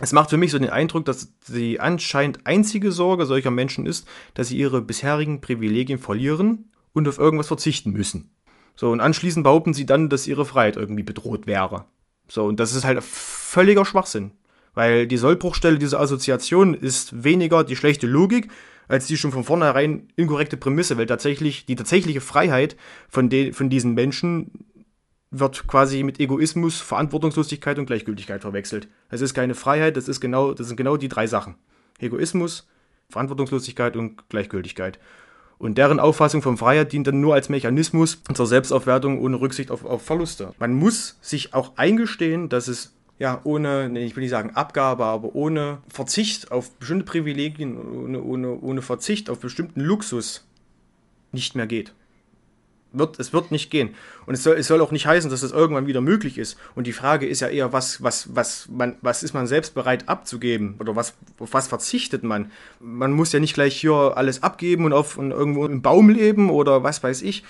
es 0.00 0.12
macht 0.12 0.30
für 0.30 0.36
mich 0.36 0.52
so 0.52 0.58
den 0.58 0.70
Eindruck, 0.70 1.04
dass 1.04 1.32
die 1.48 1.80
anscheinend 1.80 2.46
einzige 2.46 2.92
Sorge 2.92 3.26
solcher 3.26 3.50
Menschen 3.50 3.84
ist, 3.86 4.06
dass 4.34 4.48
sie 4.48 4.56
ihre 4.56 4.80
bisherigen 4.80 5.40
Privilegien 5.40 5.98
verlieren 5.98 6.70
und 6.92 7.08
auf 7.08 7.18
irgendwas 7.18 7.48
verzichten 7.48 7.90
müssen. 7.90 8.30
So, 8.78 8.92
und 8.92 9.00
anschließend 9.00 9.42
behaupten 9.42 9.74
sie 9.74 9.86
dann, 9.86 10.08
dass 10.08 10.28
ihre 10.28 10.44
Freiheit 10.44 10.76
irgendwie 10.76 11.02
bedroht 11.02 11.48
wäre. 11.48 11.86
So, 12.28 12.44
und 12.44 12.60
das 12.60 12.76
ist 12.76 12.84
halt 12.84 13.02
völliger 13.02 13.84
Schwachsinn. 13.84 14.30
Weil 14.72 15.08
die 15.08 15.16
Sollbruchstelle 15.16 15.80
dieser 15.80 15.98
Assoziation 15.98 16.74
ist 16.74 17.24
weniger 17.24 17.64
die 17.64 17.74
schlechte 17.74 18.06
Logik, 18.06 18.52
als 18.86 19.08
die 19.08 19.16
schon 19.16 19.32
von 19.32 19.42
vornherein 19.42 20.06
inkorrekte 20.14 20.56
Prämisse, 20.56 20.96
weil 20.96 21.06
tatsächlich 21.06 21.66
die 21.66 21.74
tatsächliche 21.74 22.20
Freiheit 22.20 22.76
von, 23.08 23.28
de, 23.28 23.52
von 23.52 23.68
diesen 23.68 23.94
Menschen 23.94 24.52
wird 25.32 25.66
quasi 25.66 26.04
mit 26.04 26.20
Egoismus, 26.20 26.80
Verantwortungslosigkeit 26.80 27.80
und 27.80 27.86
Gleichgültigkeit 27.86 28.42
verwechselt. 28.42 28.86
Es 29.08 29.22
ist 29.22 29.34
keine 29.34 29.56
Freiheit, 29.56 29.96
das 29.96 30.06
ist 30.06 30.20
genau, 30.20 30.54
das 30.54 30.68
sind 30.68 30.76
genau 30.76 30.96
die 30.96 31.08
drei 31.08 31.26
Sachen. 31.26 31.56
Egoismus, 31.98 32.68
Verantwortungslosigkeit 33.10 33.96
und 33.96 34.28
Gleichgültigkeit. 34.28 35.00
Und 35.58 35.76
deren 35.76 35.98
Auffassung 35.98 36.40
von 36.40 36.56
Freiheit 36.56 36.92
dient 36.92 37.06
dann 37.06 37.20
nur 37.20 37.34
als 37.34 37.48
Mechanismus 37.48 38.22
zur 38.32 38.46
Selbstaufwertung 38.46 39.20
ohne 39.20 39.40
Rücksicht 39.40 39.70
auf, 39.70 39.84
auf 39.84 40.02
Verluste. 40.02 40.52
Man 40.58 40.74
muss 40.74 41.18
sich 41.20 41.52
auch 41.52 41.72
eingestehen, 41.76 42.48
dass 42.48 42.68
es 42.68 42.92
ja, 43.18 43.40
ohne, 43.42 43.90
ich 43.98 44.14
will 44.14 44.22
nicht 44.22 44.30
sagen 44.30 44.50
Abgabe, 44.54 45.04
aber 45.04 45.34
ohne 45.34 45.78
Verzicht 45.88 46.52
auf 46.52 46.70
bestimmte 46.76 47.04
Privilegien, 47.04 47.76
ohne, 47.76 48.22
ohne, 48.22 48.60
ohne 48.60 48.82
Verzicht 48.82 49.28
auf 49.28 49.40
bestimmten 49.40 49.80
Luxus 49.80 50.46
nicht 51.32 51.56
mehr 51.56 51.66
geht. 51.66 51.92
Wird, 52.92 53.20
es 53.20 53.32
wird 53.32 53.50
nicht 53.50 53.70
gehen. 53.70 53.94
Und 54.24 54.34
es 54.34 54.42
soll, 54.42 54.56
es 54.56 54.66
soll 54.66 54.80
auch 54.80 54.92
nicht 54.92 55.06
heißen, 55.06 55.30
dass 55.30 55.42
es 55.42 55.52
irgendwann 55.52 55.86
wieder 55.86 56.00
möglich 56.00 56.38
ist. 56.38 56.56
Und 56.74 56.86
die 56.86 56.92
Frage 56.92 57.26
ist 57.26 57.40
ja 57.40 57.48
eher, 57.48 57.72
was, 57.72 58.02
was, 58.02 58.34
was, 58.34 58.66
man, 58.70 58.96
was 59.02 59.22
ist 59.22 59.34
man 59.34 59.46
selbst 59.46 59.74
bereit 59.74 60.08
abzugeben? 60.08 60.76
Oder 60.78 60.96
was, 60.96 61.14
auf 61.38 61.52
was 61.52 61.68
verzichtet 61.68 62.22
man? 62.22 62.50
Man 62.80 63.12
muss 63.12 63.32
ja 63.32 63.40
nicht 63.40 63.54
gleich 63.54 63.78
hier 63.78 64.14
alles 64.16 64.42
abgeben 64.42 64.84
und 64.84 64.94
auf 64.94 65.18
und 65.18 65.32
irgendwo 65.32 65.66
im 65.66 65.82
Baum 65.82 66.08
leben 66.08 66.48
oder 66.48 66.82
was 66.82 67.02
weiß 67.02 67.22
ich. 67.22 67.44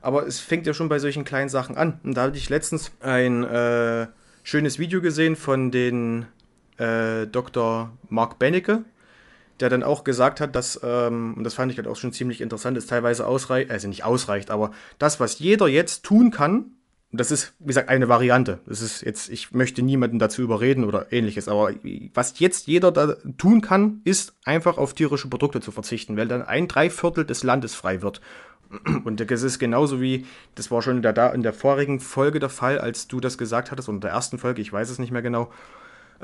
Aber 0.00 0.26
es 0.26 0.38
fängt 0.38 0.66
ja 0.66 0.74
schon 0.74 0.88
bei 0.88 0.98
solchen 0.98 1.24
kleinen 1.24 1.48
Sachen 1.48 1.76
an. 1.76 1.98
Und 2.04 2.16
da 2.16 2.22
hatte 2.24 2.36
ich 2.36 2.48
letztens 2.48 2.92
ein 3.00 3.42
äh, 3.42 4.06
schönes 4.42 4.78
Video 4.78 5.00
gesehen 5.00 5.34
von 5.34 5.70
den 5.70 6.26
äh, 6.76 7.26
Dr. 7.26 7.90
Mark 8.10 8.38
Bennecke, 8.38 8.84
der 9.60 9.70
dann 9.70 9.82
auch 9.82 10.04
gesagt 10.04 10.40
hat, 10.40 10.54
dass, 10.56 10.80
ähm, 10.82 11.34
und 11.36 11.44
das 11.44 11.54
fand 11.54 11.70
ich 11.70 11.78
halt 11.78 11.88
auch 11.88 11.96
schon 11.96 12.12
ziemlich 12.12 12.40
interessant, 12.40 12.76
es 12.76 12.86
teilweise 12.86 13.26
ausreicht, 13.26 13.70
also 13.70 13.88
nicht 13.88 14.04
ausreicht, 14.04 14.50
aber 14.50 14.72
das, 14.98 15.20
was 15.20 15.38
jeder 15.38 15.68
jetzt 15.68 16.04
tun 16.04 16.30
kann, 16.30 16.72
das 17.16 17.30
ist, 17.30 17.54
wie 17.60 17.68
gesagt, 17.68 17.88
eine 17.88 18.08
Variante. 18.08 18.58
Das 18.66 18.80
ist 18.80 19.02
jetzt, 19.02 19.28
ich 19.30 19.52
möchte 19.52 19.82
niemanden 19.82 20.18
dazu 20.18 20.42
überreden 20.42 20.84
oder 20.84 21.12
ähnliches, 21.12 21.48
aber 21.48 21.72
was 22.12 22.38
jetzt 22.40 22.66
jeder 22.66 22.90
da 22.90 23.14
tun 23.38 23.60
kann, 23.60 24.00
ist 24.04 24.34
einfach 24.44 24.78
auf 24.78 24.94
tierische 24.94 25.28
Produkte 25.28 25.60
zu 25.60 25.70
verzichten, 25.70 26.16
weil 26.16 26.26
dann 26.26 26.42
ein 26.42 26.66
Dreiviertel 26.66 27.24
des 27.24 27.44
Landes 27.44 27.74
frei 27.74 28.02
wird. 28.02 28.20
Und 29.04 29.30
das 29.30 29.42
ist 29.42 29.58
genauso 29.58 30.00
wie, 30.00 30.26
das 30.56 30.70
war 30.70 30.82
schon 30.82 30.96
in 30.96 31.02
der, 31.02 31.34
in 31.34 31.42
der 31.42 31.52
vorigen 31.52 32.00
Folge 32.00 32.40
der 32.40 32.48
Fall, 32.48 32.78
als 32.78 33.06
du 33.06 33.20
das 33.20 33.38
gesagt 33.38 33.70
hattest, 33.70 33.88
und 33.88 33.96
in 33.96 34.00
der 34.00 34.10
ersten 34.10 34.38
Folge, 34.38 34.60
ich 34.60 34.72
weiß 34.72 34.90
es 34.90 34.98
nicht 34.98 35.12
mehr 35.12 35.22
genau, 35.22 35.52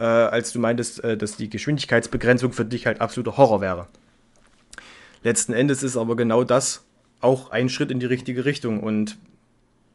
äh, 0.01 0.05
als 0.05 0.53
du 0.53 0.59
meintest, 0.59 1.05
äh, 1.05 1.17
dass 1.17 1.37
die 1.37 1.51
Geschwindigkeitsbegrenzung 1.51 2.53
für 2.53 2.65
dich 2.65 2.87
halt 2.87 3.01
absoluter 3.01 3.37
Horror 3.37 3.61
wäre. 3.61 3.87
Letzten 5.23 5.53
Endes 5.53 5.83
ist 5.83 5.97
aber 5.97 6.17
genau 6.17 6.43
das 6.43 6.85
auch 7.21 7.51
ein 7.51 7.69
Schritt 7.69 7.91
in 7.91 8.01
die 8.01 8.07
richtige 8.07 8.47
Richtung 8.47 8.81
und 8.81 9.19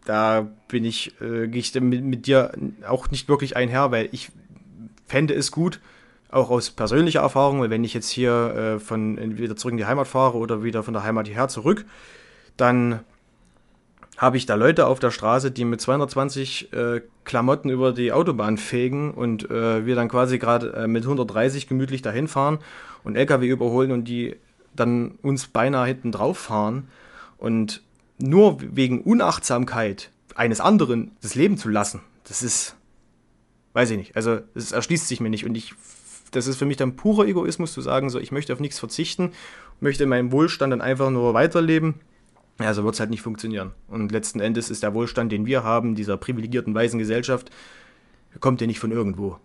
da 0.05 0.47
bin 0.67 0.85
ich, 0.85 1.19
äh, 1.19 1.47
gehe 1.47 1.59
ich 1.59 1.73
mit, 1.73 2.03
mit 2.03 2.27
dir 2.27 2.51
auch 2.87 3.09
nicht 3.09 3.27
wirklich 3.27 3.57
einher, 3.57 3.89
weil 3.89 4.07
ich 4.11 4.31
fände 5.07 5.33
es 5.33 5.51
gut, 5.51 5.81
auch 6.29 6.51
aus 6.51 6.69
persönlicher 6.69 7.21
Erfahrung, 7.21 7.61
weil 7.61 7.71
wenn 7.71 7.83
ich 7.83 7.95
jetzt 7.95 8.09
hier 8.09 8.75
äh, 8.75 8.79
von 8.79 9.37
wieder 9.39 9.55
zurück 9.55 9.71
in 9.71 9.77
die 9.77 9.85
Heimat 9.85 10.07
fahre 10.07 10.37
oder 10.37 10.63
wieder 10.63 10.83
von 10.83 10.93
der 10.93 11.03
Heimat 11.03 11.27
hierher 11.27 11.47
zurück, 11.47 11.85
dann 12.57 12.99
habe 14.17 14.37
ich 14.37 14.45
da 14.45 14.55
Leute 14.55 14.87
auf 14.87 14.99
der 14.99 15.11
Straße, 15.11 15.51
die 15.51 15.65
mit 15.65 15.81
220 15.81 16.71
äh, 16.73 17.01
Klamotten 17.25 17.69
über 17.69 17.91
die 17.91 18.11
Autobahn 18.11 18.57
fegen 18.57 19.13
und 19.13 19.49
äh, 19.49 19.85
wir 19.85 19.95
dann 19.95 20.07
quasi 20.07 20.39
gerade 20.39 20.73
äh, 20.73 20.87
mit 20.87 21.03
130 21.03 21.67
gemütlich 21.67 22.01
dahin 22.01 22.27
fahren 22.27 22.59
und 23.03 23.15
LKW 23.15 23.47
überholen 23.47 23.91
und 23.91 24.05
die 24.05 24.35
dann 24.75 25.17
uns 25.21 25.47
beinahe 25.47 25.87
hinten 25.87 26.11
drauf 26.11 26.37
fahren 26.37 26.87
und 27.37 27.81
nur 28.17 28.57
wegen 28.61 29.01
Unachtsamkeit 29.01 30.11
eines 30.35 30.61
anderen 30.61 31.11
das 31.21 31.35
Leben 31.35 31.57
zu 31.57 31.69
lassen, 31.69 32.01
das 32.25 32.41
ist, 32.41 32.75
weiß 33.73 33.91
ich 33.91 33.97
nicht, 33.97 34.15
also 34.15 34.39
es 34.53 34.71
erschließt 34.71 35.07
sich 35.07 35.19
mir 35.19 35.29
nicht 35.29 35.45
und 35.45 35.55
ich, 35.55 35.73
das 36.31 36.47
ist 36.47 36.57
für 36.57 36.65
mich 36.65 36.77
dann 36.77 36.95
purer 36.95 37.25
Egoismus 37.25 37.73
zu 37.73 37.81
sagen, 37.81 38.09
so 38.09 38.19
ich 38.19 38.31
möchte 38.31 38.53
auf 38.53 38.59
nichts 38.61 38.79
verzichten, 38.79 39.31
möchte 39.81 40.03
in 40.03 40.09
meinem 40.09 40.31
Wohlstand 40.31 40.71
dann 40.71 40.81
einfach 40.81 41.09
nur 41.09 41.33
weiterleben 41.33 41.95
ja, 42.59 42.73
so 42.73 42.83
wird 42.83 42.93
es 42.93 42.99
halt 42.99 43.09
nicht 43.09 43.21
funktionieren. 43.21 43.71
Und 43.87 44.11
letzten 44.11 44.39
Endes 44.39 44.69
ist 44.69 44.83
der 44.83 44.93
Wohlstand, 44.93 45.31
den 45.31 45.45
wir 45.45 45.63
haben, 45.63 45.95
dieser 45.95 46.17
privilegierten 46.17 46.73
weißen 46.73 46.99
Gesellschaft, 46.99 47.51
kommt 48.39 48.61
ja 48.61 48.67
nicht 48.67 48.79
von 48.79 48.91
irgendwo. 48.91 49.37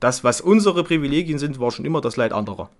Das, 0.00 0.24
was 0.24 0.40
unsere 0.40 0.84
Privilegien 0.84 1.38
sind, 1.38 1.60
war 1.60 1.70
schon 1.70 1.84
immer 1.84 2.00
das 2.00 2.16
Leid 2.16 2.32
anderer. 2.32 2.70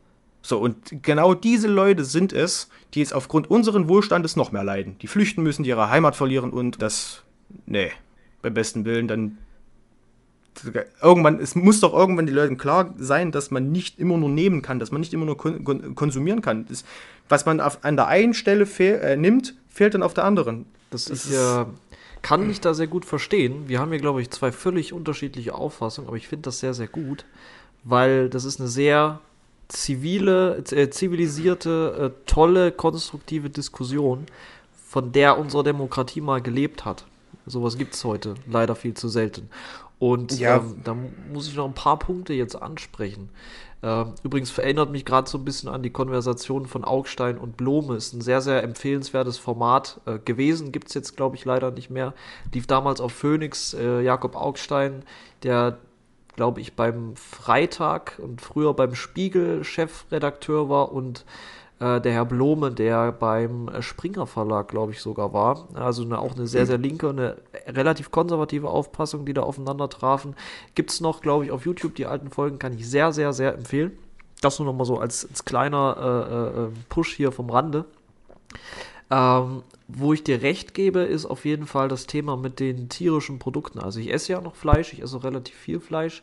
So, 0.43 0.59
und 0.59 1.03
genau 1.03 1.35
diese 1.35 1.69
Leute 1.69 2.05
sind 2.05 2.33
es, 2.33 2.69
die 2.95 3.01
jetzt 3.01 3.13
aufgrund 3.13 3.51
unseren 3.51 3.89
Wohlstandes 3.89 4.37
noch 4.37 4.53
mehr 4.53 4.65
leiden. 4.65 4.97
Die 5.01 5.09
flüchten 5.09 5.43
müssen, 5.43 5.65
die 5.65 5.71
ihre 5.71 5.91
Heimat 5.91 6.15
verlieren 6.15 6.51
und 6.51 6.81
das, 6.81 7.25
nee, 7.67 7.91
beim 8.43 8.55
besten 8.55 8.85
Willen, 8.85 9.09
dann 9.09 9.39
irgendwann, 11.03 11.41
es 11.41 11.55
muss 11.55 11.81
doch 11.81 11.93
irgendwann 11.93 12.27
den 12.27 12.35
Leuten 12.35 12.57
klar 12.57 12.95
sein, 12.99 13.33
dass 13.33 13.51
man 13.51 13.73
nicht 13.73 13.99
immer 13.99 14.17
nur 14.17 14.29
nehmen 14.29 14.63
kann, 14.63 14.79
dass 14.79 14.91
man 14.91 15.01
nicht 15.01 15.13
immer 15.13 15.27
nur 15.27 15.37
kon 15.37 15.95
konsumieren 15.95 16.43
kann. 16.43 16.67
Das, 16.69 16.85
was 17.29 17.47
man 17.47 17.61
auf, 17.61 17.85
an 17.85 17.97
der 17.97 18.07
einen 18.07 18.35
Stelle 18.35 18.67
äh, 18.79 19.17
nimmt, 19.17 19.55
fehlt 19.69 19.95
dann 19.95 20.03
auf 20.03 20.15
der 20.15 20.25
anderen. 20.25 20.67
Das, 20.91 21.07
das 21.07 21.27
ist 21.27 21.35
ja. 21.35 21.67
Kann 22.23 22.47
mich 22.49 22.61
da 22.61 22.75
sehr 22.75 22.89
gut 22.89 23.05
verstehen. 23.05 23.69
Wir 23.69 23.79
haben 23.79 23.91
hier, 23.91 24.01
glaube 24.01 24.21
ich, 24.21 24.31
zwei 24.31 24.51
völlig 24.51 24.93
unterschiedliche 24.93 25.55
Auffassungen, 25.55 26.09
aber 26.09 26.17
ich 26.17 26.27
finde 26.27 26.43
das 26.43 26.59
sehr, 26.59 26.75
sehr 26.75 26.89
gut, 26.89 27.25
weil 27.85 28.29
das 28.29 28.45
ist 28.45 28.59
eine 28.59 28.69
sehr 28.69 29.21
zivile, 29.69 30.65
äh, 30.73 30.91
zivilisierte, 30.91 32.13
äh, 32.15 32.23
tolle, 32.29 32.73
konstruktive 32.73 33.51
Diskussion, 33.51 34.27
von 34.89 35.13
der 35.13 35.39
unsere 35.39 35.63
Demokratie 35.63 36.21
mal 36.21 36.41
gelebt 36.41 36.85
hat. 36.85 37.05
Sowas 37.47 37.79
gibt 37.79 37.95
es 37.95 38.05
heute 38.05 38.35
leider 38.51 38.75
viel 38.75 38.95
zu 38.95 39.09
selten. 39.09 39.49
Und 39.99 40.39
ja. 40.39 40.59
ähm, 40.59 40.81
da 40.85 40.97
muss 41.33 41.49
ich 41.49 41.57
noch 41.57 41.67
ein 41.67 41.75
paar 41.75 41.99
Punkte 41.99 42.35
jetzt 42.35 42.61
ansprechen. 42.61 43.31
Äh, 43.83 44.05
übrigens 44.23 44.51
verinnert 44.51 44.91
mich 44.91 45.05
gerade 45.05 45.29
so 45.29 45.39
ein 45.39 45.45
bisschen 45.45 45.69
an 45.69 45.83
die 45.83 45.91
Konversation 45.91 46.67
von 46.67 46.85
Augstein 46.85 47.39
und 47.39 47.57
Blome. 47.57 47.97
Ist 47.97 48.13
ein 48.13 48.21
sehr, 48.21 48.41
sehr 48.41 48.63
empfehlenswertes 48.63 49.39
Format 49.39 50.01
äh, 50.07 50.19
gewesen. 50.19 50.73
Gibt 50.73 50.89
es 50.89 50.95
jetzt, 50.95 51.17
glaube 51.17 51.37
ich, 51.37 51.45
leider 51.45 51.71
nicht 51.71 51.91
mehr. 51.91 52.15
Lief 52.53 52.67
damals 52.67 53.01
auf 53.01 53.13
Phoenix. 53.13 53.75
Äh, 53.75 54.01
Jakob 54.01 54.37
Augstein, 54.37 55.03
der, 55.43 55.79
glaube 56.37 56.61
ich, 56.61 56.75
beim 56.75 57.17
Freitag 57.17 58.19
und 58.19 58.41
früher 58.41 58.75
beim 58.75 58.95
Spiegel 58.95 59.65
Chefredakteur 59.65 60.69
war 60.69 60.93
und 60.93 61.25
äh, 61.79 62.01
der 62.01 62.13
Herr 62.13 62.25
Blome, 62.25 62.71
der 62.71 63.13
beim 63.13 63.71
Springer 63.81 64.27
Verlag, 64.27 64.69
glaube 64.69 64.93
ich, 64.93 65.01
sogar 65.01 65.33
war. 65.33 65.69
Also 65.75 66.05
eine, 66.05 66.19
auch 66.19 66.35
eine 66.35 66.47
sehr, 66.47 66.67
sehr 66.67 66.79
linke, 66.79 67.11
eine 67.11 67.37
relativ 67.67 68.11
konservative 68.11 68.71
Auffassung, 68.71 69.27
die 69.27 69.35
da 69.35 69.43
aufeinander 69.43 69.89
trafen. 69.89 70.35
Gibt 70.75 70.91
es 70.91 71.01
noch, 71.01 71.21
glaube 71.21 71.45
ich, 71.45 71.51
auf 71.51 71.67
YouTube. 71.67 71.95
Die 71.95 72.07
alten 72.07 72.31
Folgen 72.31 72.59
kann 72.59 72.73
ich 72.73 72.89
sehr, 72.89 73.13
sehr, 73.13 73.33
sehr 73.33 73.55
empfehlen. 73.55 73.99
Das 74.41 74.59
nur 74.59 74.67
noch 74.67 74.75
mal 74.75 74.85
so 74.85 74.99
als, 74.99 75.27
als 75.29 75.45
kleiner 75.45 75.97
äh, 75.99 76.61
äh, 76.63 76.69
Push 76.89 77.15
hier 77.15 77.33
vom 77.33 77.51
Rande. 77.51 77.85
Ähm, 79.11 79.63
wo 79.89 80.13
ich 80.13 80.25
dir 80.25 80.43
recht 80.43 80.75
gebe, 80.75 81.01
ist 81.01 81.27
auf 81.27 81.45
jeden 81.45 81.67
Fall 81.67 81.89
das 81.89 82.07
Thema 82.07 82.37
mit 82.37 82.59
den 82.59 82.89
tierischen 82.89 83.39
Produkten. 83.39 83.79
Also 83.79 84.01
ich 84.01 84.13
esse 84.13 84.33
ja 84.33 84.41
noch 84.41 84.57
Fleisch, 84.57 84.93
ich 84.93 85.01
esse 85.01 85.23
relativ 85.23 85.55
viel 85.55 85.79
Fleisch, 85.79 86.23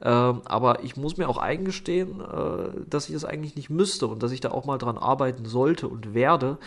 ähm, 0.00 0.42
aber 0.44 0.84
ich 0.84 0.96
muss 0.96 1.16
mir 1.16 1.28
auch 1.28 1.38
eingestehen, 1.38 2.20
äh, 2.20 2.84
dass 2.88 3.08
ich 3.08 3.14
das 3.14 3.24
eigentlich 3.24 3.56
nicht 3.56 3.68
müsste 3.68 4.06
und 4.06 4.22
dass 4.22 4.30
ich 4.30 4.40
da 4.40 4.52
auch 4.52 4.64
mal 4.64 4.78
dran 4.78 4.96
arbeiten 4.96 5.44
sollte 5.44 5.88
und 5.88 6.14
werde, 6.14 6.58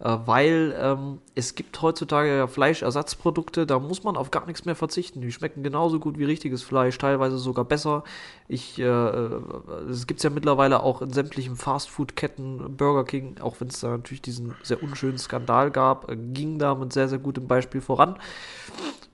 äh, 0.00 0.16
weil 0.26 0.76
ähm, 0.80 1.18
es 1.34 1.56
gibt 1.56 1.82
heutzutage 1.82 2.36
ja 2.36 2.46
Fleischersatzprodukte, 2.46 3.66
da 3.66 3.80
muss 3.80 4.04
man 4.04 4.16
auf 4.16 4.30
gar 4.30 4.46
nichts 4.46 4.64
mehr 4.64 4.76
verzichten. 4.76 5.20
Die 5.20 5.32
schmecken 5.32 5.64
genauso 5.64 5.98
gut 5.98 6.18
wie 6.18 6.24
richtiges 6.24 6.62
Fleisch, 6.62 6.96
teilweise 6.98 7.38
sogar 7.38 7.64
besser. 7.64 8.04
Ich, 8.46 8.78
äh, 8.78 8.84
es 8.84 10.06
gibt 10.06 10.20
es 10.20 10.24
ja 10.24 10.30
mittlerweile 10.30 10.82
auch 10.84 11.02
in 11.02 11.12
sämtlichen 11.12 11.56
Fastfood-Ketten, 11.56 12.76
Burger 12.76 13.04
King, 13.04 13.40
auch 13.40 13.60
wenn 13.60 13.68
es 13.68 13.80
da 13.80 13.88
natürlich 13.88 14.22
diesen 14.22 14.54
sehr 14.62 14.82
unschönen 14.82 15.18
Skandal 15.18 15.72
gab, 15.72 15.87
äh, 16.08 16.16
ging 16.16 16.58
da 16.58 16.74
mit 16.74 16.92
sehr, 16.92 17.08
sehr 17.08 17.18
gutem 17.18 17.46
Beispiel 17.46 17.80
voran, 17.80 18.16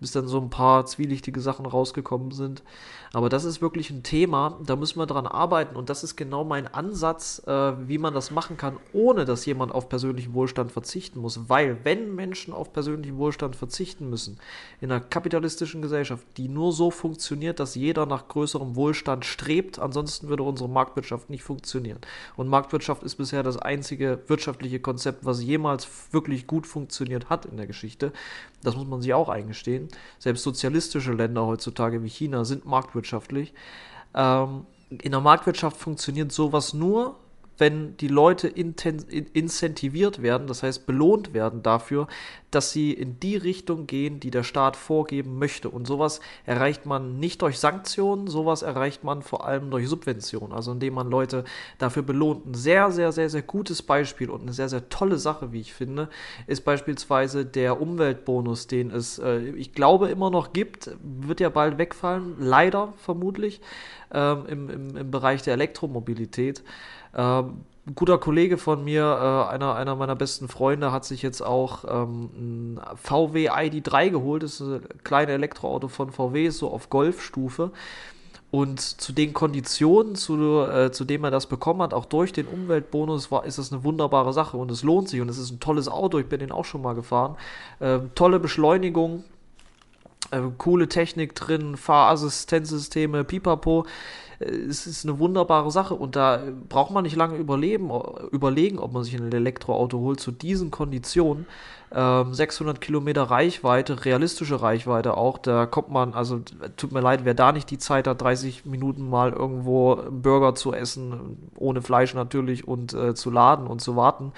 bis 0.01 0.13
dann 0.13 0.29
so 0.29 0.41
ein 0.41 0.51
paar 0.51 0.87
zwielichtige 0.87 1.41
Sachen 1.41 1.67
rausgekommen 1.67 2.31
sind. 2.31 2.63
Aber 3.15 3.29
das 3.29 3.45
ist 3.45 3.63
wirklich 3.63 3.91
ein 3.91 4.03
Thema, 4.03 4.59
da 4.67 4.75
müssen 4.75 4.99
wir 4.99 5.07
dran 5.07 5.29
arbeiten 5.29 5.77
und 5.77 5.89
das 5.89 6.03
ist 6.03 6.17
genau 6.17 6.43
mein 6.43 6.67
Ansatz, 6.67 7.41
äh, 7.47 7.73
wie 7.89 7.99
man 7.99 8.13
das 8.13 8.33
machen 8.33 8.57
kann, 8.57 8.77
ohne 8.93 9.25
dass 9.25 9.47
jemand 9.47 9.73
auf 9.73 9.89
persönlichen 9.89 10.35
Wohlstand 10.35 10.73
verzichten 10.73 11.21
muss. 11.21 11.49
Weil 11.49 11.79
wenn 11.85 12.15
Menschen 12.17 12.53
auf 12.53 12.73
persönlichen 12.73 13.17
Wohlstand 13.17 13.55
verzichten 13.55 14.11
müssen, 14.11 14.39
in 14.81 14.91
einer 14.91 15.01
kapitalistischen 15.01 15.81
Gesellschaft, 15.81 16.27
die 16.37 16.49
nur 16.49 16.73
so 16.73 16.91
funktioniert, 16.91 17.61
dass 17.61 17.77
jeder 17.77 18.05
nach 18.05 18.27
größerem 18.27 18.75
Wohlstand 18.75 19.25
strebt, 19.25 19.79
ansonsten 19.79 20.29
würde 20.29 20.43
unsere 20.43 20.69
Marktwirtschaft 20.69 21.31
nicht 21.31 21.45
funktionieren. 21.45 21.99
Und 22.35 22.49
Marktwirtschaft 22.49 23.05
ist 23.05 23.15
bisher 23.15 23.45
das 23.45 23.59
einzige 23.59 24.23
wirtschaftliche 24.27 24.81
Konzept, 24.81 25.25
was 25.25 25.41
jemals 25.41 25.87
wirklich 26.11 26.49
gut 26.49 26.67
funktioniert 26.67 27.31
hat 27.31 27.47
in 27.47 27.57
der 27.59 27.69
Geschichte. 27.69 28.13
Das 28.65 28.77
muss 28.77 28.87
man 28.87 29.03
sich 29.03 29.15
auch 29.15 29.29
eingestehen. 29.29 29.89
Selbst 30.19 30.43
sozialistische 30.43 31.13
Länder 31.13 31.47
heutzutage 31.47 32.03
wie 32.03 32.09
China 32.09 32.45
sind 32.45 32.65
marktwirtschaftlich. 32.65 33.55
Ähm, 34.15 34.67
in 34.91 35.13
der 35.13 35.21
Marktwirtschaft 35.21 35.77
funktioniert 35.77 36.33
sowas 36.33 36.75
nur, 36.75 37.17
wenn 37.59 37.97
die 37.97 38.09
Leute 38.09 38.49
incentiviert 38.49 40.23
werden, 40.23 40.47
das 40.47 40.63
heißt 40.63 40.87
belohnt 40.87 41.35
werden 41.35 41.63
dafür, 41.63 42.09
dass 42.51 42.73
sie 42.73 42.93
in 42.93 43.19
die 43.21 43.37
Richtung 43.37 43.87
gehen, 43.87 44.21
die 44.21 44.31
der 44.31 44.45
Staat 44.45 44.77
vorgeben 44.77 45.39
möchte. 45.39 45.69
Und 45.69 45.87
sowas 45.87 46.21
erreicht 46.47 46.87
man 46.87 47.19
nicht 47.19 47.43
durch 47.43 47.59
Sanktionen, 47.59 48.29
sowas 48.29 48.63
erreicht 48.63 49.03
man 49.05 49.23
vor 49.23 49.47
allem 49.47 49.71
durch 49.71 49.89
Subventionen, 49.89 50.53
also 50.53 50.73
indem 50.73 50.95
man 50.95 51.11
Leute 51.11 51.45
dafür 51.79 52.03
belohnt. 52.03 52.47
Ein 52.47 52.55
sehr, 52.55 52.91
sehr, 52.91 53.13
sehr, 53.13 53.29
sehr 53.29 53.43
gutes 53.43 53.83
Beispiel 53.83 54.31
und 54.31 54.43
eine 54.43 54.53
sehr, 54.53 54.69
sehr 54.69 54.89
tolle 54.89 55.19
Sache, 55.19 55.53
wie 55.53 55.61
ich 55.61 55.75
finde, 55.75 56.09
ist 56.47 56.65
beispielsweise 56.65 57.45
der 57.45 57.81
Umweltbonus, 57.81 58.67
den 58.67 58.91
es, 58.91 59.19
äh, 59.19 59.39
ich 59.51 59.73
glaube, 59.73 60.09
immer 60.09 60.31
noch 60.31 60.53
gibt, 60.53 60.91
wird 61.03 61.41
ja 61.41 61.49
bald 61.49 61.79
wegfallen, 61.79 62.37
leider 62.39 62.95
vermutlich, 62.97 63.61
ähm, 64.13 64.47
im, 64.47 64.71
im, 64.71 64.97
im 64.97 65.11
Bereich 65.11 65.43
der 65.43 65.55
Elektromobilität. 65.55 66.63
Ähm, 67.15 67.65
ein 67.87 67.95
guter 67.95 68.17
Kollege 68.17 68.57
von 68.57 68.83
mir, 68.83 69.03
äh, 69.03 69.53
einer, 69.53 69.75
einer 69.75 69.95
meiner 69.95 70.17
besten 70.17 70.49
Freunde, 70.49 70.91
hat 70.91 71.05
sich 71.05 71.21
jetzt 71.21 71.43
auch 71.43 71.85
ähm, 71.87 72.31
ein 72.35 72.81
VW 72.97 73.51
ID3 73.51 74.11
geholt. 74.11 74.43
Das 74.43 74.61
ist 74.61 74.69
ein 74.69 74.83
kleines 75.05 75.35
Elektroauto 75.35 75.89
von 75.89 76.11
VW, 76.11 76.49
so 76.49 76.71
auf 76.71 76.89
Golfstufe. 76.89 77.73
Und 78.51 78.81
zu 78.81 79.13
den 79.13 79.33
Konditionen, 79.33 80.15
zu, 80.15 80.61
äh, 80.61 80.93
zu 80.93 81.05
dem 81.05 81.25
er 81.25 81.31
das 81.31 81.47
bekommen 81.47 81.83
hat, 81.83 81.93
auch 81.93 82.05
durch 82.05 82.33
den 82.33 82.47
Umweltbonus, 82.47 83.31
war, 83.31 83.45
ist 83.45 83.59
das 83.59 83.73
eine 83.73 83.83
wunderbare 83.85 84.33
Sache 84.33 84.57
und 84.57 84.71
es 84.71 84.83
lohnt 84.83 85.09
sich. 85.09 85.21
Und 85.21 85.29
es 85.29 85.39
ist 85.39 85.51
ein 85.51 85.61
tolles 85.61 85.89
Auto, 85.89 86.19
ich 86.21 86.27
bin 86.27 86.39
den 86.39 86.53
auch 86.53 86.65
schon 86.65 86.81
mal 86.81 86.95
gefahren. 86.95 87.37
Ähm, 87.81 88.13
tolle 88.15 88.39
Beschleunigung, 88.39 89.25
äh, 90.31 90.41
coole 90.57 90.89
Technik 90.89 91.35
drin, 91.35 91.77
Fahrassistenzsysteme, 91.77 93.25
pipapo 93.25 93.87
es 94.41 94.87
ist 94.87 95.05
eine 95.05 95.19
wunderbare 95.19 95.71
Sache 95.71 95.95
und 95.95 96.17
da 96.17 96.43
braucht 96.69 96.91
man 96.91 97.05
nicht 97.05 97.17
lange 97.17 97.37
überleben, 97.37 97.91
überlegen, 98.31 98.79
ob 98.79 98.93
man 98.93 99.05
sich 99.05 99.15
ein 99.15 99.33
Elektroauto 99.33 99.99
holt 99.99 100.21
zu 100.21 100.33
diesen 100.33 100.71
Konditionen. 100.71 101.47
Ähm, 101.93 102.35
600 102.35 102.81
Kilometer 102.81 103.23
Reichweite, 103.25 104.05
realistische 104.05 104.61
Reichweite 104.61 105.17
auch, 105.17 105.39
da 105.39 105.67
kommt 105.67 105.91
man, 105.91 106.15
also 106.15 106.41
tut 106.77 106.91
mir 106.91 107.01
leid, 107.01 107.25
wer 107.25 107.35
da 107.35 107.53
nicht 107.53 107.71
die 107.71 107.79
Zeit 107.79 108.09
hat, 108.09 108.21
30 108.21 108.65
Minuten 108.65 109.09
mal 109.09 109.33
irgendwo 109.33 109.97
Burger 110.11 110.57
zu 110.57 110.73
essen, 110.73 111.51
ohne 111.57 111.83
Fleisch 111.83 112.15
natürlich 112.15 112.67
und 112.67 112.95
äh, 112.95 113.15
zu 113.15 113.31
laden 113.31 113.67
und 113.67 113.81
zu 113.81 113.97
warten 113.97 114.33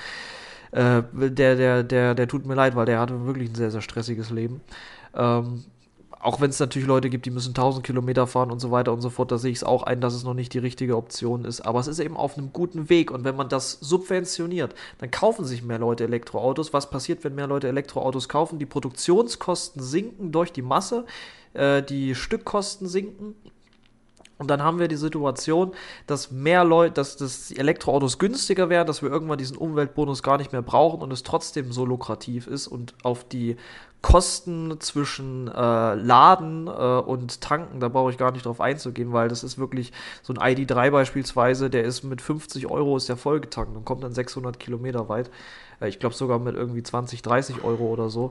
Äh, 0.73 1.03
der, 1.13 1.57
der, 1.57 1.83
der, 1.85 2.15
der 2.15 2.29
tut 2.29 2.45
mir 2.45 2.55
leid, 2.55 2.77
weil 2.77 2.87
der 2.87 3.01
hatte 3.01 3.25
wirklich 3.25 3.51
ein 3.51 3.55
sehr, 3.55 3.71
sehr 3.71 3.81
stressiges 3.81 4.31
Leben. 4.31 4.61
Ähm, 5.15 5.65
auch 6.21 6.41
wenn 6.41 6.51
es 6.51 6.59
natürlich 6.59 6.89
Leute 6.89 7.11
gibt, 7.11 7.27
die 7.27 7.31
müssen 7.31 7.51
1000 7.51 7.85
Kilometer 7.85 8.27
fahren 8.27 8.51
und 8.51 8.59
so 8.59 8.71
weiter 8.71 8.93
und 8.93 9.01
so 9.01 9.11
fort, 9.11 9.31
da 9.31 9.39
sehe 9.39 9.51
ich 9.51 9.59
es 9.59 9.65
auch 9.65 9.83
ein, 9.83 10.01
dass 10.01 10.15
es 10.15 10.25
noch 10.25 10.35
nicht 10.35 10.53
die 10.55 10.59
richtige 10.59 10.97
Option 10.97 11.45
ist. 11.45 11.61
Aber 11.61 11.79
es 11.81 11.87
ist 11.87 11.99
eben 11.99 12.17
auf 12.17 12.37
einem 12.37 12.53
guten 12.53 12.89
Weg 12.89 13.11
und 13.11 13.25
wenn 13.25 13.37
man 13.37 13.49
das 13.49 13.73
subventioniert, 13.73 14.75
dann 14.99 15.11
kaufen 15.11 15.45
sich 15.45 15.63
mehr 15.63 15.79
Leute 15.79 16.05
Elektroautos. 16.05 16.73
Was 16.73 16.91
passiert, 16.91 17.23
wenn 17.25 17.35
mehr 17.35 17.47
Leute 17.47 17.69
Elektroautos 17.69 18.29
kaufen? 18.29 18.59
Die 18.59 18.67
Produktionskosten 18.67 19.83
sinken 19.83 20.33
durch 20.33 20.53
die 20.53 20.63
Masse, 20.63 21.05
äh, 21.55 21.83
die 21.83 22.15
Stückkosten 22.15 22.89
sinken 22.89 23.35
und 24.39 24.49
dann 24.49 24.63
haben 24.63 24.79
wir 24.79 24.89
die 24.89 24.97
Situation, 24.97 25.73
dass 26.07 26.31
mehr 26.31 26.65
Leute, 26.65 26.93
dass, 26.93 27.17
dass 27.17 27.49
die 27.49 27.57
Elektroautos 27.57 28.19
günstiger 28.19 28.69
werden, 28.69 28.87
dass 28.87 29.03
wir 29.03 29.11
irgendwann 29.11 29.39
diesen 29.39 29.57
Umweltbonus 29.57 30.23
gar 30.23 30.37
nicht 30.37 30.53
mehr 30.53 30.63
brauchen 30.63 31.01
und 31.01 31.13
es 31.13 31.23
trotzdem 31.23 31.73
so 31.73 31.87
lukrativ 31.87 32.47
ist 32.47 32.67
und 32.67 32.95
auf 33.03 33.25
die 33.27 33.57
Kosten 34.07 34.79
zwischen 34.79 35.49
äh, 35.49 35.95
Laden 35.95 36.69
äh, 36.69 36.71
und 36.71 37.41
Tanken, 37.41 37.81
da 37.81 37.89
brauche 37.89 38.13
ich 38.13 38.19
gar 38.19 38.31
nicht 38.31 38.47
drauf 38.47 38.61
einzugehen, 38.61 39.13
weil 39.13 39.29
das 39.29 39.43
ist 39.43 39.59
wirklich 39.59 39.93
so 40.23 40.33
ein 40.33 40.39
ID3 40.39 40.93
beispielsweise, 40.93 41.71
der 41.71 41.83
ist 41.83 42.05
mit 42.05 42.23
50 42.23 42.71
Euro 42.71 42.97
ist 42.97 43.09
der 43.09 43.17
vollgetankt 43.17 43.77
und 43.77 43.85
kommt 43.85 44.05
dann 44.05 44.15
600 44.15 44.61
Kilometer 44.61 45.09
weit. 45.09 45.29
Äh, 45.81 45.89
ich 45.89 45.99
glaube 45.99 46.15
sogar 46.15 46.39
mit 46.39 46.55
irgendwie 46.55 46.85
20, 46.85 47.21
30 47.21 47.65
Euro 47.65 47.87
oder 47.87 48.09
so. 48.09 48.31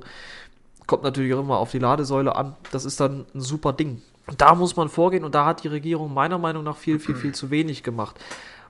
Kommt 0.87 1.03
natürlich 1.03 1.33
auch 1.33 1.41
immer 1.41 1.57
auf 1.57 1.71
die 1.71 1.79
Ladesäule 1.79 2.37
an. 2.37 2.55
Das 2.71 2.85
ist 2.85 3.01
dann 3.01 3.25
ein 3.35 3.41
super 3.41 3.73
Ding. 3.73 4.01
Da 4.37 4.55
muss 4.55 4.77
man 4.77 4.87
vorgehen 4.87 5.25
und 5.25 5.35
da 5.35 5.45
hat 5.45 5.65
die 5.65 5.67
Regierung 5.67 6.13
meiner 6.13 6.37
Meinung 6.37 6.63
nach 6.63 6.77
viel, 6.77 6.99
viel, 6.99 7.15
viel 7.15 7.35
zu 7.35 7.49
wenig 7.49 7.83
gemacht. 7.83 8.15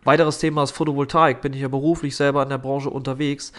Weiteres 0.05 0.39
Thema 0.39 0.63
ist 0.63 0.71
Photovoltaik. 0.71 1.41
Bin 1.41 1.53
ich 1.53 1.61
ja 1.61 1.67
beruflich 1.67 2.15
selber 2.15 2.41
in 2.41 2.49
der 2.49 2.57
Branche 2.57 2.89
unterwegs. 2.89 3.53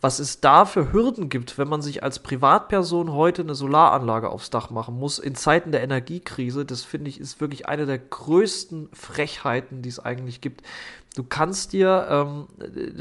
Was 0.00 0.20
es 0.20 0.40
da 0.40 0.64
für 0.64 0.92
Hürden 0.92 1.28
gibt, 1.28 1.58
wenn 1.58 1.66
man 1.66 1.82
sich 1.82 2.04
als 2.04 2.20
Privatperson 2.20 3.12
heute 3.12 3.42
eine 3.42 3.56
Solaranlage 3.56 4.30
aufs 4.30 4.50
Dach 4.50 4.70
machen 4.70 4.96
muss, 4.96 5.18
in 5.18 5.34
Zeiten 5.34 5.72
der 5.72 5.82
Energiekrise, 5.82 6.64
das 6.64 6.84
finde 6.84 7.10
ich, 7.10 7.18
ist 7.18 7.40
wirklich 7.40 7.66
eine 7.66 7.84
der 7.84 7.98
größten 7.98 8.90
Frechheiten, 8.92 9.82
die 9.82 9.88
es 9.88 9.98
eigentlich 9.98 10.40
gibt. 10.40 10.62
Du 11.18 11.24
kannst 11.24 11.72
dir, 11.72 12.06
ähm, 12.08 12.46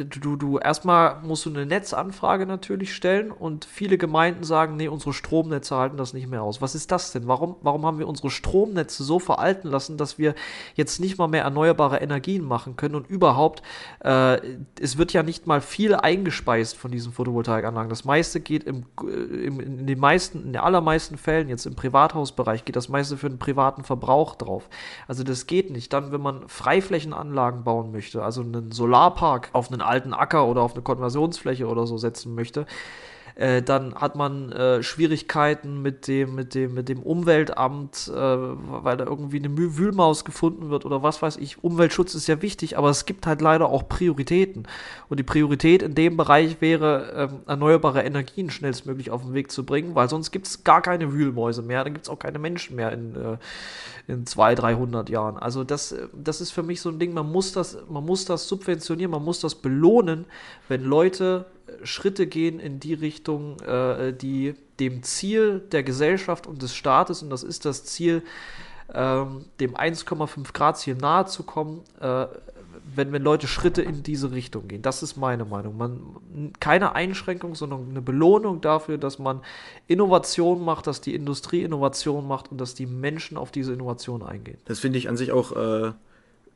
du, 0.10 0.38
du, 0.38 0.58
erstmal 0.58 1.22
musst 1.22 1.46
du 1.46 1.52
eine 1.52 1.68
Netzanfrage 1.68 2.48
natürlich 2.48 2.96
stellen 2.96 3.30
und 3.30 3.64
viele 3.66 4.00
Gemeinden 4.00 4.44
sagen, 4.44 4.76
nee, 4.76 4.88
unsere 4.88 5.14
Stromnetze 5.14 5.76
halten 5.76 5.98
das 5.98 6.14
nicht 6.16 6.28
mehr 6.28 6.42
aus. 6.42 6.60
Was 6.60 6.74
ist 6.74 6.92
das 6.92 7.12
denn? 7.12 7.28
Warum, 7.28 7.58
warum 7.62 7.86
haben 7.86 8.00
wir 8.00 8.08
unsere 8.08 8.32
Stromnetze 8.32 9.04
so 9.04 9.20
veralten 9.20 9.68
lassen, 9.68 9.98
dass 9.98 10.18
wir 10.18 10.34
jetzt 10.74 11.00
nicht 11.00 11.20
mal 11.20 11.28
mehr 11.28 11.44
erneuerbare 11.44 11.98
Energien 11.98 12.44
machen 12.44 12.76
können 12.76 12.96
und 12.96 13.08
überhaupt, 13.08 13.62
äh, 14.04 14.40
es 14.82 14.98
wird 14.98 15.14
ja 15.14 15.22
nicht 15.22 15.46
mal 15.46 15.62
viel 15.62 15.94
eingespeist 15.94 16.76
von 16.76 16.90
diesen 16.90 17.14
Photovoltaikanlagen. 17.14 17.88
Das 17.88 18.04
meiste 18.04 18.40
geht 18.40 18.64
im, 18.64 18.88
im, 19.00 19.60
in 19.60 19.86
den 19.86 20.00
meisten, 20.00 20.44
in 20.44 20.54
den 20.54 20.62
allermeisten 20.64 21.20
Fällen, 21.20 21.50
jetzt 21.50 21.68
im 21.68 21.76
Privathausbereich, 21.76 22.66
geht 22.66 22.78
das 22.78 22.90
meiste 22.90 23.16
für 23.16 23.30
den 23.30 23.38
privaten 23.38 23.84
Verbrauch 23.84 24.34
drauf. 24.34 24.70
Also 25.08 25.24
das 25.24 25.46
geht 25.46 25.70
nicht. 25.70 25.94
Dann, 25.94 26.12
wenn 26.12 26.22
man 26.22 26.50
Freiflächenanlagen 26.50 27.64
bauen 27.64 27.92
möchte, 27.92 28.07
möchte, 28.08 28.24
also 28.24 28.42
einen 28.42 28.72
Solarpark 28.72 29.50
auf 29.54 29.72
einen 29.72 29.82
alten 29.82 30.14
Acker 30.14 30.48
oder 30.48 30.62
auf 30.62 30.74
eine 30.74 30.82
Konversionsfläche 30.82 31.68
oder 31.68 31.86
so 31.86 31.98
setzen 31.98 32.36
möchte, 32.36 32.66
äh, 33.38 33.62
dann 33.62 33.94
hat 33.94 34.16
man 34.16 34.52
äh, 34.52 34.82
Schwierigkeiten 34.82 35.84
mit 35.84 36.08
dem, 36.08 36.34
mit 36.34 36.56
dem, 36.56 36.74
mit 36.74 36.90
dem 36.90 37.04
Umweltamt, 37.04 38.12
äh, 38.12 38.16
weil 38.16 38.98
da 38.98 39.06
irgendwie 39.06 39.38
eine 39.38 39.56
Wühlmaus 39.56 40.26
gefunden 40.26 40.72
wird 40.72 40.86
oder 40.86 41.04
was 41.04 41.22
weiß 41.22 41.38
ich. 41.38 41.64
Umweltschutz 41.64 42.16
ist 42.16 42.26
ja 42.26 42.42
wichtig, 42.42 42.80
aber 42.80 42.90
es 42.90 43.06
gibt 43.06 43.28
halt 43.28 43.42
leider 43.42 43.70
auch 43.70 43.88
Prioritäten. 43.88 44.68
Und 45.08 45.20
die 45.20 45.24
Priorität 45.24 45.84
in 45.84 45.94
dem 45.94 46.18
Bereich 46.18 46.62
wäre, 46.62 47.30
ähm, 47.32 47.40
erneuerbare 47.46 48.02
Energien 48.02 48.50
schnellstmöglich 48.50 49.12
auf 49.12 49.22
den 49.22 49.36
Weg 49.36 49.52
zu 49.52 49.68
bringen, 49.68 49.94
weil 49.94 50.10
sonst 50.10 50.32
gibt 50.32 50.48
es 50.48 50.64
gar 50.64 50.82
keine 50.82 51.14
Wühlmäuse 51.14 51.62
mehr, 51.62 51.84
dann 51.84 51.94
gibt 51.94 52.08
es 52.08 52.10
auch 52.10 52.18
keine 52.18 52.40
Menschen 52.40 52.76
mehr 52.76 52.92
in, 52.92 53.16
äh, 53.16 53.38
in 54.08 54.26
200, 54.26 54.64
300 54.64 55.10
Jahren. 55.10 55.38
Also 55.38 55.64
das, 55.64 55.94
das 56.12 56.42
ist 56.42 56.50
für 56.50 56.64
mich 56.64 56.82
so 56.82 56.90
ein 56.90 56.98
Ding, 56.98 57.14
man 57.14 57.32
muss 57.32 57.52
das, 57.52 57.78
man 57.88 58.04
muss 58.04 58.26
das 58.26 58.48
subventionieren, 58.48 59.12
man 59.12 59.24
muss 59.24 59.42
das 59.42 59.54
belohnen, 59.54 60.26
wenn 60.70 60.84
Leute 60.84 61.46
Schritte 61.84 62.28
gehen 62.28 62.60
in 62.60 62.80
die 62.80 62.94
Richtung, 62.94 63.60
äh, 63.62 64.14
die 64.14 64.56
dem 64.80 65.04
Ziel 65.04 65.60
der 65.72 65.84
Gesellschaft 65.84 66.48
und 66.48 66.62
des 66.62 66.76
Staates, 66.76 67.24
und 67.24 67.30
das 67.30 67.44
ist 67.44 67.66
das 67.66 67.86
Ziel, 67.86 68.24
ähm, 68.94 69.46
dem 69.60 69.76
1,5 69.76 70.54
Grad 70.54 70.78
Ziel 70.78 70.96
nahe 70.96 71.26
zu 71.26 71.44
kommen, 71.44 71.82
äh, 72.00 72.28
wenn, 72.96 73.12
wenn 73.12 73.22
Leute 73.22 73.48
Schritte 73.48 73.82
in 73.82 74.02
diese 74.02 74.32
Richtung 74.32 74.68
gehen. 74.68 74.82
Das 74.82 75.04
ist 75.04 75.18
meine 75.18 75.46
Meinung. 75.46 75.78
Man, 75.78 76.52
keine 76.60 76.96
Einschränkung, 76.96 77.54
sondern 77.56 77.90
eine 77.90 78.02
Belohnung 78.02 78.62
dafür, 78.62 78.98
dass 78.98 79.20
man 79.20 79.42
Innovation 79.88 80.64
macht, 80.64 80.88
dass 80.88 81.02
die 81.02 81.14
Industrie 81.14 81.64
Innovation 81.64 82.28
macht 82.28 82.52
und 82.52 82.60
dass 82.60 82.76
die 82.76 82.86
Menschen 82.86 83.38
auf 83.38 83.52
diese 83.52 83.74
Innovation 83.74 84.24
eingehen. 84.24 84.58
Das 84.66 84.80
finde 84.80 85.00
ich 85.00 85.10
an 85.10 85.18
sich 85.18 85.32
auch 85.32 85.52
äh, 85.52 85.92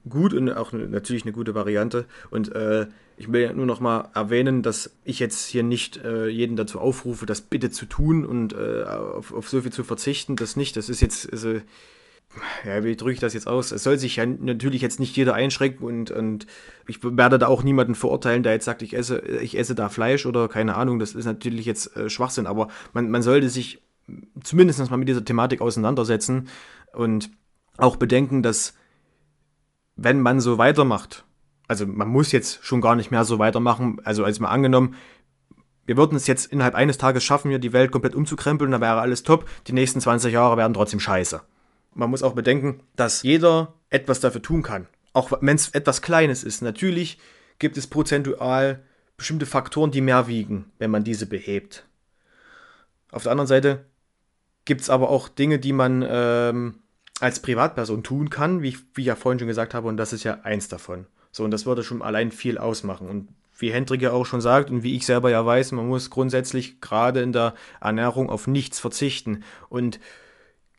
gut 0.10 0.34
und 0.34 0.52
auch 0.52 0.72
natürlich 0.74 1.24
eine 1.24 1.32
gute 1.32 1.56
Variante. 1.56 2.06
Und 2.30 2.54
äh, 2.54 2.88
ich 3.18 3.32
will 3.32 3.54
nur 3.54 3.66
noch 3.66 3.80
mal 3.80 4.10
erwähnen, 4.14 4.64
dass 4.64 4.96
ich 5.04 5.20
jetzt 5.20 5.48
hier 5.48 5.64
nicht 5.64 5.98
äh, 5.98 6.28
jeden 6.28 6.56
dazu 6.56 6.80
aufrufe, 6.80 7.26
das 7.26 7.42
bitte 7.42 7.70
zu 7.70 7.86
tun 7.86 8.26
und 8.26 8.54
äh, 8.54 8.84
auf, 8.84 9.34
auf, 9.34 9.50
so 9.50 9.62
viel 9.62 9.72
zu 9.72 9.84
verzichten. 9.84 10.36
Das 10.36 10.56
nicht. 10.56 10.76
Das 10.76 10.90
ist 10.90 11.02
jetzt, 11.02 11.32
also, 11.32 11.60
ja, 12.66 12.84
wie 12.84 12.96
drücke 12.96 13.14
ich 13.14 13.20
das 13.20 13.34
jetzt 13.34 13.48
aus? 13.48 13.72
Es 13.72 13.84
soll 13.84 13.98
sich 13.98 14.16
ja 14.16 14.26
natürlich 14.26 14.82
jetzt 14.82 15.00
nicht 15.00 15.16
jeder 15.16 15.34
einschränken 15.34 15.86
und, 15.86 16.12
und 16.12 16.48
ich 16.88 17.04
werde 17.04 17.38
da 17.38 17.48
auch 17.48 17.64
niemanden 17.64 17.94
verurteilen, 17.94 18.44
der 18.44 18.54
jetzt 18.54 18.66
sagt, 18.66 18.82
ich 18.82 18.96
esse, 18.96 19.20
ich 19.20 19.58
esse 19.58 19.76
da 19.76 19.90
Fleisch 19.90 20.26
oder 20.26 20.48
keine 20.48 20.76
Ahnung. 20.76 20.98
Das 20.98 21.14
ist 21.14 21.26
natürlich 21.26 21.66
jetzt 21.66 21.96
äh, 21.96 22.10
Schwachsinn, 22.10 22.48
aber 22.48 22.70
man, 22.94 23.12
man 23.12 23.22
sollte 23.22 23.50
sich 23.50 23.82
zumindest 24.44 24.90
mal 24.90 24.98
mit 24.98 25.08
dieser 25.08 25.24
Thematik 25.24 25.62
auseinandersetzen 25.62 26.48
und 26.94 27.30
auch 27.78 27.96
bedenken, 27.96 28.44
dass 28.44 28.74
wenn 30.04 30.22
man 30.22 30.40
so 30.40 30.58
weitermacht, 30.58 31.26
also 31.68 31.86
man 31.86 32.08
muss 32.08 32.32
jetzt 32.32 32.64
schon 32.64 32.82
gar 32.82 32.96
nicht 32.96 33.12
mehr 33.12 33.24
so 33.24 33.40
weitermachen, 33.40 34.02
also 34.04 34.24
als 34.24 34.40
mal 34.40 34.50
angenommen, 34.50 34.96
wir 35.86 35.98
würden 35.98 36.16
es 36.16 36.28
jetzt 36.28 36.52
innerhalb 36.52 36.76
eines 36.76 36.98
Tages 36.98 37.24
schaffen, 37.24 37.50
hier 37.50 37.60
die 37.60 37.74
Welt 37.74 37.92
komplett 37.92 38.16
umzukrempeln, 38.16 38.72
dann 38.72 38.82
wäre 38.82 39.02
alles 39.02 39.24
top, 39.24 39.50
die 39.68 39.74
nächsten 39.74 40.00
20 40.00 40.34
Jahre 40.34 40.58
werden 40.58 40.74
trotzdem 40.74 41.00
scheiße. 41.00 41.42
Man 41.94 42.10
muss 42.10 42.24
auch 42.24 42.34
bedenken, 42.34 42.82
dass 42.96 43.24
jeder 43.24 43.74
etwas 43.90 44.20
dafür 44.20 44.42
tun 44.42 44.64
kann. 44.64 44.88
Auch 45.14 45.32
wenn 45.42 45.56
es 45.56 45.70
etwas 45.70 46.02
Kleines 46.02 46.44
ist. 46.44 46.62
Natürlich 46.62 47.20
gibt 47.60 47.78
es 47.78 47.88
prozentual 47.88 48.82
bestimmte 49.18 49.46
Faktoren, 49.46 49.92
die 49.92 50.02
mehr 50.02 50.28
wiegen, 50.28 50.72
wenn 50.80 50.92
man 50.92 51.04
diese 51.04 51.26
behebt. 51.26 51.86
Auf 53.12 53.24
der 53.24 53.34
anderen 53.34 53.48
Seite 53.48 53.86
gibt 54.66 54.82
es 54.82 54.90
aber 54.90 55.10
auch 55.10 55.28
Dinge, 55.28 55.60
die 55.60 55.74
man 55.74 56.06
ähm, 56.08 56.76
als 57.22 57.42
Privatperson 57.42 58.04
tun 58.04 58.30
kann, 58.30 58.62
wie 58.62 58.70
ich, 58.70 58.80
wie 58.94 59.02
ich 59.02 59.08
ja 59.08 59.16
vorhin 59.16 59.40
schon 59.40 59.48
gesagt 59.48 59.74
habe, 59.74 59.88
und 59.88 59.98
das 59.98 60.14
ist 60.14 60.24
ja 60.24 60.40
eins 60.44 60.68
davon. 60.68 61.06
So, 61.32 61.44
und 61.44 61.52
das 61.52 61.66
würde 61.66 61.84
schon 61.84 62.02
allein 62.02 62.32
viel 62.32 62.58
ausmachen. 62.58 63.08
Und 63.08 63.30
wie 63.58 63.72
Hendrik 63.72 64.02
ja 64.02 64.12
auch 64.12 64.26
schon 64.26 64.42
sagt 64.42 64.70
und 64.70 64.84
wie 64.84 64.96
ich 64.96 65.06
selber 65.06 65.30
ja 65.30 65.46
weiß, 65.46 65.72
man 65.74 65.88
muss 65.88 66.10
grundsätzlich 66.10 66.82
gerade 66.82 67.22
in 67.22 67.32
der 67.32 67.54
Ernährung 67.80 68.30
auf 68.30 68.48
nichts 68.48 68.80
verzichten. 68.80 69.44
Und 69.70 70.00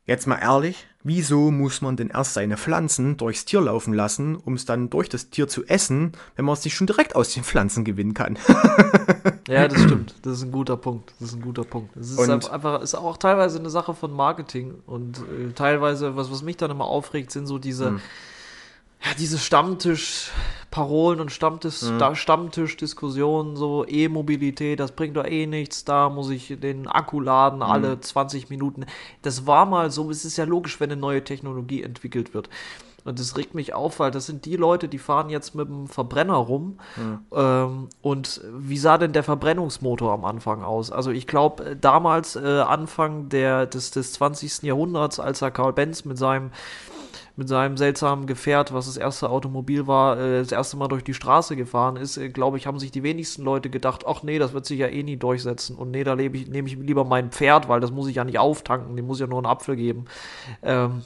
Jetzt 0.05 0.27
mal 0.27 0.39
ehrlich, 0.39 0.89
wieso 1.05 1.51
muss 1.51 1.81
man 1.81 1.97
denn 1.97 2.09
erst 2.09 2.35
seine 2.35 2.57
Pflanzen 2.57 3.17
durchs 3.17 3.45
Tier 3.45 3.61
laufen 3.61 3.93
lassen, 3.93 4.37
um 4.37 4.55
es 4.55 4.65
dann 4.65 4.91
durch 4.91 5.09
das 5.09 5.31
Tier 5.31 5.49
zu 5.49 5.65
essen, 5.65 6.13
wenn 6.37 6.45
man 6.45 6.55
es 6.55 6.65
nicht 6.65 6.75
schon 6.75 6.87
direkt 6.87 7.17
aus 7.17 7.33
den 7.35 7.45
Pflanzen 7.45 7.85
gewinnen 7.85 8.15
kann? 8.15 8.39
ja, 9.49 9.69
das 9.69 9.83
stimmt. 9.83 10.15
Das 10.23 10.35
ist 10.35 10.45
ein 10.45 10.53
guter 10.53 10.77
Punkt. 10.77 11.13
Das 11.19 11.31
ist 11.31 11.35
ein 11.35 11.43
guter 11.43 11.65
Punkt. 11.65 11.97
Es 11.97 12.11
ist 12.11 12.19
und 12.19 12.51
einfach, 12.51 12.83
ist 12.83 12.95
auch 12.95 13.17
teilweise 13.17 13.59
eine 13.59 13.71
Sache 13.71 13.95
von 13.95 14.13
Marketing 14.13 14.75
und 14.87 15.19
äh, 15.19 15.53
teilweise, 15.55 16.17
was, 16.17 16.31
was 16.31 16.43
mich 16.43 16.57
dann 16.57 16.71
immer 16.71 16.85
aufregt, 16.85 17.31
sind 17.31 17.47
so 17.47 17.59
diese, 17.59 17.87
hm. 17.87 18.01
Ja, 19.05 19.15
diese 19.19 19.39
Stammtisch, 19.39 20.31
Parolen 20.71 21.21
und 21.21 21.33
Stammtisch, 21.33 21.83
mhm. 21.83 22.15
Stammtischdiskussionen, 22.15 23.57
so 23.57 23.85
E-Mobilität, 23.87 24.81
das 24.81 24.93
bringt 24.93 25.17
doch 25.17 25.27
eh 25.27 25.47
nichts, 25.47 25.85
da 25.85 26.09
muss 26.09 26.31
ich 26.31 26.57
den 26.61 26.87
Akku 26.87 27.21
laden 27.21 27.59
mhm. 27.59 27.63
alle 27.63 28.01
20 28.01 28.49
Minuten. 28.51 28.87
Das 29.23 29.47
war 29.47 29.67
mal 29.67 29.91
so, 29.91 30.11
es 30.11 30.25
ist 30.25 30.37
ja 30.37 30.45
logisch, 30.45 30.81
wenn 30.81 30.91
eine 30.91 31.01
neue 31.01 31.25
Technologie 31.25 31.83
entwickelt 31.83 32.33
wird. 32.35 32.49
Und 33.05 33.19
das 33.19 33.37
regt 33.37 33.55
mich 33.55 33.75
auf, 33.75 33.99
weil 33.99 34.11
das 34.11 34.27
sind 34.27 34.45
die 34.45 34.57
Leute, 34.57 34.89
die 34.89 34.99
fahren 34.99 35.29
jetzt 35.29 35.55
mit 35.55 35.69
dem 35.69 35.89
Verbrenner 35.89 36.37
rum. 36.37 36.79
Mhm. 36.97 37.19
Ähm, 37.33 37.89
und 38.01 38.41
wie 38.55 38.79
sah 38.79 38.97
denn 38.99 39.13
der 39.13 39.25
Verbrennungsmotor 39.25 40.13
am 40.13 40.25
Anfang 40.25 40.63
aus? 40.63 40.93
Also 40.93 41.11
ich 41.11 41.27
glaube, 41.27 41.77
damals, 41.77 42.37
äh, 42.37 42.61
Anfang 42.61 43.29
der, 43.29 43.67
des, 43.67 43.91
des 43.91 44.13
20. 44.13 44.63
Jahrhunderts, 44.63 45.19
als 45.19 45.43
er 45.43 45.51
Karl 45.51 45.73
Benz 45.73 46.05
mit 46.05 46.17
seinem 46.17 46.51
mit 47.37 47.49
seinem 47.49 47.79
seltsamen 47.79 48.27
Gefährt, 48.27 48.75
was 48.75 48.87
das 48.87 48.99
erste 48.99 49.31
Automobil 49.31 49.87
war, 49.87 50.19
äh, 50.19 50.39
das 50.41 50.53
erste 50.53 50.77
Mal 50.77 50.89
durch 50.89 51.03
die 51.03 51.15
Straße 51.15 51.57
gefahren 51.57 51.97
ist, 51.97 52.19
äh, 52.19 52.29
glaube 52.29 52.59
ich, 52.59 52.67
haben 52.67 52.79
sich 52.79 52.91
die 52.91 53.03
wenigsten 53.03 53.43
Leute 53.43 53.71
gedacht, 53.71 54.05
ach 54.07 54.23
nee, 54.23 54.39
das 54.39 54.53
wird 54.53 54.67
sich 54.67 54.79
ja 54.79 54.89
eh 54.89 55.03
nie 55.03 55.17
durchsetzen 55.17 55.77
und 55.77 55.91
nee, 55.91 56.05
da 56.05 56.13
lebe 56.13 56.37
ich, 56.37 56.49
nehme 56.49 56.69
ich 56.69 56.77
lieber 56.77 57.05
mein 57.05 57.31
Pferd, 57.31 57.69
weil 57.69 57.81
das 57.81 57.91
muss 57.91 58.09
ich 58.09 58.17
ja 58.17 58.25
nicht 58.25 58.39
auftanken, 58.39 58.97
dem 58.97 59.07
muss 59.07 59.19
ja 59.19 59.27
nur 59.27 59.39
einen 59.39 59.47
Apfel 59.47 59.77
geben. 59.77 60.05
Ähm, 60.63 61.03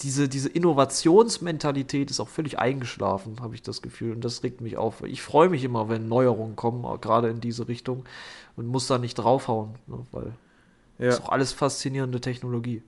diese, 0.00 0.28
diese 0.28 0.48
Innovationsmentalität 0.48 2.10
ist 2.10 2.20
auch 2.20 2.28
völlig 2.28 2.58
eingeschlafen, 2.58 3.40
habe 3.42 3.54
ich 3.54 3.62
das 3.62 3.82
Gefühl 3.82 4.12
und 4.12 4.24
das 4.24 4.42
regt 4.42 4.62
mich 4.62 4.78
auf. 4.78 5.02
Ich 5.04 5.20
freue 5.20 5.50
mich 5.50 5.64
immer, 5.64 5.90
wenn 5.90 6.08
Neuerungen 6.08 6.56
kommen, 6.56 6.86
gerade 7.00 7.28
in 7.28 7.40
diese 7.40 7.68
Richtung 7.68 8.04
und 8.56 8.66
muss 8.66 8.86
da 8.86 8.96
nicht 8.96 9.14
draufhauen, 9.14 9.74
ne, 9.86 9.98
weil 10.12 10.32
ja. 10.98 11.08
ist 11.08 11.22
auch 11.22 11.28
alles 11.28 11.52
faszinierende 11.52 12.20
Technologie. 12.20 12.82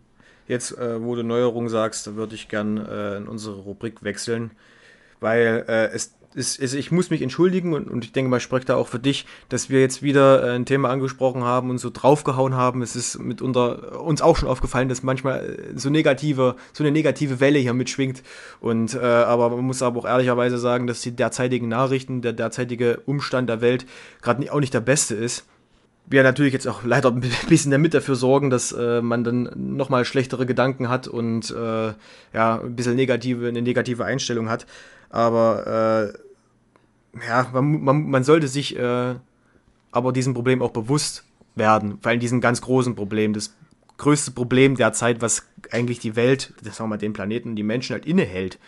Jetzt, 0.50 0.76
äh, 0.76 1.00
wo 1.00 1.14
du 1.14 1.22
Neuerung 1.22 1.68
sagst, 1.68 2.08
da 2.08 2.16
würde 2.16 2.34
ich 2.34 2.48
gern 2.48 2.76
äh, 2.76 3.18
in 3.18 3.28
unsere 3.28 3.54
Rubrik 3.54 4.02
wechseln, 4.02 4.50
weil 5.20 5.64
äh, 5.68 5.90
es 5.94 6.16
ist, 6.34 6.58
ist, 6.58 6.74
ich 6.74 6.90
muss 6.90 7.08
mich 7.10 7.22
entschuldigen 7.22 7.72
und, 7.72 7.88
und 7.88 8.04
ich 8.04 8.10
denke 8.10 8.30
mal, 8.30 8.38
ich 8.38 8.42
spreche 8.42 8.64
da 8.64 8.74
auch 8.74 8.88
für 8.88 8.98
dich, 8.98 9.26
dass 9.48 9.70
wir 9.70 9.80
jetzt 9.80 10.02
wieder 10.02 10.42
äh, 10.42 10.56
ein 10.56 10.66
Thema 10.66 10.90
angesprochen 10.90 11.44
haben 11.44 11.70
und 11.70 11.78
so 11.78 11.88
draufgehauen 11.88 12.54
haben. 12.54 12.82
Es 12.82 12.96
ist 12.96 13.20
mitunter 13.20 14.02
uns 14.02 14.22
auch 14.22 14.36
schon 14.36 14.48
aufgefallen, 14.48 14.88
dass 14.88 15.04
manchmal 15.04 15.38
äh, 15.38 15.78
so 15.78 15.88
negative, 15.88 16.56
so 16.72 16.82
eine 16.82 16.90
negative 16.90 17.38
Welle 17.38 17.60
hier 17.60 17.72
mitschwingt. 17.72 18.24
Und 18.58 18.94
äh, 18.94 18.98
aber 18.98 19.50
man 19.50 19.64
muss 19.64 19.82
aber 19.82 20.00
auch 20.00 20.04
ehrlicherweise 20.04 20.58
sagen, 20.58 20.88
dass 20.88 21.00
die 21.00 21.14
derzeitigen 21.14 21.68
Nachrichten, 21.68 22.22
der 22.22 22.32
derzeitige 22.32 23.02
Umstand 23.06 23.48
der 23.48 23.60
Welt 23.60 23.86
gerade 24.20 24.52
auch 24.52 24.58
nicht 24.58 24.74
der 24.74 24.80
beste 24.80 25.14
ist 25.14 25.44
wir 26.10 26.22
natürlich 26.22 26.52
jetzt 26.52 26.66
auch 26.66 26.84
leider 26.84 27.10
ein 27.10 27.22
bisschen 27.48 27.70
damit 27.70 27.94
dafür 27.94 28.16
sorgen, 28.16 28.50
dass 28.50 28.72
äh, 28.72 29.00
man 29.00 29.24
dann 29.24 29.50
nochmal 29.76 30.04
schlechtere 30.04 30.44
Gedanken 30.44 30.88
hat 30.88 31.08
und 31.08 31.50
äh, 31.50 31.92
ja, 32.34 32.60
ein 32.60 32.76
bisschen 32.76 32.96
negative, 32.96 33.48
eine 33.48 33.62
negative 33.62 34.04
Einstellung 34.04 34.48
hat. 34.48 34.66
Aber 35.08 36.12
äh, 37.14 37.26
ja, 37.26 37.48
man, 37.52 37.82
man, 37.82 38.10
man 38.10 38.24
sollte 38.24 38.48
sich 38.48 38.76
äh, 38.76 39.14
aber 39.92 40.12
diesem 40.12 40.34
Problem 40.34 40.62
auch 40.62 40.70
bewusst 40.70 41.24
werden, 41.54 41.98
vor 42.00 42.10
allem 42.10 42.20
diesem 42.20 42.40
ganz 42.40 42.60
großen 42.60 42.94
Problem. 42.94 43.32
Das 43.32 43.54
größte 43.96 44.30
Problem 44.30 44.76
der 44.76 44.92
Zeit, 44.92 45.20
was 45.20 45.46
eigentlich 45.70 45.98
die 45.98 46.16
Welt, 46.16 46.54
das 46.62 46.76
sagen 46.76 46.88
wir 46.88 46.96
mal 46.96 46.98
den 46.98 47.12
Planeten, 47.12 47.56
die 47.56 47.62
Menschen 47.62 47.92
halt 47.94 48.06
innehält 48.06 48.58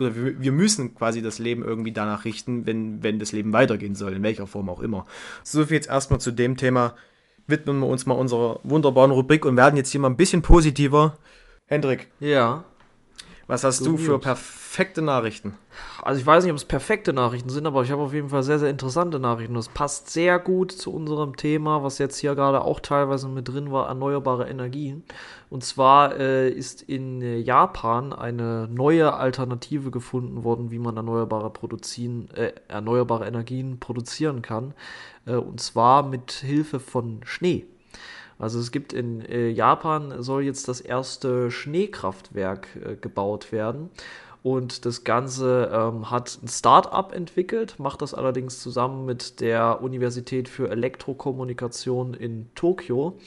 oder 0.00 0.14
wir, 0.14 0.40
wir, 0.40 0.52
müssen 0.52 0.94
quasi 0.94 1.22
das 1.22 1.38
Leben 1.38 1.62
irgendwie 1.62 1.92
danach 1.92 2.24
richten, 2.24 2.66
wenn, 2.66 3.02
wenn 3.02 3.18
das 3.18 3.32
Leben 3.32 3.52
weitergehen 3.52 3.94
soll, 3.94 4.12
in 4.14 4.22
welcher 4.22 4.46
Form 4.46 4.68
auch 4.68 4.80
immer. 4.80 5.06
So 5.42 5.66
viel 5.66 5.76
jetzt 5.76 5.88
erstmal 5.88 6.20
zu 6.20 6.30
dem 6.30 6.56
Thema. 6.56 6.94
Widmen 7.46 7.80
wir 7.80 7.86
uns 7.86 8.04
mal 8.04 8.14
unserer 8.14 8.60
wunderbaren 8.62 9.10
Rubrik 9.10 9.44
und 9.46 9.56
werden 9.56 9.76
jetzt 9.76 9.90
hier 9.90 10.00
mal 10.00 10.10
ein 10.10 10.16
bisschen 10.16 10.42
positiver. 10.42 11.16
Hendrik. 11.66 12.08
Ja. 12.20 12.64
Was 13.46 13.64
hast 13.64 13.78
Good 13.78 13.88
du 13.88 13.96
für 13.96 14.18
perfekte 14.68 15.00
Nachrichten? 15.00 15.54
Also 16.02 16.20
ich 16.20 16.26
weiß 16.26 16.44
nicht, 16.44 16.52
ob 16.52 16.58
es 16.58 16.66
perfekte 16.66 17.14
Nachrichten 17.14 17.48
sind, 17.48 17.66
aber 17.66 17.82
ich 17.82 17.90
habe 17.90 18.02
auf 18.02 18.12
jeden 18.12 18.28
Fall 18.28 18.42
sehr, 18.42 18.58
sehr 18.58 18.68
interessante 18.68 19.18
Nachrichten. 19.18 19.54
Das 19.54 19.70
passt 19.70 20.10
sehr 20.10 20.38
gut 20.38 20.72
zu 20.72 20.92
unserem 20.92 21.36
Thema, 21.36 21.82
was 21.82 21.96
jetzt 21.96 22.18
hier 22.18 22.34
gerade 22.34 22.60
auch 22.60 22.78
teilweise 22.78 23.28
mit 23.28 23.48
drin 23.48 23.72
war, 23.72 23.88
erneuerbare 23.88 24.46
Energien. 24.46 25.04
Und 25.48 25.64
zwar 25.64 26.18
äh, 26.18 26.50
ist 26.50 26.82
in 26.82 27.22
Japan 27.42 28.12
eine 28.12 28.68
neue 28.70 29.14
Alternative 29.14 29.90
gefunden 29.90 30.44
worden, 30.44 30.70
wie 30.70 30.78
man 30.78 30.98
erneuerbare, 30.98 31.48
produzieren, 31.48 32.28
äh, 32.34 32.52
erneuerbare 32.68 33.26
Energien 33.26 33.80
produzieren 33.80 34.42
kann. 34.42 34.74
Äh, 35.24 35.36
und 35.36 35.60
zwar 35.62 36.02
mit 36.02 36.30
Hilfe 36.30 36.78
von 36.78 37.20
Schnee. 37.24 37.64
Also 38.38 38.60
es 38.60 38.70
gibt 38.70 38.92
in 38.92 39.22
äh, 39.22 39.48
Japan 39.48 40.22
soll 40.22 40.44
jetzt 40.44 40.68
das 40.68 40.80
erste 40.80 41.50
Schneekraftwerk 41.50 42.68
äh, 42.76 42.96
gebaut 42.96 43.50
werden. 43.50 43.90
Und 44.42 44.84
das 44.86 45.04
Ganze 45.04 45.70
ähm, 45.72 46.10
hat 46.10 46.38
ein 46.42 46.48
Start-up 46.48 47.12
entwickelt, 47.12 47.74
macht 47.78 48.02
das 48.02 48.14
allerdings 48.14 48.60
zusammen 48.60 49.04
mit 49.04 49.40
der 49.40 49.82
Universität 49.82 50.48
für 50.48 50.70
Elektrokommunikation 50.70 52.14
in 52.14 52.48
Tokio. 52.54 53.18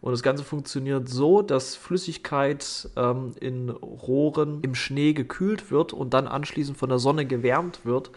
Und 0.00 0.12
das 0.12 0.22
Ganze 0.22 0.44
funktioniert 0.44 1.08
so, 1.08 1.42
dass 1.42 1.76
Flüssigkeit 1.76 2.88
ähm, 2.96 3.34
in 3.40 3.70
Rohren 3.70 4.60
im 4.62 4.74
Schnee 4.74 5.12
gekühlt 5.12 5.70
wird 5.70 5.92
und 5.92 6.14
dann 6.14 6.26
anschließend 6.26 6.76
von 6.76 6.88
der 6.88 6.98
Sonne 6.98 7.24
gewärmt 7.24 7.84
wird. 7.84 8.10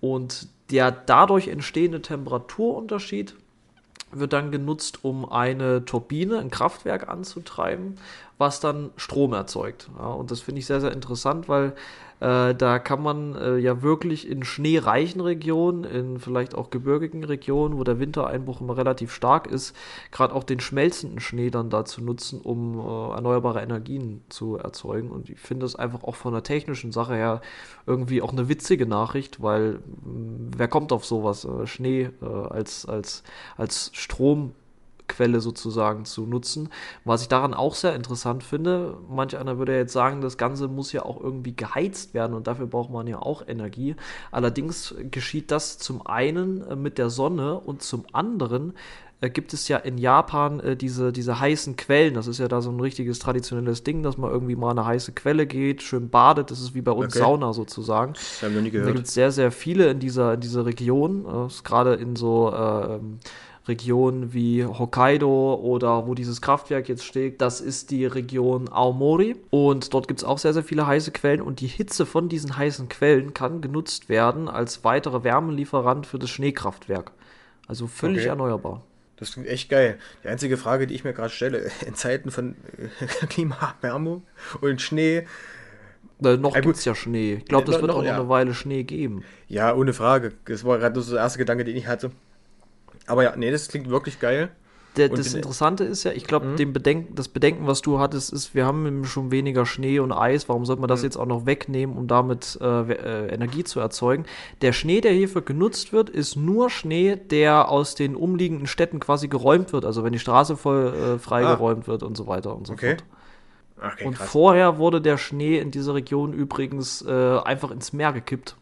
Und 0.00 0.48
der 0.70 0.90
dadurch 0.90 1.48
entstehende 1.48 2.00
Temperaturunterschied 2.00 3.34
wird 4.12 4.32
dann 4.32 4.50
genutzt, 4.50 5.04
um 5.04 5.30
eine 5.30 5.84
Turbine, 5.84 6.38
ein 6.38 6.50
Kraftwerk 6.50 7.08
anzutreiben, 7.08 7.96
was 8.38 8.60
dann 8.60 8.90
Strom 8.96 9.32
erzeugt. 9.32 9.88
Ja, 9.98 10.06
und 10.06 10.30
das 10.30 10.40
finde 10.40 10.60
ich 10.60 10.66
sehr, 10.66 10.80
sehr 10.80 10.92
interessant, 10.92 11.48
weil 11.48 11.74
äh, 12.20 12.54
da 12.54 12.78
kann 12.78 13.02
man 13.02 13.34
äh, 13.34 13.56
ja 13.56 13.82
wirklich 13.82 14.28
in 14.28 14.44
schneereichen 14.44 15.20
Regionen, 15.20 15.84
in 15.84 16.18
vielleicht 16.18 16.54
auch 16.54 16.70
gebirgigen 16.70 17.24
Regionen, 17.24 17.78
wo 17.78 17.84
der 17.84 17.98
Wintereinbruch 17.98 18.60
immer 18.60 18.76
relativ 18.76 19.12
stark 19.12 19.46
ist, 19.46 19.74
gerade 20.10 20.34
auch 20.34 20.44
den 20.44 20.60
schmelzenden 20.60 21.20
Schnee 21.20 21.50
dann 21.50 21.70
dazu 21.70 22.02
nutzen, 22.02 22.40
um 22.40 22.78
äh, 22.78 23.14
erneuerbare 23.14 23.62
Energien 23.62 24.22
zu 24.28 24.56
erzeugen. 24.56 25.10
Und 25.10 25.30
ich 25.30 25.40
finde 25.40 25.64
das 25.64 25.76
einfach 25.76 26.04
auch 26.04 26.14
von 26.14 26.32
der 26.32 26.42
technischen 26.42 26.92
Sache 26.92 27.14
her 27.14 27.40
irgendwie 27.86 28.20
auch 28.20 28.32
eine 28.32 28.48
witzige 28.48 28.86
Nachricht, 28.86 29.42
weil 29.42 29.80
wer 30.04 30.68
kommt 30.68 30.92
auf 30.92 31.06
sowas? 31.06 31.44
Äh, 31.44 31.66
Schnee 31.66 32.10
äh, 32.20 32.26
als, 32.26 32.84
als, 32.86 33.22
als 33.56 33.90
Strom 33.94 34.52
Quelle 35.10 35.40
sozusagen 35.40 36.04
zu 36.04 36.26
nutzen. 36.26 36.68
Was 37.04 37.22
ich 37.22 37.28
daran 37.28 37.52
auch 37.52 37.74
sehr 37.74 37.94
interessant 37.94 38.44
finde, 38.44 38.96
manch 39.08 39.36
einer 39.36 39.58
würde 39.58 39.76
jetzt 39.76 39.92
sagen, 39.92 40.20
das 40.20 40.38
Ganze 40.38 40.68
muss 40.68 40.92
ja 40.92 41.04
auch 41.04 41.20
irgendwie 41.20 41.54
geheizt 41.54 42.14
werden 42.14 42.34
und 42.34 42.46
dafür 42.46 42.66
braucht 42.66 42.90
man 42.90 43.06
ja 43.06 43.18
auch 43.18 43.46
Energie. 43.46 43.96
Allerdings 44.30 44.94
geschieht 45.10 45.50
das 45.50 45.78
zum 45.78 46.06
einen 46.06 46.62
äh, 46.62 46.76
mit 46.76 46.96
der 46.98 47.10
Sonne 47.10 47.58
und 47.58 47.82
zum 47.82 48.04
anderen 48.12 48.74
äh, 49.20 49.30
gibt 49.30 49.52
es 49.52 49.68
ja 49.68 49.76
in 49.76 49.98
Japan 49.98 50.60
äh, 50.60 50.76
diese, 50.76 51.12
diese 51.12 51.40
heißen 51.40 51.76
Quellen. 51.76 52.14
Das 52.14 52.26
ist 52.26 52.38
ja 52.38 52.48
da 52.48 52.62
so 52.62 52.70
ein 52.70 52.80
richtiges 52.80 53.18
traditionelles 53.18 53.82
Ding, 53.82 54.02
dass 54.02 54.16
man 54.16 54.30
irgendwie 54.30 54.56
mal 54.56 54.70
eine 54.70 54.86
heiße 54.86 55.12
Quelle 55.12 55.46
geht, 55.46 55.82
schön 55.82 56.08
badet. 56.08 56.50
Das 56.50 56.60
ist 56.60 56.74
wie 56.74 56.82
bei 56.82 56.92
uns 56.92 57.14
okay. 57.14 57.24
Sauna 57.24 57.52
sozusagen. 57.52 58.14
Das 58.14 58.42
haben 58.42 58.54
wir 58.54 58.62
nie 58.62 58.70
gehört. 58.70 58.88
Da 58.88 58.92
gibt 58.94 59.06
es 59.06 59.14
sehr, 59.14 59.30
sehr 59.30 59.52
viele 59.52 59.90
in 59.90 59.98
dieser, 59.98 60.34
in 60.34 60.40
dieser 60.40 60.64
Region. 60.64 61.26
Äh, 61.26 61.48
Gerade 61.64 61.94
in 61.94 62.16
so 62.16 62.50
äh, 62.50 62.98
Regionen 63.68 64.32
wie 64.32 64.64
Hokkaido 64.64 65.54
oder 65.54 66.06
wo 66.06 66.14
dieses 66.14 66.40
Kraftwerk 66.40 66.88
jetzt 66.88 67.04
steht, 67.04 67.40
das 67.40 67.60
ist 67.60 67.90
die 67.90 68.06
Region 68.06 68.68
Aomori. 68.70 69.36
Und 69.50 69.92
dort 69.94 70.08
gibt 70.08 70.20
es 70.20 70.24
auch 70.24 70.38
sehr, 70.38 70.52
sehr 70.52 70.64
viele 70.64 70.86
heiße 70.86 71.10
Quellen 71.12 71.40
und 71.42 71.60
die 71.60 71.66
Hitze 71.66 72.06
von 72.06 72.28
diesen 72.28 72.56
heißen 72.56 72.88
Quellen 72.88 73.34
kann 73.34 73.60
genutzt 73.60 74.08
werden 74.08 74.48
als 74.48 74.84
weitere 74.84 75.24
Wärmelieferant 75.24 76.06
für 76.06 76.18
das 76.18 76.30
Schneekraftwerk. 76.30 77.12
Also 77.68 77.86
völlig 77.86 78.20
okay. 78.20 78.28
erneuerbar. 78.28 78.82
Das 79.16 79.32
klingt 79.32 79.48
echt 79.48 79.68
geil. 79.68 79.98
Die 80.24 80.28
einzige 80.28 80.56
Frage, 80.56 80.86
die 80.86 80.94
ich 80.94 81.04
mir 81.04 81.12
gerade 81.12 81.30
stelle, 81.30 81.70
in 81.86 81.94
Zeiten 81.94 82.30
von 82.30 82.56
Klimaerwärmung 83.28 84.22
und 84.62 84.80
Schnee, 84.80 85.26
äh, 86.24 86.36
noch 86.36 86.54
gibt 86.54 86.76
es 86.76 86.84
ja 86.84 86.94
Schnee. 86.94 87.34
Ich 87.34 87.44
glaube, 87.44 87.66
das 87.66 87.76
wird 87.76 87.88
noch, 87.88 87.96
auch 87.96 88.02
noch 88.02 88.06
ja. 88.06 88.16
eine 88.16 88.28
Weile 88.28 88.54
Schnee 88.54 88.82
geben. 88.82 89.22
Ja, 89.48 89.74
ohne 89.74 89.92
Frage. 89.92 90.32
Das 90.46 90.64
war 90.64 90.78
gerade 90.78 91.00
so 91.00 91.12
der 91.12 91.22
erste 91.22 91.38
Gedanke, 91.38 91.64
den 91.64 91.76
ich 91.76 91.86
hatte. 91.86 92.10
Aber 93.10 93.24
ja, 93.24 93.34
nee, 93.36 93.50
das 93.50 93.68
klingt 93.68 93.90
wirklich 93.90 94.20
geil. 94.20 94.50
Der, 94.96 95.08
das 95.08 95.34
Interessante 95.34 95.84
ist 95.84 96.02
ja, 96.02 96.10
ich 96.10 96.24
glaube, 96.24 96.46
mhm. 96.46 96.72
Bedenken, 96.72 97.14
das 97.14 97.28
Bedenken, 97.28 97.66
was 97.68 97.80
du 97.80 98.00
hattest, 98.00 98.32
ist, 98.32 98.56
wir 98.56 98.66
haben 98.66 99.04
schon 99.04 99.30
weniger 99.30 99.64
Schnee 99.64 100.00
und 100.00 100.10
Eis. 100.10 100.48
Warum 100.48 100.64
sollte 100.66 100.80
man 100.80 100.88
das 100.88 101.00
mhm. 101.00 101.04
jetzt 101.04 101.16
auch 101.16 101.26
noch 101.26 101.46
wegnehmen, 101.46 101.96
um 101.96 102.08
damit 102.08 102.58
äh, 102.60 102.92
äh, 102.92 103.32
Energie 103.32 103.62
zu 103.62 103.78
erzeugen? 103.78 104.24
Der 104.62 104.72
Schnee, 104.72 105.00
der 105.00 105.12
hierfür 105.12 105.42
genutzt 105.42 105.92
wird, 105.92 106.10
ist 106.10 106.34
nur 106.34 106.70
Schnee, 106.70 107.14
der 107.14 107.68
aus 107.68 107.94
den 107.94 108.16
umliegenden 108.16 108.66
Städten 108.66 108.98
quasi 108.98 109.28
geräumt 109.28 109.72
wird. 109.72 109.84
Also 109.84 110.02
wenn 110.02 110.12
die 110.12 110.18
Straße 110.18 110.56
voll 110.56 110.92
äh, 110.94 111.18
freigeräumt 111.18 111.84
ah. 111.84 111.86
wird 111.86 112.02
und 112.02 112.16
so 112.16 112.26
weiter 112.26 112.56
und 112.56 112.66
so 112.66 112.72
okay. 112.72 112.96
fort. 112.96 113.04
Okay, 113.92 114.04
und 114.04 114.18
vorher 114.18 114.76
wurde 114.76 115.00
der 115.00 115.16
Schnee 115.16 115.58
in 115.58 115.70
dieser 115.70 115.94
Region 115.94 116.32
übrigens 116.32 117.02
äh, 117.02 117.38
einfach 117.38 117.70
ins 117.70 117.92
Meer 117.92 118.12
gekippt. 118.12 118.56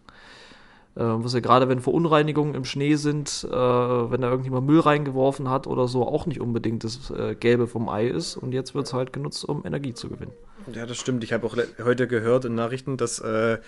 Äh, 0.99 1.25
was 1.25 1.33
ja 1.33 1.39
gerade, 1.39 1.69
wenn 1.69 1.81
Verunreinigungen 1.81 2.57
im 2.57 2.65
Schnee 2.65 2.97
sind, 2.97 3.47
äh, 3.49 3.55
wenn 3.55 4.21
da 4.21 4.31
irgendjemand 4.31 4.67
Müll 4.67 4.81
reingeworfen 4.81 5.49
hat 5.49 5.69
oder 5.69 5.87
so, 5.87 6.05
auch 6.05 6.27
nicht 6.27 6.41
unbedingt 6.41 6.83
das 6.83 7.11
äh, 7.11 7.37
Gelbe 7.37 7.69
vom 7.69 7.89
Ei 7.89 8.09
ist. 8.09 8.37
Und 8.37 8.53
jetzt 8.53 8.75
wird 8.75 8.87
es 8.87 8.93
halt 8.93 9.13
genutzt, 9.13 9.45
um 9.45 9.65
Energie 9.65 9.95
zu 9.95 10.09
gewinnen. 10.09 10.33
Ja, 10.73 10.87
das 10.87 10.99
stimmt. 10.99 11.23
Ich 11.23 11.33
habe 11.33 11.47
auch 11.47 11.57
heute 11.85 12.09
gehört 12.09 12.45
in 12.45 12.57
Nachrichten, 12.57 12.97
dass 12.97 13.21
äh, 13.21 13.59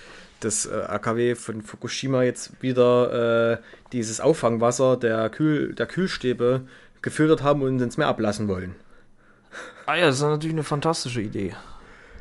das 0.40 0.66
äh, 0.66 0.74
AKW 0.74 1.36
von 1.36 1.62
Fukushima 1.62 2.24
jetzt 2.24 2.60
wieder 2.62 3.52
äh, 3.52 3.58
dieses 3.92 4.20
Auffangwasser 4.20 4.96
der, 4.96 5.30
Kühl 5.30 5.72
der 5.74 5.86
Kühlstäbe 5.86 6.62
gefiltert 7.00 7.44
haben 7.44 7.62
und 7.62 7.80
ins 7.80 7.96
Meer 7.96 8.08
ablassen 8.08 8.48
wollen. 8.48 8.74
Ah 9.86 9.94
ja, 9.94 10.06
das 10.06 10.16
ist 10.16 10.22
natürlich 10.22 10.54
eine 10.54 10.64
fantastische 10.64 11.20
Idee. 11.20 11.54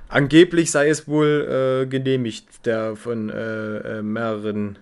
Angeblich 0.07 0.71
sei 0.71 0.89
es 0.89 1.07
wohl 1.07 1.85
genehmigt, 1.87 2.65
der 2.65 2.95
von 2.95 3.27
mehreren 3.27 4.79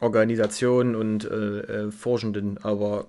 Organisationen 0.00 0.94
und 0.94 1.24
äh, 1.24 1.86
äh, 1.86 1.90
Forschenden, 1.90 2.58
aber 2.62 3.06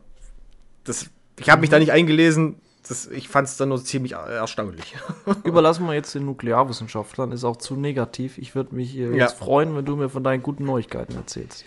das, 0.84 1.10
ich 1.40 1.50
habe 1.50 1.62
mich 1.62 1.70
da 1.70 1.78
nicht 1.80 1.92
eingelesen. 1.92 2.56
das, 2.88 3.08
ich 3.08 3.30
fand 3.30 3.48
es 3.48 3.58
dann 3.58 3.70
nur 3.70 3.84
ziemlich 3.84 4.14
erstaunlich. 4.14 4.96
Überlassen 5.44 5.86
wir 5.86 5.94
jetzt 5.94 6.16
den 6.16 6.26
Nuklearwissenschaftlern, 6.26 7.32
ist 7.32 7.44
auch 7.44 7.58
zu 7.58 7.76
negativ. 7.76 8.38
Ich 8.38 8.56
würde 8.56 8.76
mich 8.76 8.98
äh, 8.98 9.10
Ja. 9.12 9.26
jetzt 9.26 9.38
freuen, 9.38 9.76
wenn 9.76 9.86
du 9.86 9.96
mir 9.96 10.10
von 10.10 10.24
deinen 10.24 10.42
guten 10.42 10.66
Neuigkeiten 10.66 11.16
erzählst. 11.16 11.64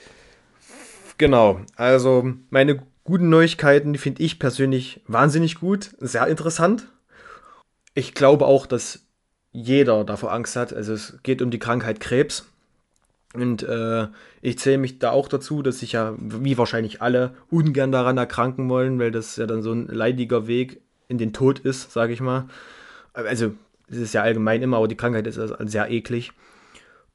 Genau, 1.18 1.60
also 1.76 2.24
meine 2.50 2.82
guten 3.04 3.28
Neuigkeiten, 3.28 3.96
finde 3.96 4.22
ich 4.22 4.38
persönlich 4.38 5.02
wahnsinnig 5.06 5.60
gut, 5.60 5.90
sehr 6.00 6.26
interessant. 6.26 6.88
Ich 7.94 8.14
glaube 8.14 8.46
auch, 8.46 8.66
dass 8.66 9.00
jeder 9.52 10.04
davor 10.04 10.32
Angst 10.32 10.56
hat. 10.56 10.72
Also 10.72 10.94
es 10.94 11.18
geht 11.22 11.42
um 11.42 11.50
die 11.50 11.58
Krankheit 11.58 12.00
Krebs. 12.00 12.46
Und 13.34 13.62
äh, 13.62 14.08
ich 14.42 14.58
zähle 14.58 14.78
mich 14.78 14.98
da 14.98 15.10
auch 15.10 15.28
dazu, 15.28 15.62
dass 15.62 15.78
sich 15.78 15.92
ja, 15.92 16.14
wie 16.18 16.58
wahrscheinlich 16.58 17.00
alle, 17.00 17.34
ungern 17.50 17.92
daran 17.92 18.18
erkranken 18.18 18.68
wollen, 18.68 18.98
weil 18.98 19.10
das 19.10 19.36
ja 19.36 19.46
dann 19.46 19.62
so 19.62 19.72
ein 19.72 19.86
leidiger 19.86 20.46
Weg 20.46 20.82
in 21.08 21.18
den 21.18 21.32
Tod 21.32 21.58
ist, 21.58 21.92
sage 21.92 22.12
ich 22.12 22.20
mal. 22.20 22.48
Also 23.14 23.54
es 23.88 23.98
ist 23.98 24.14
ja 24.14 24.22
allgemein 24.22 24.62
immer, 24.62 24.78
aber 24.78 24.88
die 24.88 24.96
Krankheit 24.96 25.26
ist 25.26 25.38
also 25.38 25.54
sehr 25.60 25.90
eklig. 25.90 26.32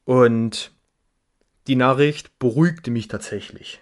Und 0.04 0.72
die 1.66 1.76
Nachricht 1.76 2.38
beruhigte 2.38 2.90
mich 2.90 3.08
tatsächlich. 3.08 3.80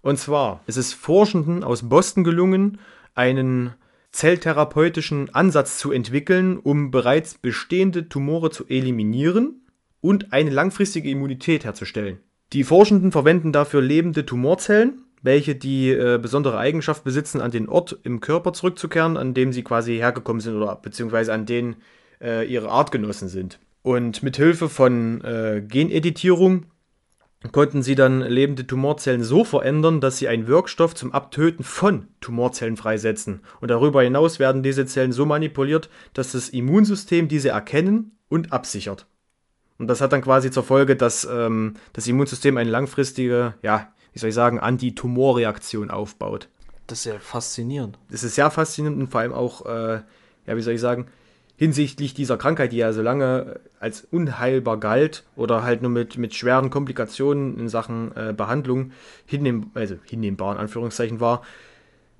Und 0.00 0.18
zwar 0.18 0.62
ist 0.66 0.76
es 0.76 0.92
Forschenden 0.92 1.62
aus 1.64 1.88
Boston 1.88 2.24
gelungen, 2.24 2.78
einen 3.14 3.74
zelltherapeutischen 4.12 5.34
Ansatz 5.34 5.78
zu 5.78 5.92
entwickeln, 5.92 6.58
um 6.58 6.90
bereits 6.90 7.34
bestehende 7.34 8.08
Tumore 8.08 8.50
zu 8.50 8.66
eliminieren 8.66 9.65
und 10.06 10.32
eine 10.32 10.50
langfristige 10.50 11.10
Immunität 11.10 11.64
herzustellen. 11.64 12.18
Die 12.52 12.62
Forschenden 12.62 13.10
verwenden 13.10 13.50
dafür 13.50 13.82
lebende 13.82 14.24
Tumorzellen, 14.24 15.02
welche 15.20 15.56
die 15.56 15.90
äh, 15.90 16.18
besondere 16.22 16.58
Eigenschaft 16.58 17.02
besitzen, 17.02 17.40
an 17.40 17.50
den 17.50 17.68
Ort 17.68 17.98
im 18.04 18.20
Körper 18.20 18.52
zurückzukehren, 18.52 19.16
an 19.16 19.34
dem 19.34 19.52
sie 19.52 19.64
quasi 19.64 19.96
hergekommen 19.96 20.40
sind 20.40 20.54
oder 20.54 20.76
beziehungsweise 20.76 21.32
an 21.32 21.44
den 21.44 21.76
äh, 22.20 22.46
ihre 22.46 22.68
Artgenossen 22.68 23.28
sind. 23.28 23.58
Und 23.82 24.22
mit 24.22 24.36
Hilfe 24.36 24.68
von 24.68 25.22
äh, 25.22 25.60
Geneditierung 25.66 26.66
konnten 27.50 27.82
sie 27.82 27.96
dann 27.96 28.20
lebende 28.20 28.66
Tumorzellen 28.66 29.24
so 29.24 29.44
verändern, 29.44 30.00
dass 30.00 30.18
sie 30.18 30.28
einen 30.28 30.46
Wirkstoff 30.46 30.94
zum 30.94 31.12
Abtöten 31.12 31.64
von 31.64 32.06
Tumorzellen 32.20 32.76
freisetzen. 32.76 33.40
Und 33.60 33.72
darüber 33.72 34.02
hinaus 34.02 34.38
werden 34.38 34.62
diese 34.62 34.86
Zellen 34.86 35.12
so 35.12 35.26
manipuliert, 35.26 35.90
dass 36.14 36.32
das 36.32 36.48
Immunsystem 36.48 37.26
diese 37.26 37.48
erkennen 37.48 38.18
und 38.28 38.52
absichert. 38.52 39.06
Und 39.78 39.88
das 39.88 40.00
hat 40.00 40.12
dann 40.12 40.22
quasi 40.22 40.50
zur 40.50 40.62
Folge, 40.62 40.96
dass 40.96 41.26
ähm, 41.30 41.74
das 41.92 42.06
Immunsystem 42.06 42.56
eine 42.56 42.70
langfristige, 42.70 43.54
ja, 43.62 43.92
wie 44.12 44.18
soll 44.18 44.30
ich 44.30 44.34
sagen, 44.34 44.58
Antitumorreaktion 44.58 45.90
aufbaut. 45.90 46.48
Das 46.86 47.00
ist 47.00 47.04
ja 47.06 47.18
faszinierend. 47.18 47.98
Das 48.10 48.22
ist 48.22 48.36
sehr 48.36 48.50
faszinierend 48.50 49.00
und 49.00 49.08
vor 49.08 49.20
allem 49.20 49.34
auch, 49.34 49.66
äh, 49.66 50.00
ja, 50.46 50.56
wie 50.56 50.62
soll 50.62 50.74
ich 50.74 50.80
sagen, 50.80 51.06
hinsichtlich 51.56 52.14
dieser 52.14 52.36
Krankheit, 52.36 52.72
die 52.72 52.76
ja 52.76 52.92
so 52.92 53.02
lange 53.02 53.60
als 53.80 54.06
unheilbar 54.10 54.78
galt 54.78 55.24
oder 55.36 55.62
halt 55.62 55.82
nur 55.82 55.90
mit, 55.90 56.18
mit 56.18 56.34
schweren 56.34 56.70
Komplikationen 56.70 57.58
in 57.58 57.68
Sachen 57.68 58.14
äh, 58.16 58.34
Behandlung 58.36 58.92
hinnehm, 59.24 59.70
also 59.74 59.96
hinnehmbar 60.04 60.52
in 60.52 60.58
Anführungszeichen 60.58 61.18
war, 61.18 61.42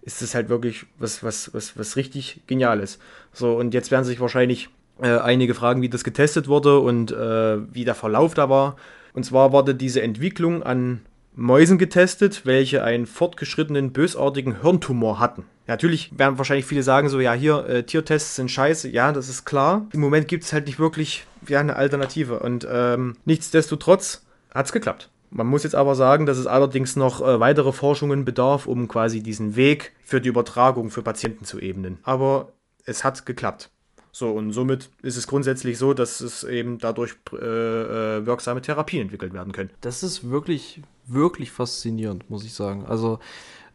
ist 0.03 0.23
es 0.23 0.35
halt 0.35 0.49
wirklich 0.49 0.87
was, 0.99 1.23
was, 1.23 1.53
was, 1.53 1.79
was 1.79 1.97
richtig 1.97 2.41
Geniales. 2.47 2.99
So, 3.33 3.57
und 3.57 3.75
jetzt 3.75 3.91
werden 3.91 4.05
sich 4.05 4.21
wahrscheinlich 4.21 4.71
äh, 5.01 5.19
einige 5.19 5.55
fragen, 5.55 5.83
wie 5.83 5.89
das 5.89 6.05
getestet 6.05 6.49
wurde 6.49 6.81
und 6.81 7.11
äh, 7.11 7.59
wie 7.73 7.85
der 7.85 7.95
Verlauf 7.95 8.35
da 8.35 8.49
war. 8.49 8.77
Und 9.13 9.25
zwar 9.25 9.53
wurde 9.53 9.75
diese 9.75 10.03
Entwicklung 10.03 10.63
an 10.63 11.01
Mäusen 11.35 11.77
getestet, 11.77 12.47
welche 12.47 12.83
einen 12.83 13.07
fortgeschrittenen 13.07 13.93
bösartigen 13.93 14.63
Hirntumor 14.63 15.21
hatten. 15.21 15.45
Natürlich 15.67 16.19
werden 16.19 16.39
wahrscheinlich 16.39 16.65
viele 16.65 16.83
sagen 16.83 17.09
so, 17.09 17.21
ja 17.21 17.35
hier, 17.35 17.67
äh, 17.67 17.83
Tiertests 17.83 18.37
sind 18.37 18.51
scheiße, 18.51 18.89
ja, 18.89 19.13
das 19.13 19.29
ist 19.29 19.45
klar. 19.45 19.87
Im 19.93 20.01
Moment 20.01 20.29
gibt 20.29 20.45
es 20.45 20.53
halt 20.53 20.67
nicht 20.67 20.79
wirklich 20.79 21.27
ja, 21.47 21.61
eine 21.61 21.77
Alternative 21.77 22.39
und 22.39 22.67
ähm, 22.71 23.17
nichtsdestotrotz 23.25 24.25
hat 24.55 24.67
es 24.67 24.73
geklappt. 24.73 25.11
Man 25.31 25.49
muss 25.49 25.65
jetzt 25.65 25.75
aber 25.75 25.95
sagen, 25.95 26.25
dass 26.25 26.39
es 26.39 26.47
allerdings 26.47 26.97
noch 26.97 27.21
äh, 27.21 27.41
weitere 27.41 27.73
Forschungen 27.73 28.25
bedarf, 28.25 28.67
um 28.67 28.89
quasi 28.89 29.23
diesen 29.23 29.57
Weg 29.57 29.93
für 30.05 30.21
die 30.21 30.29
Übertragung 30.29 30.91
für 30.91 31.03
Patienten 31.03 31.45
zu 31.45 31.61
ebnen. 31.61 31.99
Aber 32.05 32.53
es 32.85 33.05
hat 33.05 33.27
geklappt. 33.27 33.71
So, 34.19 34.31
und 34.31 34.53
somit 34.53 34.89
ist 35.03 35.19
es 35.19 35.27
grundsätzlich 35.27 35.77
so, 35.77 35.93
dass 35.93 36.23
es 36.23 36.43
eben 36.43 36.79
dadurch 36.79 37.17
äh, 37.35 37.37
äh, 37.37 38.25
wirksame 38.25 38.63
Therapien 38.63 39.03
entwickelt 39.03 39.35
werden 39.35 39.53
können. 39.53 39.69
Das 39.83 40.03
ist 40.03 40.31
wirklich, 40.31 40.81
wirklich 41.07 41.51
faszinierend, 41.53 42.31
muss 42.31 42.43
ich 42.43 42.55
sagen. 42.55 42.87
Also 42.87 43.19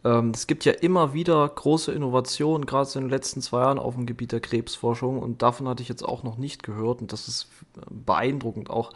ähm, 0.04 0.32
es 0.34 0.48
gibt 0.48 0.66
ja 0.66 0.72
immer 0.72 1.14
wieder 1.14 1.48
große 1.48 1.92
Innovationen, 1.92 2.66
gerade 2.66 2.90
in 2.96 3.02
den 3.02 3.12
letzten 3.12 3.44
zwei 3.44 3.62
Jahren 3.62 3.78
auf 3.78 3.94
dem 3.94 4.08
Gebiet 4.08 4.32
der 4.32 4.40
Krebsforschung. 4.40 5.20
Und 5.20 5.44
davon 5.44 5.68
hatte 5.68 5.84
ich 5.84 5.90
jetzt 5.90 6.04
auch 6.04 6.24
noch 6.24 6.40
nicht 6.40 6.64
gehört. 6.64 7.02
Und 7.02 7.14
das 7.14 7.28
ist 7.28 7.48
beeindruckend. 7.92 8.72
Auch 8.72 8.94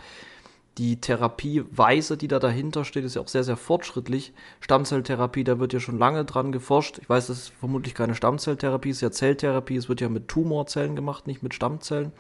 die 0.78 1.00
Therapieweise, 1.00 2.18
die 2.18 2.28
da 2.28 2.40
dahinter 2.40 2.84
steht, 2.84 3.06
ist 3.06 3.16
ja 3.16 3.22
auch 3.22 3.30
sehr, 3.30 3.46
sehr 3.46 3.56
fortschrittlich. 3.56 4.34
Stammzelltherapie, 4.60 5.46
da 5.46 5.58
wird 5.58 5.72
ja 5.72 5.80
schon 5.80 5.98
lange 5.98 6.26
dran 6.26 6.52
geforscht. 6.52 7.00
Ich 7.02 7.10
weiß, 7.10 7.28
das 7.28 7.38
ist 7.38 7.54
vermutlich 7.60 7.94
keine 7.94 8.14
Stammzelltherapie, 8.14 8.90
es 8.90 8.98
ist 8.98 9.02
ja 9.02 9.12
Zelltherapie. 9.12 9.78
Es 9.78 9.88
wird 9.88 10.02
ja 10.02 10.10
mit 10.10 10.28
Tumorzellen 10.28 10.96
gemacht, 10.98 11.28
nicht 11.28 11.44
mit 11.44 11.54
Stammzellen. 11.54 12.12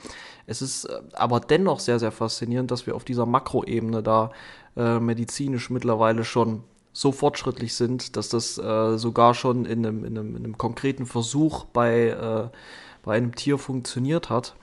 Es 0.47 0.61
ist 0.61 0.85
äh, 0.85 1.01
aber 1.13 1.41
dennoch 1.41 1.81
sehr, 1.81 1.99
sehr 1.99 2.11
faszinierend, 2.11 2.71
dass 2.71 2.87
wir 2.87 2.95
auf 2.95 3.03
dieser 3.03 3.25
Makroebene 3.25 4.01
da 4.01 4.31
äh, 4.77 4.99
medizinisch 4.99 5.69
mittlerweile 5.69 6.23
schon 6.23 6.63
so 6.93 7.11
fortschrittlich 7.11 7.73
sind, 7.73 8.15
dass 8.15 8.29
das 8.29 8.57
äh, 8.57 8.97
sogar 8.97 9.33
schon 9.33 9.65
in 9.65 9.85
einem, 9.85 10.05
in, 10.05 10.17
einem, 10.17 10.35
in 10.37 10.45
einem 10.45 10.57
konkreten 10.57 11.05
Versuch 11.05 11.65
bei, 11.65 12.07
äh, 12.07 12.47
bei 13.03 13.17
einem 13.17 13.35
Tier 13.35 13.57
funktioniert 13.57 14.29
hat. 14.29 14.55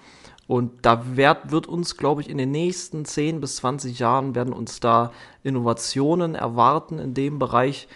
Und 0.53 0.71
da 0.83 1.17
wird, 1.17 1.51
wird 1.51 1.67
uns, 1.67 1.97
glaube 1.97 2.21
ich, 2.21 2.29
in 2.29 2.37
den 2.37 2.51
nächsten 2.51 3.07
10 3.07 3.41
bis 3.41 3.57
20 3.57 3.99
Jahren 3.99 4.35
werden 4.35 4.53
uns 4.53 4.81
da 4.81 5.11
Innovationen 5.43 6.35
erwarten 6.35 6.99
in 6.99 7.15
dem 7.15 7.39
Bereich, 7.39 7.89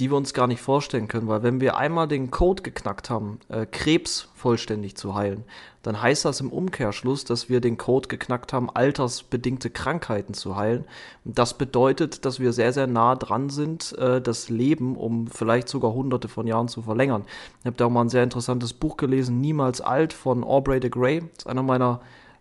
die 0.00 0.10
wir 0.10 0.16
uns 0.16 0.32
gar 0.32 0.46
nicht 0.46 0.62
vorstellen 0.62 1.08
können. 1.08 1.28
Weil 1.28 1.42
wenn 1.42 1.60
wir 1.60 1.76
einmal 1.76 2.08
den 2.08 2.30
Code 2.30 2.62
geknackt 2.62 3.10
haben, 3.10 3.38
äh, 3.48 3.66
Krebs 3.66 4.28
vollständig 4.34 4.96
zu 4.96 5.14
heilen, 5.14 5.44
dann 5.82 6.00
heißt 6.00 6.24
das 6.24 6.40
im 6.40 6.50
Umkehrschluss, 6.50 7.24
dass 7.24 7.48
wir 7.50 7.60
den 7.60 7.76
Code 7.76 8.08
geknackt 8.08 8.52
haben, 8.52 8.70
altersbedingte 8.70 9.68
Krankheiten 9.68 10.32
zu 10.32 10.56
heilen. 10.56 10.84
Und 11.24 11.38
das 11.38 11.54
bedeutet, 11.54 12.24
dass 12.24 12.40
wir 12.40 12.52
sehr, 12.52 12.72
sehr 12.72 12.86
nah 12.86 13.14
dran 13.14 13.50
sind, 13.50 13.96
äh, 13.98 14.22
das 14.22 14.48
Leben 14.48 14.96
um 14.96 15.26
vielleicht 15.26 15.68
sogar 15.68 15.92
hunderte 15.92 16.28
von 16.28 16.46
Jahren 16.46 16.68
zu 16.68 16.82
verlängern. 16.82 17.24
Ich 17.60 17.66
habe 17.66 17.76
da 17.76 17.86
auch 17.86 17.90
mal 17.90 18.02
ein 18.02 18.08
sehr 18.08 18.24
interessantes 18.24 18.72
Buch 18.72 18.96
gelesen, 18.96 19.40
Niemals 19.40 19.82
alt 19.82 20.14
von 20.14 20.44
Aubrey 20.44 20.80
de 20.80 20.90
Grey. 20.90 21.20
Das 21.20 21.44
ist 21.44 21.46
einer 21.46 21.62
meiner 21.62 22.00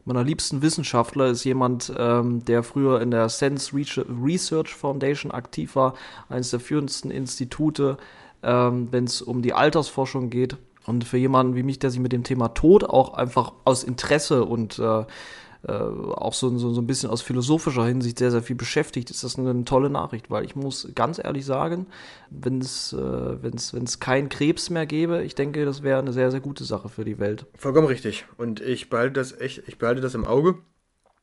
meiner 0.10 0.24
liebsten 0.24 0.64
Wissenschaftler 0.64 1.28
ist 1.28 1.44
jemand, 1.44 1.94
ähm, 1.96 2.44
der 2.44 2.64
früher 2.64 3.00
in 3.00 3.12
der 3.12 3.30
Sense 3.30 3.72
Research 3.76 4.74
Foundation 4.74 5.32
aktiv 5.32 5.76
war, 5.76 5.94
eines 6.30 6.50
der 6.50 6.60
führendsten 6.60 7.12
Institute, 7.12 7.98
ähm, 8.42 8.88
wenn 8.92 9.04
es 9.04 9.22
um 9.22 9.44
die 9.44 9.54
Altersforschung 9.54 10.32
geht. 10.32 10.58
Und 10.88 11.04
für 11.04 11.18
jemanden 11.18 11.56
wie 11.56 11.62
mich, 11.62 11.78
der 11.78 11.92
sich 11.92 12.00
mit 12.00 12.12
dem 12.12 12.24
Thema 12.24 12.50
Tod 12.50 12.84
auch 12.84 13.14
einfach 13.14 13.54
aus 13.66 13.84
Interesse 13.84 14.46
und 14.46 14.80
äh, 14.80 15.06
äh, 15.68 15.72
auch 15.72 16.34
so, 16.34 16.56
so, 16.58 16.74
so 16.74 16.82
ein 16.82 16.88
bisschen 16.88 17.10
aus 17.10 17.22
philosophischer 17.22 17.86
Hinsicht 17.86 18.20
sehr, 18.20 18.32
sehr 18.32 18.42
viel 18.42 18.56
beschäftigt, 18.56 19.10
ist 19.10 19.24
das 19.24 19.38
eine 19.38 19.66
tolle 19.66 19.90
Nachricht, 19.90 20.32
weil 20.32 20.46
ich 20.46 20.56
muss 20.56 20.90
ganz 20.96 21.20
ehrlich 21.20 21.46
sagen, 21.46 21.88
wenn 22.30 22.60
es 22.60 22.94
äh, 22.94 23.44
wenn's, 23.44 23.74
wenn's 23.74 24.00
keinen 24.00 24.30
Krebs 24.30 24.70
mehr 24.70 24.86
gäbe, 24.86 25.24
ich 25.24 25.36
denke, 25.36 25.66
das 25.66 25.84
wäre 25.84 26.00
eine 26.00 26.14
sehr, 26.14 26.32
sehr 26.32 26.40
gute 26.40 26.64
Sache 26.64 26.90
für 26.90 27.04
die 27.04 27.20
Welt. 27.20 27.46
Vollkommen 27.56 27.88
richtig. 27.88 28.26
Und 28.38 28.62
ich 28.62 28.90
behalte 28.90 29.14
das 29.14 29.38
echt, 29.40 29.64
ich 29.68 29.78
behalte 29.78 30.02
das 30.02 30.16
im 30.16 30.26
Auge 30.26 30.60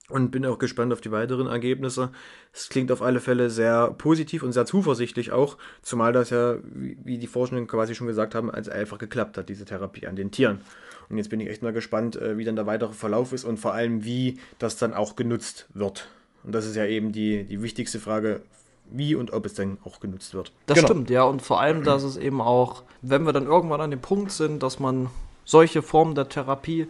und 0.09 0.31
bin 0.31 0.47
auch 0.47 0.59
gespannt 0.59 0.93
auf 0.93 1.01
die 1.01 1.11
weiteren 1.11 1.47
Ergebnisse. 1.47 2.11
Es 2.53 2.69
klingt 2.69 2.93
auf 2.93 3.03
alle 3.03 3.21
Fälle 3.21 3.51
sehr 3.51 3.91
positiv 3.93 4.43
und 4.43 4.53
sehr 4.53 4.67
zuversichtlich 4.67 5.33
auch, 5.33 5.57
zumal 5.83 6.13
das 6.13 6.31
ja, 6.31 6.59
wie, 6.63 6.97
wie 7.03 7.19
die 7.19 7.27
Forschenden 7.27 7.67
quasi 7.67 7.95
schon 7.95 8.07
gesagt 8.07 8.35
haben, 8.35 8.51
als 8.51 8.69
einfach 8.69 8.99
geklappt 8.99 9.37
hat, 9.37 9.49
diese 9.49 9.65
Therapie 9.65 10.07
an 10.07 10.17
den 10.17 10.31
Tieren. 10.31 10.61
Und 11.09 11.19
jetzt 11.19 11.31
bin 11.31 11.41
ich 11.41 11.49
echt 11.49 11.63
mal 11.63 11.73
gespannt, 11.73 12.17
äh, 12.17 12.37
wie 12.39 12.45
dann 12.45 12.57
der 12.57 12.67
weitere 12.67 12.93
Verlauf 12.93 13.33
ist 13.33 13.45
und 13.45 13.59
vor 13.59 13.75
allem, 13.75 14.05
wie 14.05 14.39
das 14.59 14.77
dann 14.77 14.95
auch 14.95 15.17
genutzt 15.17 15.67
wird. 15.75 16.09
Und 16.45 16.55
das 16.55 16.67
ist 16.67 16.77
ja 16.77 16.85
eben 16.85 17.13
die, 17.13 17.45
die 17.45 17.63
wichtigste 17.63 17.99
Frage, 17.99 18.43
wie 18.91 19.15
und 19.15 19.33
ob 19.33 19.47
es 19.47 19.55
dann 19.55 19.79
auch 19.85 20.01
genutzt 20.01 20.35
wird. 20.35 20.53
Das 20.67 20.77
genau. 20.77 20.89
stimmt, 20.89 21.11
ja. 21.11 21.25
Und 21.25 21.43
vor 21.43 21.61
allem, 21.61 21.83
dass 21.83 22.03
es 22.03 22.17
eben 22.17 22.41
auch, 22.41 22.83
wenn 23.03 23.25
wir 23.25 23.33
dann 23.33 23.47
irgendwann 23.47 23.81
an 23.81 23.91
dem 23.91 24.01
Punkt 24.01 24.31
sind, 24.31 24.63
dass 24.63 24.79
man 24.79 25.09
solche 25.45 25.83
Formen 25.83 26.15
der 26.15 26.29
Therapie 26.29 26.87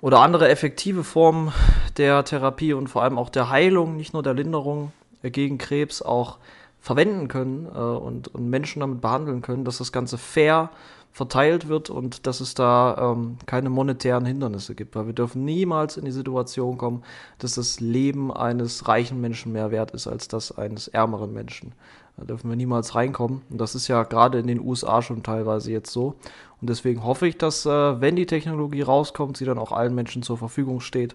oder 0.00 0.20
andere 0.20 0.48
effektive 0.48 1.04
Formen 1.04 1.52
der 1.96 2.24
Therapie 2.24 2.72
und 2.72 2.88
vor 2.88 3.02
allem 3.02 3.18
auch 3.18 3.30
der 3.30 3.48
Heilung, 3.50 3.96
nicht 3.96 4.12
nur 4.12 4.22
der 4.22 4.34
Linderung 4.34 4.92
gegen 5.22 5.58
Krebs, 5.58 6.02
auch 6.02 6.38
verwenden 6.80 7.28
können 7.28 7.66
äh, 7.66 7.78
und, 7.78 8.28
und 8.28 8.50
Menschen 8.50 8.80
damit 8.80 9.00
behandeln 9.00 9.40
können, 9.40 9.64
dass 9.64 9.78
das 9.78 9.92
Ganze 9.92 10.18
fair 10.18 10.70
verteilt 11.14 11.68
wird 11.68 11.90
und 11.90 12.26
dass 12.26 12.40
es 12.40 12.54
da 12.54 13.12
ähm, 13.12 13.36
keine 13.46 13.70
monetären 13.70 14.26
Hindernisse 14.26 14.74
gibt, 14.74 14.96
weil 14.96 15.06
wir 15.06 15.12
dürfen 15.12 15.44
niemals 15.44 15.96
in 15.96 16.04
die 16.04 16.10
Situation 16.10 16.76
kommen, 16.76 17.04
dass 17.38 17.54
das 17.54 17.78
Leben 17.78 18.32
eines 18.32 18.88
reichen 18.88 19.20
Menschen 19.20 19.52
mehr 19.52 19.70
wert 19.70 19.92
ist 19.92 20.08
als 20.08 20.26
das 20.26 20.58
eines 20.58 20.88
ärmeren 20.88 21.32
Menschen. 21.32 21.72
Da 22.16 22.24
dürfen 22.24 22.50
wir 22.50 22.56
niemals 22.56 22.96
reinkommen. 22.96 23.42
Und 23.48 23.60
das 23.60 23.76
ist 23.76 23.86
ja 23.86 24.02
gerade 24.02 24.40
in 24.40 24.48
den 24.48 24.60
USA 24.60 25.02
schon 25.02 25.22
teilweise 25.22 25.70
jetzt 25.70 25.92
so. 25.92 26.16
Und 26.60 26.68
deswegen 26.68 27.04
hoffe 27.04 27.28
ich, 27.28 27.38
dass, 27.38 27.64
äh, 27.64 28.00
wenn 28.00 28.16
die 28.16 28.26
Technologie 28.26 28.82
rauskommt, 28.82 29.36
sie 29.36 29.44
dann 29.44 29.58
auch 29.58 29.70
allen 29.70 29.94
Menschen 29.94 30.24
zur 30.24 30.36
Verfügung 30.36 30.80
steht. 30.80 31.14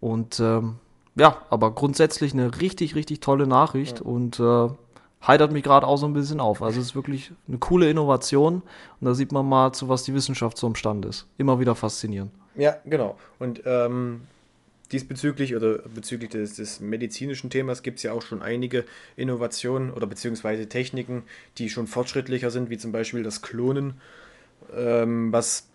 Und 0.00 0.40
ähm, 0.40 0.74
ja, 1.14 1.36
aber 1.50 1.70
grundsätzlich 1.70 2.32
eine 2.32 2.60
richtig, 2.60 2.96
richtig 2.96 3.20
tolle 3.20 3.46
Nachricht. 3.46 4.00
Ja. 4.00 4.06
Und 4.06 4.40
äh, 4.40 4.68
heitert 5.26 5.52
mich 5.52 5.64
gerade 5.64 5.86
auch 5.86 5.96
so 5.96 6.06
ein 6.06 6.12
bisschen 6.12 6.40
auf. 6.40 6.62
Also 6.62 6.80
es 6.80 6.88
ist 6.88 6.94
wirklich 6.94 7.32
eine 7.46 7.58
coole 7.58 7.90
Innovation 7.90 8.62
und 9.00 9.04
da 9.04 9.14
sieht 9.14 9.32
man 9.32 9.46
mal, 9.48 9.72
zu 9.72 9.88
was 9.88 10.04
die 10.04 10.14
Wissenschaft 10.14 10.56
so 10.56 10.66
imstande 10.66 11.08
ist. 11.08 11.26
Immer 11.38 11.60
wieder 11.60 11.74
faszinierend. 11.74 12.32
Ja, 12.56 12.76
genau. 12.84 13.16
Und 13.38 13.62
ähm, 13.66 14.22
diesbezüglich 14.92 15.54
oder 15.54 15.78
bezüglich 15.78 16.30
des, 16.30 16.54
des 16.54 16.80
medizinischen 16.80 17.50
Themas 17.50 17.82
gibt 17.82 17.98
es 17.98 18.02
ja 18.02 18.12
auch 18.12 18.22
schon 18.22 18.42
einige 18.42 18.84
Innovationen 19.16 19.92
oder 19.92 20.06
beziehungsweise 20.06 20.68
Techniken, 20.68 21.24
die 21.58 21.68
schon 21.68 21.86
fortschrittlicher 21.86 22.50
sind, 22.50 22.70
wie 22.70 22.78
zum 22.78 22.92
Beispiel 22.92 23.22
das 23.22 23.42
Klonen, 23.42 24.00
ähm, 24.74 25.32
was 25.32 25.68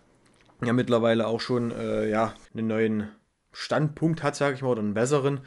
ja 0.64 0.72
mittlerweile 0.72 1.26
auch 1.26 1.40
schon 1.40 1.70
äh, 1.70 2.08
ja, 2.08 2.34
einen 2.54 2.66
neuen 2.66 3.08
Standpunkt 3.52 4.22
hat, 4.22 4.36
sage 4.36 4.56
ich 4.56 4.62
mal, 4.62 4.70
oder 4.70 4.80
einen 4.80 4.94
besseren, 4.94 5.40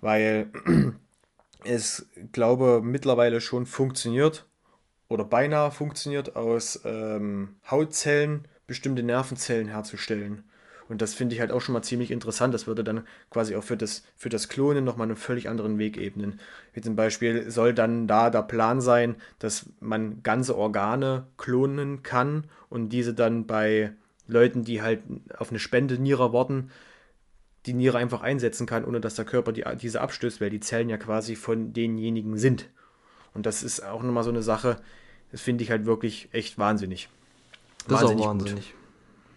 weil 0.00 0.48
es, 1.64 2.08
glaube 2.32 2.80
mittlerweile 2.82 3.40
schon 3.40 3.66
funktioniert 3.66 4.46
oder 5.08 5.24
beinahe 5.24 5.70
funktioniert, 5.70 6.36
aus 6.36 6.80
ähm, 6.84 7.56
Hautzellen 7.70 8.46
bestimmte 8.66 9.02
Nervenzellen 9.02 9.68
herzustellen. 9.68 10.44
Und 10.88 11.00
das 11.00 11.14
finde 11.14 11.34
ich 11.34 11.40
halt 11.40 11.50
auch 11.50 11.60
schon 11.60 11.72
mal 11.72 11.82
ziemlich 11.82 12.10
interessant. 12.10 12.52
Das 12.52 12.66
würde 12.66 12.84
dann 12.84 13.06
quasi 13.30 13.56
auch 13.56 13.64
für 13.64 13.76
das, 13.76 14.04
für 14.16 14.28
das 14.28 14.48
Klonen 14.48 14.84
nochmal 14.84 15.06
einen 15.06 15.16
völlig 15.16 15.48
anderen 15.48 15.78
Weg 15.78 15.96
ebnen. 15.96 16.40
Wie 16.72 16.82
zum 16.82 16.94
Beispiel 16.94 17.50
soll 17.50 17.72
dann 17.72 18.06
da 18.06 18.30
der 18.30 18.42
Plan 18.42 18.80
sein, 18.80 19.16
dass 19.38 19.66
man 19.80 20.22
ganze 20.22 20.56
Organe 20.56 21.26
klonen 21.38 22.02
kann 22.02 22.44
und 22.68 22.90
diese 22.90 23.14
dann 23.14 23.46
bei 23.46 23.92
Leuten, 24.26 24.64
die 24.64 24.82
halt 24.82 25.02
auf 25.38 25.50
eine 25.50 25.58
Spende 25.58 25.98
Niere 25.98 26.32
warten, 26.32 26.70
die 27.66 27.74
Niere 27.74 27.98
einfach 27.98 28.22
einsetzen 28.22 28.66
kann, 28.66 28.84
ohne 28.84 29.00
dass 29.00 29.14
der 29.14 29.24
Körper 29.24 29.52
die, 29.52 29.64
diese 29.80 30.00
abstößt, 30.00 30.40
weil 30.40 30.50
die 30.50 30.60
Zellen 30.60 30.88
ja 30.88 30.96
quasi 30.96 31.36
von 31.36 31.72
denjenigen 31.72 32.36
sind. 32.36 32.68
Und 33.32 33.46
das 33.46 33.62
ist 33.62 33.80
auch 33.84 34.02
nochmal 34.02 34.24
so 34.24 34.30
eine 34.30 34.42
Sache, 34.42 34.76
das 35.32 35.40
finde 35.40 35.64
ich 35.64 35.70
halt 35.70 35.86
wirklich 35.86 36.28
echt 36.32 36.58
wahnsinnig. 36.58 37.08
Das 37.88 38.02
wahnsinnig 38.02 38.20
ist 38.20 38.26
auch 38.26 38.30
wahnsinnig. 38.30 38.70
Gut. 38.70 38.74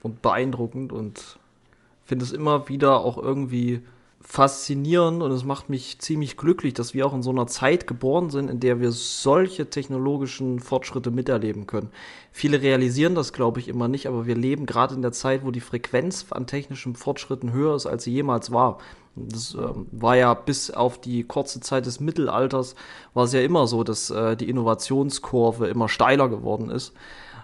Und 0.04 0.22
beeindruckend 0.22 0.92
und 0.92 1.40
finde 2.06 2.24
es 2.24 2.32
immer 2.32 2.70
wieder 2.70 3.00
auch 3.00 3.18
irgendwie 3.18 3.82
faszinierend 4.30 5.24
und 5.24 5.32
es 5.32 5.46
macht 5.46 5.70
mich 5.70 6.00
ziemlich 6.00 6.36
glücklich, 6.36 6.74
dass 6.74 6.94
wir 6.94 7.08
auch 7.08 7.14
in 7.14 7.24
so 7.24 7.30
einer 7.30 7.48
Zeit 7.48 7.88
geboren 7.88 8.30
sind, 8.30 8.50
in 8.50 8.60
der 8.60 8.82
wir 8.82 8.92
solche 8.92 9.70
technologischen 9.70 10.60
Fortschritte 10.60 11.12
miterleben 11.12 11.66
können. 11.66 11.92
Viele 12.34 12.62
realisieren 12.62 13.16
das, 13.16 13.32
glaube 13.32 13.62
ich, 13.62 13.70
immer 13.70 13.88
nicht, 13.88 14.06
aber 14.06 14.28
wir 14.28 14.36
leben 14.36 14.66
gerade 14.66 14.96
in 14.96 15.02
der 15.02 15.14
Zeit, 15.14 15.46
wo 15.46 15.52
die 15.52 15.62
Frequenz 15.62 16.26
an 16.32 16.46
technischen 16.46 16.98
Fortschritten 16.98 17.54
höher 17.54 17.74
ist, 17.74 17.86
als 17.86 18.04
sie 18.04 18.12
jemals 18.12 18.52
war. 18.52 18.80
Das 19.16 19.56
äh, 19.56 19.60
war 19.92 20.18
ja 20.18 20.34
bis 20.34 20.72
auf 20.72 21.00
die 21.00 21.24
kurze 21.24 21.62
Zeit 21.62 21.86
des 21.86 22.02
Mittelalters, 22.02 22.76
war 23.14 23.24
es 23.24 23.34
ja 23.34 23.40
immer 23.40 23.66
so, 23.66 23.86
dass 23.86 24.10
äh, 24.10 24.36
die 24.36 24.50
Innovationskurve 24.50 25.68
immer 25.68 25.88
steiler 25.88 26.28
geworden 26.28 26.70
ist. 26.70 26.92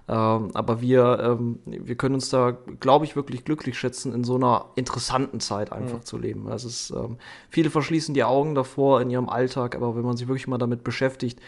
Ähm, 0.07 0.51
aber 0.53 0.81
wir, 0.81 1.19
ähm, 1.21 1.59
wir 1.65 1.95
können 1.95 2.15
uns 2.15 2.29
da, 2.29 2.57
glaube 2.79 3.05
ich, 3.05 3.15
wirklich 3.15 3.45
glücklich 3.45 3.77
schätzen, 3.77 4.13
in 4.13 4.23
so 4.23 4.35
einer 4.35 4.65
interessanten 4.75 5.39
Zeit 5.39 5.71
einfach 5.71 5.99
mhm. 5.99 6.05
zu 6.05 6.17
leben. 6.17 6.49
Also 6.49 6.67
es 6.67 6.91
ähm, 6.91 7.17
viele 7.49 7.69
verschließen 7.69 8.13
die 8.13 8.23
Augen 8.23 8.53
davor 8.53 9.01
in 9.01 9.09
ihrem 9.09 9.29
Alltag, 9.29 9.75
aber 9.75 9.95
wenn 9.95 10.03
man 10.03 10.17
sich 10.17 10.27
wirklich 10.27 10.47
mal 10.47 10.57
damit 10.57 10.83
beschäftigt, 10.83 11.39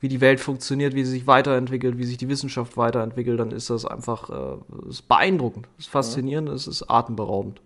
wie 0.00 0.08
die 0.08 0.20
Welt 0.20 0.40
funktioniert, 0.40 0.94
wie 0.94 1.04
sie 1.04 1.12
sich 1.12 1.26
weiterentwickelt, 1.26 1.98
wie 1.98 2.04
sich 2.04 2.16
die 2.16 2.28
Wissenschaft 2.28 2.76
weiterentwickelt, 2.76 3.38
dann 3.38 3.52
ist 3.52 3.70
das 3.70 3.84
einfach 3.84 4.30
äh, 4.30 4.88
ist 4.88 5.06
beeindruckend, 5.06 5.68
ist 5.78 5.90
faszinierend, 5.90 6.48
mhm. 6.48 6.54
es 6.54 6.66
ist 6.66 6.90
atemberaubend. 6.90 7.60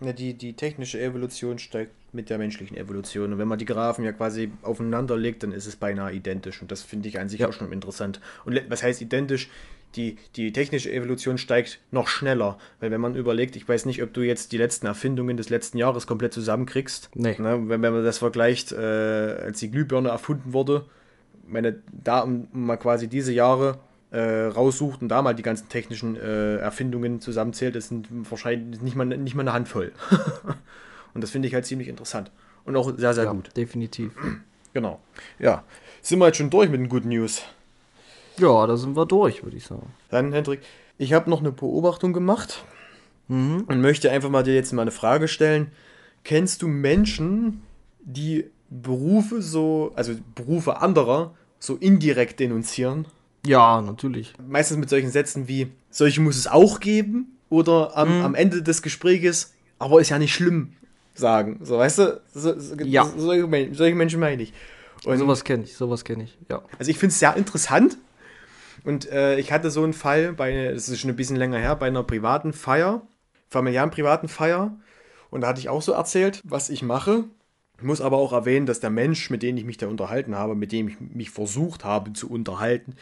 Ja, 0.00 0.14
die, 0.14 0.32
die 0.32 0.54
technische 0.54 0.98
Evolution 0.98 1.58
steigt 1.58 1.92
mit 2.12 2.30
der 2.30 2.38
menschlichen 2.38 2.76
Evolution. 2.76 3.34
Und 3.34 3.38
wenn 3.38 3.48
man 3.48 3.58
die 3.58 3.66
Graphen 3.66 4.04
ja 4.04 4.12
quasi 4.12 4.50
aufeinander 4.62 5.16
legt, 5.16 5.42
dann 5.42 5.52
ist 5.52 5.66
es 5.66 5.76
beinahe 5.76 6.12
identisch. 6.12 6.62
Und 6.62 6.70
das 6.70 6.82
finde 6.82 7.08
ich 7.08 7.20
an 7.20 7.28
sich 7.28 7.40
ja. 7.40 7.48
auch 7.48 7.52
schon 7.52 7.70
interessant. 7.70 8.20
Und 8.46 8.60
was 8.70 8.82
heißt 8.82 9.02
identisch? 9.02 9.50
Die, 9.96 10.16
die 10.36 10.52
technische 10.52 10.92
Evolution 10.92 11.38
steigt 11.38 11.80
noch 11.90 12.08
schneller. 12.08 12.58
Weil 12.78 12.90
wenn 12.90 13.00
man 13.00 13.14
überlegt, 13.14 13.56
ich 13.56 13.68
weiß 13.68 13.86
nicht, 13.86 14.02
ob 14.02 14.12
du 14.12 14.22
jetzt 14.22 14.52
die 14.52 14.58
letzten 14.58 14.86
Erfindungen 14.86 15.36
des 15.36 15.50
letzten 15.50 15.78
Jahres 15.78 16.06
komplett 16.06 16.32
zusammenkriegst. 16.32 17.10
Nee. 17.14 17.36
Ne, 17.38 17.68
wenn, 17.68 17.82
wenn 17.82 17.92
man 17.92 18.04
das 18.04 18.18
vergleicht, 18.18 18.72
äh, 18.72 18.76
als 18.76 19.58
die 19.60 19.70
Glühbirne 19.70 20.08
erfunden 20.08 20.52
wurde, 20.52 20.84
meine, 21.46 21.82
da 21.92 22.26
mal 22.52 22.76
quasi 22.76 23.08
diese 23.08 23.32
Jahre 23.32 23.78
äh, 24.10 24.46
raussucht 24.46 25.02
und 25.02 25.08
da 25.08 25.22
mal 25.22 25.34
die 25.34 25.42
ganzen 25.42 25.68
technischen 25.68 26.16
äh, 26.16 26.56
Erfindungen 26.56 27.20
zusammenzählt, 27.20 27.74
das 27.74 27.88
sind 27.88 28.08
wahrscheinlich 28.10 28.80
nicht 28.80 28.96
mal, 28.96 29.04
nicht 29.04 29.34
mal 29.34 29.42
eine 29.42 29.52
Handvoll. 29.52 29.92
und 31.14 31.22
das 31.22 31.30
finde 31.30 31.48
ich 31.48 31.54
halt 31.54 31.66
ziemlich 31.66 31.88
interessant. 31.88 32.30
Und 32.64 32.76
auch 32.76 32.92
sehr, 32.96 33.14
sehr 33.14 33.24
ja, 33.24 33.32
gut. 33.32 33.56
Definitiv. 33.56 34.12
Genau. 34.72 35.00
Ja. 35.38 35.64
Sind 36.02 36.18
wir 36.18 36.26
jetzt 36.26 36.36
schon 36.36 36.50
durch 36.50 36.70
mit 36.70 36.80
den 36.80 36.88
Good 36.88 37.04
News? 37.04 37.42
Ja, 38.40 38.66
da 38.66 38.76
sind 38.76 38.96
wir 38.96 39.06
durch, 39.06 39.44
würde 39.44 39.56
ich 39.56 39.66
sagen. 39.66 39.92
Dann, 40.08 40.32
Hendrik, 40.32 40.60
ich 40.98 41.12
habe 41.12 41.28
noch 41.30 41.40
eine 41.40 41.52
Beobachtung 41.52 42.12
gemacht 42.12 42.64
mhm. 43.28 43.64
und 43.66 43.80
möchte 43.80 44.10
einfach 44.10 44.30
mal 44.30 44.42
dir 44.42 44.54
jetzt 44.54 44.72
mal 44.72 44.82
eine 44.82 44.90
Frage 44.90 45.28
stellen. 45.28 45.72
Kennst 46.24 46.62
du 46.62 46.68
Menschen, 46.68 47.62
die 48.00 48.46
Berufe 48.68 49.42
so, 49.42 49.92
also 49.94 50.12
Berufe 50.34 50.80
anderer, 50.80 51.34
so 51.58 51.76
indirekt 51.76 52.40
denunzieren? 52.40 53.06
Ja, 53.46 53.80
natürlich. 53.80 54.34
Meistens 54.46 54.76
mit 54.76 54.90
solchen 54.90 55.10
Sätzen 55.10 55.48
wie, 55.48 55.68
solche 55.90 56.20
muss 56.20 56.36
es 56.36 56.46
auch 56.46 56.80
geben 56.80 57.38
oder 57.48 57.96
am, 57.96 58.18
mhm. 58.18 58.24
am 58.24 58.34
Ende 58.34 58.62
des 58.62 58.82
Gespräches, 58.82 59.54
aber 59.78 60.00
ist 60.00 60.10
ja 60.10 60.18
nicht 60.18 60.34
schlimm, 60.34 60.74
sagen. 61.14 61.60
So, 61.62 61.78
weißt 61.78 61.98
du? 61.98 62.20
So, 62.34 62.58
so, 62.58 62.74
ja. 62.76 63.06
solche, 63.16 63.46
Menschen 63.94 64.20
meine 64.20 64.42
ich. 64.42 64.52
Und 65.04 65.16
sowas 65.18 65.44
kenne 65.44 65.64
ich, 65.64 65.76
sowas 65.76 66.04
kenne 66.04 66.24
ich, 66.24 66.36
ja. 66.50 66.62
Also 66.78 66.90
ich 66.90 66.98
finde 66.98 67.12
es 67.12 67.18
sehr 67.18 67.34
interessant, 67.36 67.96
und 68.84 69.10
äh, 69.10 69.38
ich 69.38 69.52
hatte 69.52 69.70
so 69.70 69.82
einen 69.82 69.92
Fall, 69.92 70.32
bei, 70.32 70.72
das 70.72 70.88
ist 70.88 71.00
schon 71.00 71.10
ein 71.10 71.16
bisschen 71.16 71.36
länger 71.36 71.58
her, 71.58 71.76
bei 71.76 71.86
einer 71.86 72.02
privaten 72.02 72.52
Feier, 72.52 73.02
familiären 73.48 73.90
privaten 73.90 74.28
Feier. 74.28 74.76
Und 75.30 75.42
da 75.42 75.48
hatte 75.48 75.60
ich 75.60 75.68
auch 75.68 75.82
so 75.82 75.92
erzählt, 75.92 76.40
was 76.44 76.70
ich 76.70 76.82
mache. 76.82 77.24
Ich 77.78 77.84
muss 77.84 78.00
aber 78.00 78.18
auch 78.18 78.32
erwähnen, 78.32 78.66
dass 78.66 78.80
der 78.80 78.90
Mensch, 78.90 79.30
mit 79.30 79.42
dem 79.42 79.56
ich 79.56 79.64
mich 79.64 79.78
da 79.78 79.86
unterhalten 79.86 80.34
habe, 80.34 80.54
mit 80.54 80.72
dem 80.72 80.88
ich 80.88 81.00
mich 81.00 81.30
versucht 81.30 81.84
habe 81.84 82.12
zu 82.12 82.30
unterhalten, 82.30 82.96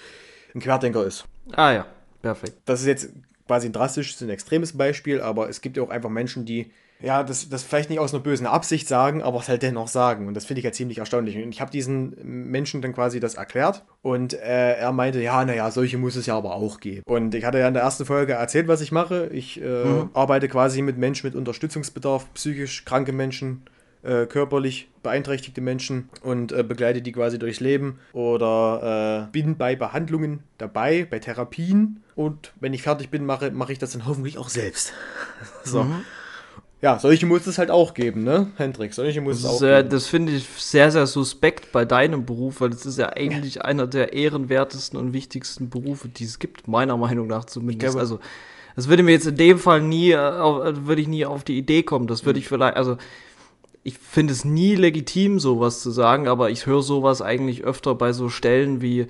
ein 0.55 0.61
Querdenker 0.61 1.05
ist. 1.05 1.25
Ah 1.53 1.73
ja, 1.73 1.87
perfekt. 2.23 2.55
Das 2.65 2.81
ist 2.81 2.87
jetzt 2.87 3.11
quasi 3.47 3.69
ein 3.69 3.73
drastisches, 3.73 4.21
ein 4.23 4.31
extremes 4.31 4.77
Beispiel, 4.77 5.21
aber 5.21 5.49
es 5.49 5.61
gibt 5.63 5.77
ja 5.77 5.83
auch 5.83 5.91
einfach 5.91 6.11
Menschen, 6.11 6.45
die 6.45 6.71
ja, 7.01 7.23
das, 7.23 7.49
das 7.49 7.63
vielleicht 7.63 7.91
nicht 7.91 8.01
aus 8.01 8.13
einer 8.13 8.23
bösen 8.23 8.47
Absicht 8.47 8.89
sagen, 8.89 9.23
aber 9.23 9.39
es 9.39 9.49
halt 9.49 9.63
dennoch 9.63 9.89
sagen. 9.89 10.27
Und 10.27 10.35
das 10.35 10.45
finde 10.45 10.59
ich 10.59 10.65
ja 10.65 10.73
ziemlich 10.73 10.99
erstaunlich. 10.99 11.37
Und 11.37 11.51
ich 11.51 11.61
habe 11.61 11.71
diesen 11.71 12.17
Menschen 12.25 12.83
dann 12.83 12.93
quasi 12.93 13.21
das 13.21 13.35
erklärt 13.35 13.85
und 14.03 14.35
äh, 14.35 14.75
er 14.75 14.93
meinte, 14.93 15.23
ja, 15.23 15.45
naja, 15.45 15.71
solche 15.71 15.97
muss 15.99 16.17
es 16.17 16.27
ja 16.27 16.37
aber 16.37 16.55
auch 16.55 16.81
geben. 16.81 17.03
Und 17.07 17.35
ich 17.35 17.45
hatte 17.45 17.59
ja 17.59 17.69
in 17.69 17.75
der 17.75 17.85
ersten 17.85 18.05
Folge 18.05 18.33
erzählt, 18.33 18.67
was 18.67 18.81
ich 18.81 18.91
mache. 18.91 19.29
Ich 19.33 19.61
äh, 19.61 19.85
mhm. 19.85 20.11
arbeite 20.13 20.49
quasi 20.49 20.83
mit 20.83 20.99
Menschen 20.99 21.27
mit 21.27 21.37
Unterstützungsbedarf, 21.37 22.33
psychisch 22.35 22.85
kranke 22.85 23.13
Menschen, 23.13 23.63
äh, 24.03 24.27
körperlich 24.27 24.89
beeinträchtigte 25.03 25.61
Menschen 25.61 26.09
und 26.23 26.51
äh, 26.51 26.65
begleite 26.65 27.03
die 27.03 27.13
quasi 27.13 27.39
durchs 27.39 27.61
Leben 27.61 28.01
oder 28.13 29.29
äh, 29.29 29.33
bin 29.33 29.57
bei 29.57 29.77
Behandlungen 29.77 30.43
dabei, 30.59 31.07
bei 31.09 31.19
Therapien 31.19 32.03
und 32.15 32.53
wenn 32.61 32.75
ich 32.75 32.83
fertig 32.83 33.11
bin, 33.11 33.25
mache, 33.25 33.51
mache 33.53 33.73
ich 33.73 33.79
das 33.79 33.93
dann 33.93 34.07
hoffentlich 34.07 34.39
auch 34.39 34.49
selbst. 34.49 34.93
so. 35.65 35.85
Mhm. 35.85 36.05
Ja, 36.81 36.99
solche 37.01 37.27
muss 37.27 37.47
es 37.49 37.59
halt 37.59 37.73
auch 37.73 37.93
geben, 37.93 38.23
ne, 38.23 38.53
Hendrik? 38.57 38.95
Solche 38.95 39.21
muss 39.21 39.39
es 39.39 39.45
auch 39.45 39.59
sehr, 39.59 39.79
geben. 39.79 39.91
Das 39.91 40.07
finde 40.07 40.33
ich 40.33 40.45
sehr, 40.45 40.93
sehr 40.93 41.09
suspekt 41.09 41.73
bei 41.73 41.85
deinem 41.85 42.25
Beruf, 42.25 42.61
weil 42.61 42.71
das 42.71 42.87
ist 42.87 42.99
ja 42.99 43.09
eigentlich 43.09 43.57
ja. 43.57 43.63
einer 43.63 43.89
der 43.89 44.13
ehrenwertesten 44.13 44.99
und 44.99 45.13
wichtigsten 45.13 45.71
Berufe, 45.71 46.09
die 46.09 46.25
es 46.25 46.39
gibt, 46.39 46.69
meiner 46.69 46.97
Meinung 46.97 47.27
nach 47.27 47.47
zumindest. 47.47 47.81
Glaube, 47.95 47.99
also, 47.99 48.21
das 48.77 48.89
würde 48.89 49.03
mir 49.03 49.11
jetzt 49.11 49.27
in 49.27 49.37
dem 49.37 49.59
Fall 49.59 49.81
nie, 49.81 50.13
äh, 50.13 50.87
würde 50.87 51.03
ich 51.03 51.09
nie 51.09 51.27
auf 51.27 51.43
die 51.43 51.59
Idee 51.59 51.83
kommen. 51.83 52.07
Das 52.07 52.25
würde 52.25 52.39
ich 52.39 52.47
vielleicht, 52.47 52.77
also, 52.77 52.97
ich 53.83 53.99
finde 53.99 54.33
es 54.33 54.45
nie 54.45 54.77
legitim, 54.77 55.41
sowas 55.41 55.81
zu 55.81 55.91
sagen, 55.91 56.29
aber 56.29 56.51
ich 56.51 56.67
höre 56.67 56.83
sowas 56.83 57.23
eigentlich 57.23 57.65
öfter 57.65 57.97
bei 57.97 58.13
so 58.13 58.29
Stellen 58.29 58.81
wie, 58.81 59.09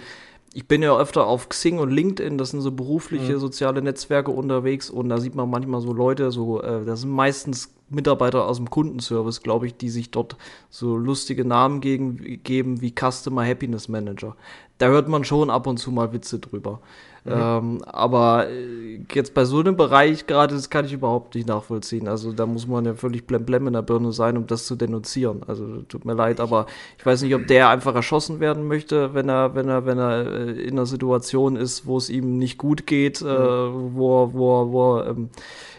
ich 0.54 0.66
bin 0.66 0.82
ja 0.82 0.96
öfter 0.96 1.26
auf 1.26 1.48
Xing 1.48 1.78
und 1.78 1.90
LinkedIn, 1.90 2.38
das 2.38 2.50
sind 2.50 2.60
so 2.60 2.72
berufliche 2.72 3.34
mhm. 3.34 3.38
soziale 3.38 3.82
Netzwerke 3.82 4.30
unterwegs 4.30 4.90
und 4.90 5.08
da 5.08 5.18
sieht 5.18 5.34
man 5.34 5.50
manchmal 5.50 5.80
so 5.80 5.92
Leute, 5.92 6.30
so, 6.30 6.62
äh, 6.62 6.84
das 6.84 7.02
sind 7.02 7.10
meistens 7.10 7.74
Mitarbeiter 7.90 8.46
aus 8.46 8.58
dem 8.58 8.70
Kundenservice, 8.70 9.42
glaube 9.42 9.66
ich, 9.66 9.76
die 9.76 9.88
sich 9.88 10.10
dort 10.10 10.36
so 10.68 10.96
lustige 10.96 11.44
Namen 11.44 11.80
gegen, 11.80 12.42
geben 12.42 12.80
wie 12.80 12.92
Customer 12.92 13.46
Happiness 13.46 13.88
Manager. 13.88 14.36
Da 14.78 14.88
hört 14.88 15.08
man 15.08 15.24
schon 15.24 15.50
ab 15.50 15.66
und 15.66 15.78
zu 15.78 15.90
mal 15.90 16.12
Witze 16.12 16.38
drüber. 16.38 16.80
Mhm. 17.28 17.78
Ähm, 17.78 17.84
aber 17.84 18.48
äh, 18.48 19.00
jetzt 19.12 19.34
bei 19.34 19.44
so 19.44 19.60
einem 19.60 19.76
Bereich 19.76 20.26
gerade, 20.26 20.54
das 20.54 20.70
kann 20.70 20.84
ich 20.84 20.92
überhaupt 20.92 21.34
nicht 21.34 21.46
nachvollziehen. 21.46 22.08
Also 22.08 22.32
da 22.32 22.46
muss 22.46 22.66
man 22.66 22.84
ja 22.84 22.94
völlig 22.94 23.26
blemblem 23.26 23.66
in 23.66 23.72
der 23.74 23.82
Birne 23.82 24.12
sein, 24.12 24.36
um 24.36 24.46
das 24.46 24.66
zu 24.66 24.76
denunzieren. 24.76 25.42
Also 25.46 25.82
tut 25.82 26.04
mir 26.04 26.14
leid, 26.14 26.40
aber 26.40 26.66
ich 26.98 27.06
weiß 27.06 27.22
nicht, 27.22 27.34
ob 27.34 27.46
der 27.46 27.68
einfach 27.68 27.94
erschossen 27.94 28.40
werden 28.40 28.66
möchte, 28.66 29.14
wenn 29.14 29.28
er, 29.28 29.54
wenn 29.54 29.68
er, 29.68 29.86
wenn 29.86 29.98
er 29.98 30.26
äh, 30.26 30.50
in 30.62 30.72
einer 30.72 30.86
Situation 30.86 31.56
ist, 31.56 31.86
wo 31.86 31.96
es 31.96 32.10
ihm 32.10 32.38
nicht 32.38 32.58
gut 32.58 32.86
geht, 32.86 33.20
äh, 33.20 33.24
mhm. 33.24 33.30
äh, 33.30 33.94
wo, 33.94 34.30
wo, 34.32 34.72
wo 34.72 35.00
ähm, 35.00 35.30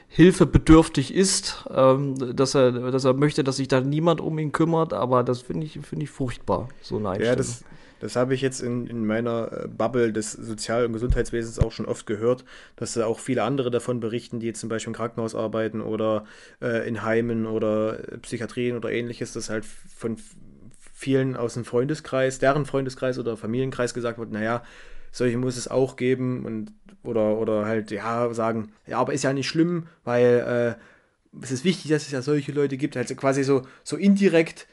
hilfebedürftig 0.10 1.14
ist, 1.14 1.66
ähm, 1.74 2.16
dass 2.36 2.56
er, 2.56 2.72
dass 2.72 3.06
er 3.06 3.14
möchte, 3.14 3.43
dass 3.43 3.58
sich 3.58 3.68
da 3.68 3.80
niemand 3.80 4.22
um 4.22 4.39
ihn 4.39 4.52
kümmert, 4.52 4.91
aber 4.91 5.24
das 5.24 5.41
finde 5.41 5.68
ich, 5.68 5.80
finde 5.82 6.04
ich 6.04 6.10
furchtbar, 6.10 6.68
so 6.82 6.97
eine 6.97 7.10
Einstellung. 7.10 7.32
Ja, 7.32 7.36
das, 7.36 7.64
das 8.00 8.16
habe 8.16 8.34
ich 8.34 8.41
jetzt 8.41 8.62
in, 8.62 8.88
in 8.88 9.06
meiner 9.06 9.52
äh, 9.52 9.68
Bubble 9.68 10.14
des 10.14 10.32
Sozial- 10.32 10.86
und 10.86 10.93
Gesundheitswesens 10.93 11.60
auch 11.60 11.72
schon 11.72 11.86
oft 11.86 12.06
gehört, 12.06 12.45
dass 12.76 12.93
da 12.93 13.06
auch 13.06 13.20
viele 13.20 13.43
andere 13.43 13.72
davon 13.72 14.00
berichten, 14.00 14.39
die 14.39 14.47
jetzt 14.47 14.60
zum 14.60 14.70
Beispiel 14.70 14.91
im 14.91 14.95
Krankenhaus 14.95 15.36
arbeiten 15.36 15.82
oder 15.82 16.26
äh, 16.62 16.88
in 16.88 17.04
Heimen 17.04 17.45
oder 17.45 18.00
äh, 18.00 18.18
Psychiatrien 18.20 18.76
oder 18.76 18.91
ähnliches, 18.91 19.34
dass 19.34 19.50
halt 19.50 19.66
von 19.66 20.18
vielen 20.93 21.38
aus 21.38 21.54
dem 21.54 21.66
Freundeskreis, 21.66 22.39
deren 22.39 22.66
Freundeskreis 22.66 23.20
oder 23.20 23.38
Familienkreis 23.38 23.93
gesagt 23.93 24.20
wird, 24.20 24.32
naja, 24.32 24.64
solche 25.12 25.38
muss 25.38 25.58
es 25.58 25.68
auch 25.68 25.95
geben 25.95 26.45
und 26.45 26.72
oder, 27.04 27.38
oder 27.38 27.66
halt, 27.66 27.91
ja, 27.91 28.34
sagen, 28.34 28.74
ja, 28.86 28.97
aber 28.97 29.14
ist 29.14 29.24
ja 29.24 29.34
nicht 29.34 29.47
schlimm, 29.47 29.88
weil 30.04 30.78
äh, 30.78 31.41
es 31.41 31.52
ist 31.52 31.64
wichtig, 31.64 31.91
dass 31.91 32.04
es 32.04 32.12
ja 32.12 32.22
solche 32.22 32.52
Leute 32.52 32.78
gibt, 32.78 32.97
also 32.97 33.16
quasi 33.16 33.43
so, 33.43 33.64
so 33.84 33.95
indirekt 33.95 34.68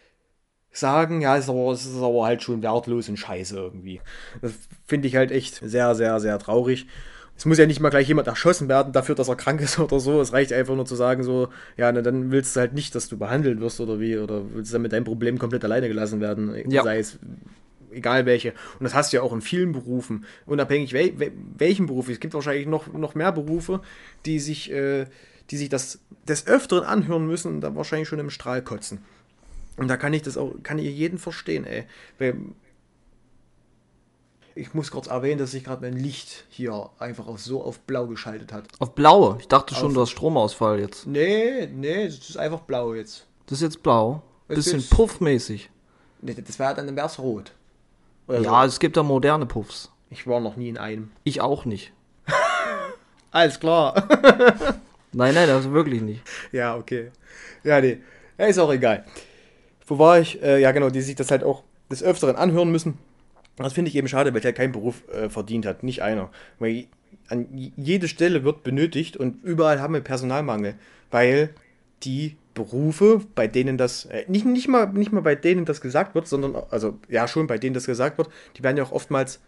sagen, 0.78 1.20
ja, 1.20 1.36
ist 1.36 1.48
aber, 1.48 1.72
ist 1.72 1.96
aber 1.96 2.24
halt 2.24 2.42
schon 2.42 2.62
wertlos 2.62 3.08
und 3.08 3.16
scheiße 3.16 3.56
irgendwie. 3.56 4.00
Das 4.42 4.52
finde 4.86 5.08
ich 5.08 5.16
halt 5.16 5.30
echt 5.30 5.60
sehr, 5.62 5.94
sehr, 5.94 6.20
sehr 6.20 6.38
traurig. 6.38 6.86
Es 7.36 7.44
muss 7.44 7.58
ja 7.58 7.66
nicht 7.66 7.80
mal 7.80 7.90
gleich 7.90 8.08
jemand 8.08 8.28
erschossen 8.28 8.68
werden 8.68 8.92
dafür, 8.92 9.14
dass 9.14 9.28
er 9.28 9.36
krank 9.36 9.60
ist 9.62 9.78
oder 9.78 10.00
so. 10.00 10.20
Es 10.20 10.32
reicht 10.32 10.52
einfach 10.52 10.74
nur 10.74 10.86
zu 10.86 10.96
sagen, 10.96 11.22
so, 11.22 11.48
ja, 11.76 11.92
na, 11.92 12.02
dann 12.02 12.30
willst 12.30 12.56
du 12.56 12.60
halt 12.60 12.72
nicht, 12.72 12.94
dass 12.94 13.08
du 13.08 13.18
behandelt 13.18 13.60
wirst 13.60 13.80
oder 13.80 14.00
wie, 14.00 14.18
oder 14.18 14.42
willst 14.54 14.70
du 14.70 14.74
dann 14.74 14.82
mit 14.82 14.92
deinem 14.92 15.04
Problem 15.04 15.38
komplett 15.38 15.64
alleine 15.64 15.88
gelassen 15.88 16.20
werden. 16.20 16.70
Ja. 16.70 16.82
Sei 16.82 16.98
es 16.98 17.18
egal 17.92 18.26
welche. 18.26 18.50
Und 18.78 18.84
das 18.84 18.94
hast 18.94 19.12
du 19.12 19.16
ja 19.16 19.22
auch 19.22 19.32
in 19.32 19.40
vielen 19.40 19.72
Berufen, 19.72 20.24
unabhängig 20.44 20.92
wel 20.92 21.32
welchen 21.56 21.86
Beruf. 21.86 22.08
Es 22.08 22.20
gibt 22.20 22.34
wahrscheinlich 22.34 22.66
noch, 22.66 22.92
noch 22.92 23.14
mehr 23.14 23.32
Berufe, 23.32 23.80
die 24.26 24.38
sich, 24.38 24.70
äh, 24.70 25.06
die 25.50 25.56
sich 25.56 25.68
das 25.68 26.00
des 26.28 26.46
Öfteren 26.46 26.84
anhören 26.84 27.26
müssen 27.26 27.54
und 27.54 27.60
da 27.62 27.74
wahrscheinlich 27.74 28.08
schon 28.08 28.18
im 28.18 28.30
Strahl 28.30 28.62
kotzen. 28.62 28.98
Und 29.76 29.88
da 29.88 29.96
kann 29.96 30.12
ich 30.14 30.22
das 30.22 30.36
auch, 30.36 30.54
kann 30.62 30.78
ich 30.78 30.94
jeden 30.94 31.18
verstehen, 31.18 31.64
ey. 31.64 31.84
Weil 32.18 32.36
ich 34.54 34.72
muss 34.72 34.90
kurz 34.90 35.06
erwähnen, 35.06 35.38
dass 35.38 35.50
sich 35.50 35.64
gerade 35.64 35.82
mein 35.82 35.96
Licht 35.98 36.46
hier 36.48 36.88
einfach 36.98 37.26
auf 37.26 37.40
so 37.40 37.62
auf 37.62 37.80
blau 37.80 38.06
geschaltet 38.06 38.52
hat. 38.52 38.64
Auf 38.78 38.94
blau? 38.94 39.36
Ich 39.38 39.48
dachte 39.48 39.74
schon, 39.74 39.88
auf, 39.88 39.94
du 39.94 40.00
hast 40.00 40.10
Stromausfall 40.10 40.80
jetzt. 40.80 41.06
Nee, 41.06 41.66
nee, 41.66 42.04
es 42.04 42.30
ist 42.30 42.38
einfach 42.38 42.60
blau 42.60 42.94
jetzt. 42.94 43.26
Das 43.46 43.58
ist 43.58 43.62
jetzt 43.62 43.82
blau? 43.82 44.22
Es 44.48 44.56
Bisschen 44.56 44.78
ist, 44.78 44.90
puffmäßig. 44.90 45.70
Nee, 46.22 46.34
das 46.34 46.58
wäre 46.58 46.74
dann 46.74 46.96
wär's 46.96 47.18
rot. 47.18 47.52
Oder 48.26 48.40
ja, 48.40 48.62
so. 48.62 48.68
es 48.68 48.80
gibt 48.80 48.96
da 48.96 49.02
moderne 49.02 49.44
Puffs. 49.44 49.90
Ich 50.08 50.26
war 50.26 50.40
noch 50.40 50.56
nie 50.56 50.70
in 50.70 50.78
einem. 50.78 51.10
Ich 51.24 51.42
auch 51.42 51.66
nicht. 51.66 51.92
Alles 53.30 53.60
klar. 53.60 54.08
nein, 55.12 55.34
nein, 55.34 55.48
das 55.48 55.70
wirklich 55.70 56.00
nicht. 56.00 56.22
Ja, 56.50 56.76
okay. 56.76 57.10
Ja, 57.62 57.80
nee. 57.80 57.98
Ja, 58.38 58.46
ist 58.46 58.58
auch 58.58 58.72
egal 58.72 59.04
wo 59.86 59.98
war 59.98 60.20
ich? 60.20 60.42
Äh, 60.42 60.60
ja, 60.60 60.72
genau, 60.72 60.90
die 60.90 61.00
sich 61.00 61.14
das 61.14 61.30
halt 61.30 61.44
auch 61.44 61.62
des 61.90 62.02
Öfteren 62.02 62.36
anhören 62.36 62.70
müssen. 62.70 62.98
Das 63.56 63.72
finde 63.72 63.88
ich 63.88 63.96
eben 63.96 64.08
schade, 64.08 64.34
weil 64.34 64.44
er 64.44 64.52
keinen 64.52 64.72
Beruf 64.72 65.02
äh, 65.08 65.28
verdient 65.30 65.64
hat, 65.64 65.82
nicht 65.82 66.02
einer. 66.02 66.30
Weil 66.58 66.86
an 67.28 67.46
jede 67.76 68.08
Stelle 68.08 68.44
wird 68.44 68.62
benötigt 68.62 69.16
und 69.16 69.42
überall 69.42 69.80
haben 69.80 69.94
wir 69.94 70.00
Personalmangel, 70.00 70.74
weil 71.10 71.50
die 72.02 72.36
Berufe, 72.54 73.20
bei 73.34 73.46
denen 73.46 73.78
das, 73.78 74.06
äh, 74.06 74.24
nicht, 74.28 74.44
nicht, 74.44 74.68
mal, 74.68 74.86
nicht 74.86 75.12
mal 75.12 75.22
bei 75.22 75.34
denen 75.34 75.64
das 75.64 75.80
gesagt 75.80 76.14
wird, 76.14 76.26
sondern, 76.26 76.56
also 76.70 76.98
ja 77.08 77.28
schon, 77.28 77.46
bei 77.46 77.58
denen 77.58 77.74
das 77.74 77.86
gesagt 77.86 78.18
wird, 78.18 78.28
die 78.56 78.62
werden 78.62 78.76
ja 78.76 78.84
auch 78.84 78.92
oftmals 78.92 79.40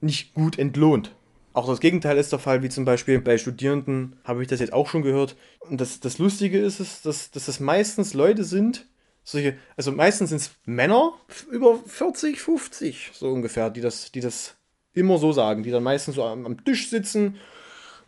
nicht 0.00 0.34
gut 0.34 0.58
entlohnt. 0.58 1.14
Auch 1.54 1.68
das 1.68 1.80
Gegenteil 1.80 2.16
ist 2.16 2.32
der 2.32 2.38
Fall, 2.38 2.62
wie 2.62 2.70
zum 2.70 2.84
Beispiel 2.84 3.20
bei 3.20 3.36
Studierenden 3.36 4.16
habe 4.24 4.42
ich 4.42 4.48
das 4.48 4.60
jetzt 4.60 4.72
auch 4.72 4.88
schon 4.88 5.02
gehört. 5.02 5.36
Und 5.60 5.80
das, 5.80 6.00
das 6.00 6.18
Lustige 6.18 6.58
ist 6.58 6.80
es, 6.80 7.02
dass, 7.02 7.30
dass 7.30 7.44
das 7.44 7.60
meistens 7.60 8.14
Leute 8.14 8.44
sind, 8.44 8.86
solche, 9.24 9.56
also 9.76 9.92
meistens 9.92 10.30
sind 10.30 10.40
es 10.40 10.50
Männer 10.64 11.14
über 11.50 11.78
40, 11.86 12.40
50, 12.40 13.10
so 13.14 13.28
ungefähr, 13.28 13.70
die 13.70 13.80
das, 13.80 14.12
die 14.12 14.20
das 14.20 14.54
immer 14.94 15.18
so 15.18 15.32
sagen, 15.32 15.62
die 15.62 15.70
dann 15.70 15.82
meistens 15.82 16.16
so 16.16 16.24
am, 16.24 16.46
am 16.46 16.64
Tisch 16.64 16.90
sitzen, 16.90 17.36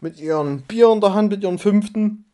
mit 0.01 0.21
ihren 0.21 0.63
Bier 0.63 0.91
in 0.93 1.01
der 1.01 1.15
Hand, 1.15 1.31
mit 1.31 1.43
ihren 1.43 1.59
fünften 1.59 2.25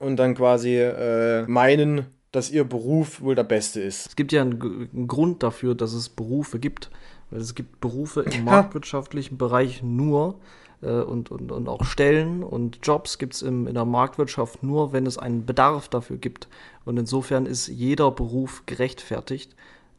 und 0.00 0.16
dann 0.16 0.34
quasi 0.34 0.76
äh, 0.76 1.46
meinen, 1.46 2.06
dass 2.32 2.50
ihr 2.50 2.64
Beruf 2.64 3.20
wohl 3.20 3.34
der 3.34 3.44
beste 3.44 3.80
ist. 3.80 4.06
Es 4.08 4.16
gibt 4.16 4.32
ja 4.32 4.40
einen, 4.40 4.88
einen 4.92 5.06
Grund 5.06 5.42
dafür, 5.42 5.74
dass 5.74 5.92
es 5.92 6.08
Berufe 6.08 6.58
gibt. 6.58 6.90
Weil 7.32 7.40
es 7.40 7.54
gibt 7.54 7.80
Berufe 7.80 8.20
im 8.20 8.44
marktwirtschaftlichen 8.44 9.38
Bereich 9.38 9.82
nur, 9.82 10.38
und, 10.86 11.30
und, 11.30 11.52
und 11.52 11.68
auch 11.68 11.84
Stellen 11.84 12.42
und 12.42 12.80
Jobs 12.82 13.18
gibt 13.18 13.34
es 13.34 13.42
in 13.42 13.72
der 13.72 13.84
Marktwirtschaft 13.84 14.62
nur, 14.62 14.92
wenn 14.92 15.06
es 15.06 15.16
einen 15.16 15.46
Bedarf 15.46 15.88
dafür 15.88 16.16
gibt. 16.16 16.48
Und 16.84 16.98
insofern 16.98 17.46
ist 17.46 17.68
jeder 17.68 18.10
Beruf 18.10 18.64
gerechtfertigt, 18.66 19.54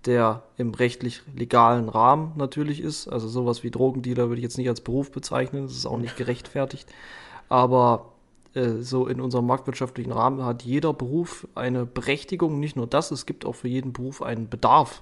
der 0.06 0.44
im 0.58 0.74
rechtlich 0.74 1.22
legalen 1.36 1.88
Rahmen 1.88 2.34
natürlich 2.36 2.82
ist. 2.82 3.08
Also 3.08 3.28
sowas 3.28 3.64
wie 3.64 3.72
Drogendealer 3.72 4.28
würde 4.28 4.40
ich 4.40 4.44
jetzt 4.44 4.58
nicht 4.58 4.70
als 4.70 4.82
Beruf 4.82 5.12
bezeichnen, 5.12 5.64
das 5.64 5.74
ist 5.74 5.86
auch 5.86 5.98
nicht 5.98 6.18
gerechtfertigt. 6.18 6.88
Aber 7.48 8.14
äh, 8.54 8.82
so 8.82 9.08
in 9.08 9.22
unserem 9.22 9.48
marktwirtschaftlichen 9.48 10.12
Rahmen 10.12 10.44
hat 10.44 10.64
jeder 10.64 10.94
Beruf 10.94 11.48
eine 11.56 11.86
Berechtigung. 11.86 12.60
Nicht 12.60 12.76
nur 12.76 12.88
das, 12.88 13.12
es 13.12 13.26
gibt 13.26 13.46
auch 13.46 13.56
für 13.56 13.68
jeden 13.68 13.94
Beruf 13.94 14.22
einen 14.22 14.50
Bedarf. 14.50 15.02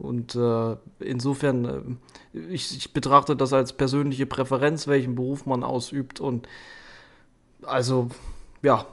Und 0.00 0.34
äh, 0.34 0.76
insofern, 1.00 1.98
äh, 2.32 2.40
ich, 2.52 2.74
ich, 2.74 2.92
betrachte 2.94 3.36
das 3.36 3.52
als 3.52 3.74
persönliche 3.74 4.24
Präferenz, 4.24 4.88
welchen 4.88 5.14
Beruf 5.14 5.44
man 5.44 5.62
ausübt. 5.62 6.20
Und 6.20 6.48
also, 7.62 8.08
ja, 8.62 8.86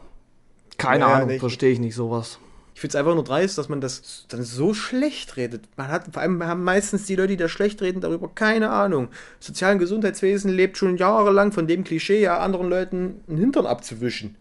keine 0.78 1.05
ja, 1.05 1.14
Ahnung, 1.14 1.39
verstehe 1.39 1.72
ich 1.72 1.80
nicht 1.80 1.95
sowas. 1.95 2.39
Ich 2.76 2.82
finde 2.82 2.91
es 2.91 2.95
einfach 2.97 3.16
nur 3.16 3.24
dreist, 3.24 3.58
dass 3.58 3.70
man 3.70 3.80
das 3.80 4.26
dann 4.28 4.43
so 4.43 4.74
schlecht 4.74 5.38
redet. 5.38 5.64
Man 5.78 5.88
hat 5.88 6.10
vor 6.12 6.22
allem 6.22 6.43
haben 6.43 6.64
meistens 6.64 7.05
die 7.05 7.16
Leute, 7.16 7.30
die 7.30 7.38
da 7.38 7.47
schlecht 7.47 7.82
reden, 7.82 8.01
darüber 8.01 8.28
keine 8.28 8.70
Ahnung. 8.70 9.08
Sozialen 9.39 9.80
Gesundheitswesen 9.80 10.51
lebt 10.51 10.78
schon 10.78 10.97
jahrelang 10.97 11.53
von 11.53 11.68
dem 11.68 11.86
Klischee, 11.86 12.22
ja, 12.22 12.38
anderen 12.38 12.70
Leuten 12.70 13.22
einen 13.28 13.38
Hintern 13.38 13.66
abzuwischen. 13.66 14.36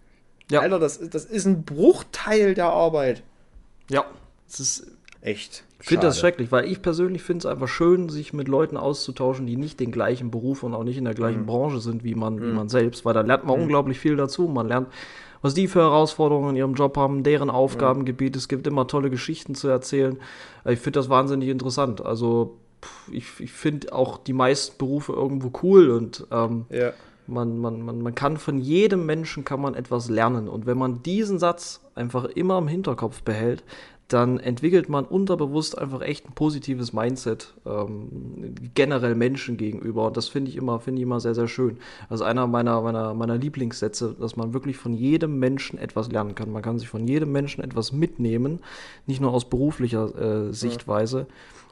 Ja. 0.51 0.61
Alter, 0.61 0.81
das, 0.81 0.99
das 0.99 1.25
ist 1.25 1.47
ein 1.47 1.65
Bruchteil 1.65 2.55
der 2.55 2.67
Arbeit. 2.67 3.23
Ja, 3.89 4.05
es 4.49 4.61
ist 4.61 4.96
echt. 5.27 5.65
Ich 5.81 5.89
finde 5.89 6.07
das 6.07 6.19
schrecklich, 6.19 6.51
weil 6.53 6.65
ich 6.65 6.81
persönlich 6.83 7.23
finde 7.23 7.47
es 7.47 7.47
einfach 7.47 7.69
schön, 7.69 8.09
sich 8.09 8.33
mit 8.33 8.49
Leuten 8.49 8.77
auszutauschen, 8.77 9.47
die 9.47 9.57
nicht 9.57 9.79
den 9.79 9.93
gleichen 9.93 10.31
Beruf 10.31 10.63
und 10.63 10.75
auch 10.75 10.85
nicht 10.85 10.97
in 10.97 11.05
der 11.05 11.15
gleichen 11.15 11.43
mhm. 11.43 11.47
Branche 11.47 11.81
sind 11.81 12.03
wie 12.03 12.15
man, 12.15 12.37
mhm. 12.37 12.43
wie 12.43 12.53
man 12.53 12.69
selbst, 12.69 13.05
weil 13.05 13.15
da 13.15 13.21
lernt 13.21 13.45
man 13.45 13.57
mhm. 13.57 13.65
unglaublich 13.65 13.99
viel 13.99 14.17
dazu. 14.17 14.49
Man 14.49 14.69
lernt, 14.69 14.89
was 15.43 15.55
die 15.55 15.69
für 15.69 15.81
Herausforderungen 15.81 16.51
in 16.51 16.57
ihrem 16.57 16.75
Job 16.75 16.97
haben, 16.97 17.23
deren 17.23 17.51
Aufgabengebiet. 17.51 18.37
Es 18.37 18.49
gibt 18.49 18.67
immer 18.67 18.87
tolle 18.87 19.11
Geschichten 19.11 19.55
zu 19.55 19.69
erzählen. 19.69 20.19
Ich 20.65 20.81
finde 20.81 20.99
das 20.99 21.09
wahnsinnig 21.09 21.51
interessant. 21.51 22.05
Also 22.05 22.57
ich, 23.13 23.27
ich 23.39 23.53
finde 23.53 23.93
auch 23.93 24.19
die 24.19 24.33
meisten 24.33 24.79
Berufe 24.79 25.13
irgendwo 25.13 25.53
cool 25.63 25.91
und 25.91 26.27
ähm, 26.31 26.67
ja. 26.71 26.93
man, 27.27 27.59
man, 27.59 27.83
man, 27.83 28.01
man 28.01 28.15
kann 28.15 28.39
von 28.39 28.59
jedem 28.59 29.07
Menschen 29.07 29.45
kann 29.45 29.61
man 29.61 29.75
etwas 29.75 30.09
lernen. 30.09 30.49
Und 30.49 30.67
wenn 30.67 30.79
man 30.79 31.03
diesen 31.03 31.39
Satz 31.39 31.81
einfach 31.95 32.25
immer 32.25 32.59
im 32.59 32.69
Hinterkopf 32.69 33.23
behält, 33.23 33.63
dann 34.09 34.39
entwickelt 34.39 34.89
man 34.89 35.05
unterbewusst 35.05 35.77
einfach 35.77 36.01
echt 36.01 36.27
ein 36.29 36.33
positives 36.33 36.93
Mindset 36.93 37.55
ähm, 37.67 38.55
generell 38.75 39.17
Menschen 39.17 39.57
gegenüber. 39.57 40.07
Und 40.07 40.17
das 40.17 40.29
finde 40.29 40.51
ich 40.51 40.57
immer, 40.57 40.79
finde 40.79 41.01
ich 41.01 41.03
immer 41.03 41.19
sehr, 41.19 41.35
sehr 41.35 41.49
schön. 41.49 41.79
Also 42.09 42.23
einer 42.23 42.47
meiner, 42.47 42.81
meiner, 42.83 43.15
meiner 43.15 43.37
Lieblingssätze, 43.37 44.15
dass 44.19 44.37
man 44.37 44.55
wirklich 44.55 44.77
von 44.77 44.95
jedem 44.95 45.41
Menschen 45.41 45.79
etwas 45.79 46.11
lernen 46.11 46.37
kann. 46.37 46.53
Man 46.53 46.63
kann 46.63 46.79
sich 46.79 46.89
von 46.89 47.09
jedem 47.09 47.33
Menschen 47.33 47.65
etwas 47.65 47.93
mitnehmen, 47.93 48.61
nicht 49.07 49.21
nur 49.21 49.33
aus 49.33 49.51
beruflicher 49.51 50.49
äh, 50.49 50.53
Sichtweise. 50.53 51.19
Ja. 51.19 51.27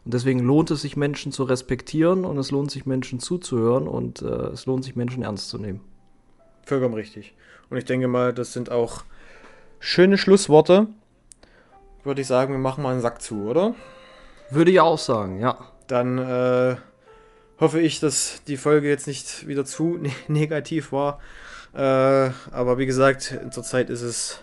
Und 0.04 0.12
deswegen 0.12 0.40
lohnt 0.40 0.72
es 0.72 0.82
sich, 0.82 0.96
Menschen 0.96 1.30
zu 1.30 1.44
respektieren 1.44 2.24
und 2.24 2.36
es 2.36 2.50
lohnt 2.50 2.70
sich, 2.70 2.84
Menschen 2.84 3.20
zuzuhören 3.20 3.86
und 3.86 4.22
äh, 4.22 4.26
es 4.26 4.66
lohnt 4.66 4.84
sich, 4.84 4.96
Menschen 4.96 5.22
ernst 5.22 5.50
zu 5.50 5.58
nehmen. 5.58 5.80
Vollkommen 6.64 6.94
richtig. 6.94 7.34
Und 7.70 7.76
ich 7.76 7.84
denke 7.84 8.08
mal, 8.08 8.34
das 8.34 8.52
sind 8.52 8.70
auch 8.70 9.04
schöne 9.78 10.18
Schlussworte 10.18 10.88
würde 12.04 12.20
ich 12.20 12.26
sagen, 12.26 12.52
wir 12.52 12.58
machen 12.58 12.82
mal 12.82 12.92
einen 12.92 13.00
Sack 13.00 13.20
zu, 13.20 13.48
oder? 13.48 13.74
Würde 14.50 14.70
ich 14.70 14.80
auch 14.80 14.98
sagen, 14.98 15.40
ja. 15.40 15.58
Dann 15.86 16.18
äh, 16.18 16.76
hoffe 17.60 17.80
ich, 17.80 18.00
dass 18.00 18.42
die 18.46 18.56
Folge 18.56 18.88
jetzt 18.88 19.06
nicht 19.06 19.46
wieder 19.46 19.64
zu 19.64 19.96
ne 20.00 20.10
negativ 20.28 20.92
war. 20.92 21.20
Äh, 21.74 22.30
aber 22.50 22.78
wie 22.78 22.86
gesagt, 22.86 23.38
zurzeit 23.50 23.90
ist 23.90 24.02
es 24.02 24.40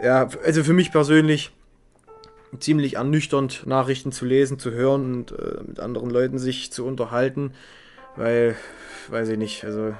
ja, 0.00 0.28
also 0.44 0.62
für 0.62 0.72
mich 0.72 0.92
persönlich 0.92 1.50
ziemlich 2.60 2.94
ernüchternd, 2.94 3.66
Nachrichten 3.66 4.12
zu 4.12 4.24
lesen, 4.24 4.58
zu 4.58 4.70
hören 4.70 5.14
und 5.14 5.32
äh, 5.32 5.62
mit 5.66 5.80
anderen 5.80 6.08
Leuten 6.08 6.38
sich 6.38 6.72
zu 6.72 6.86
unterhalten, 6.86 7.52
weil, 8.16 8.56
weiß 9.08 9.28
ich 9.30 9.38
nicht, 9.38 9.64
also 9.64 9.94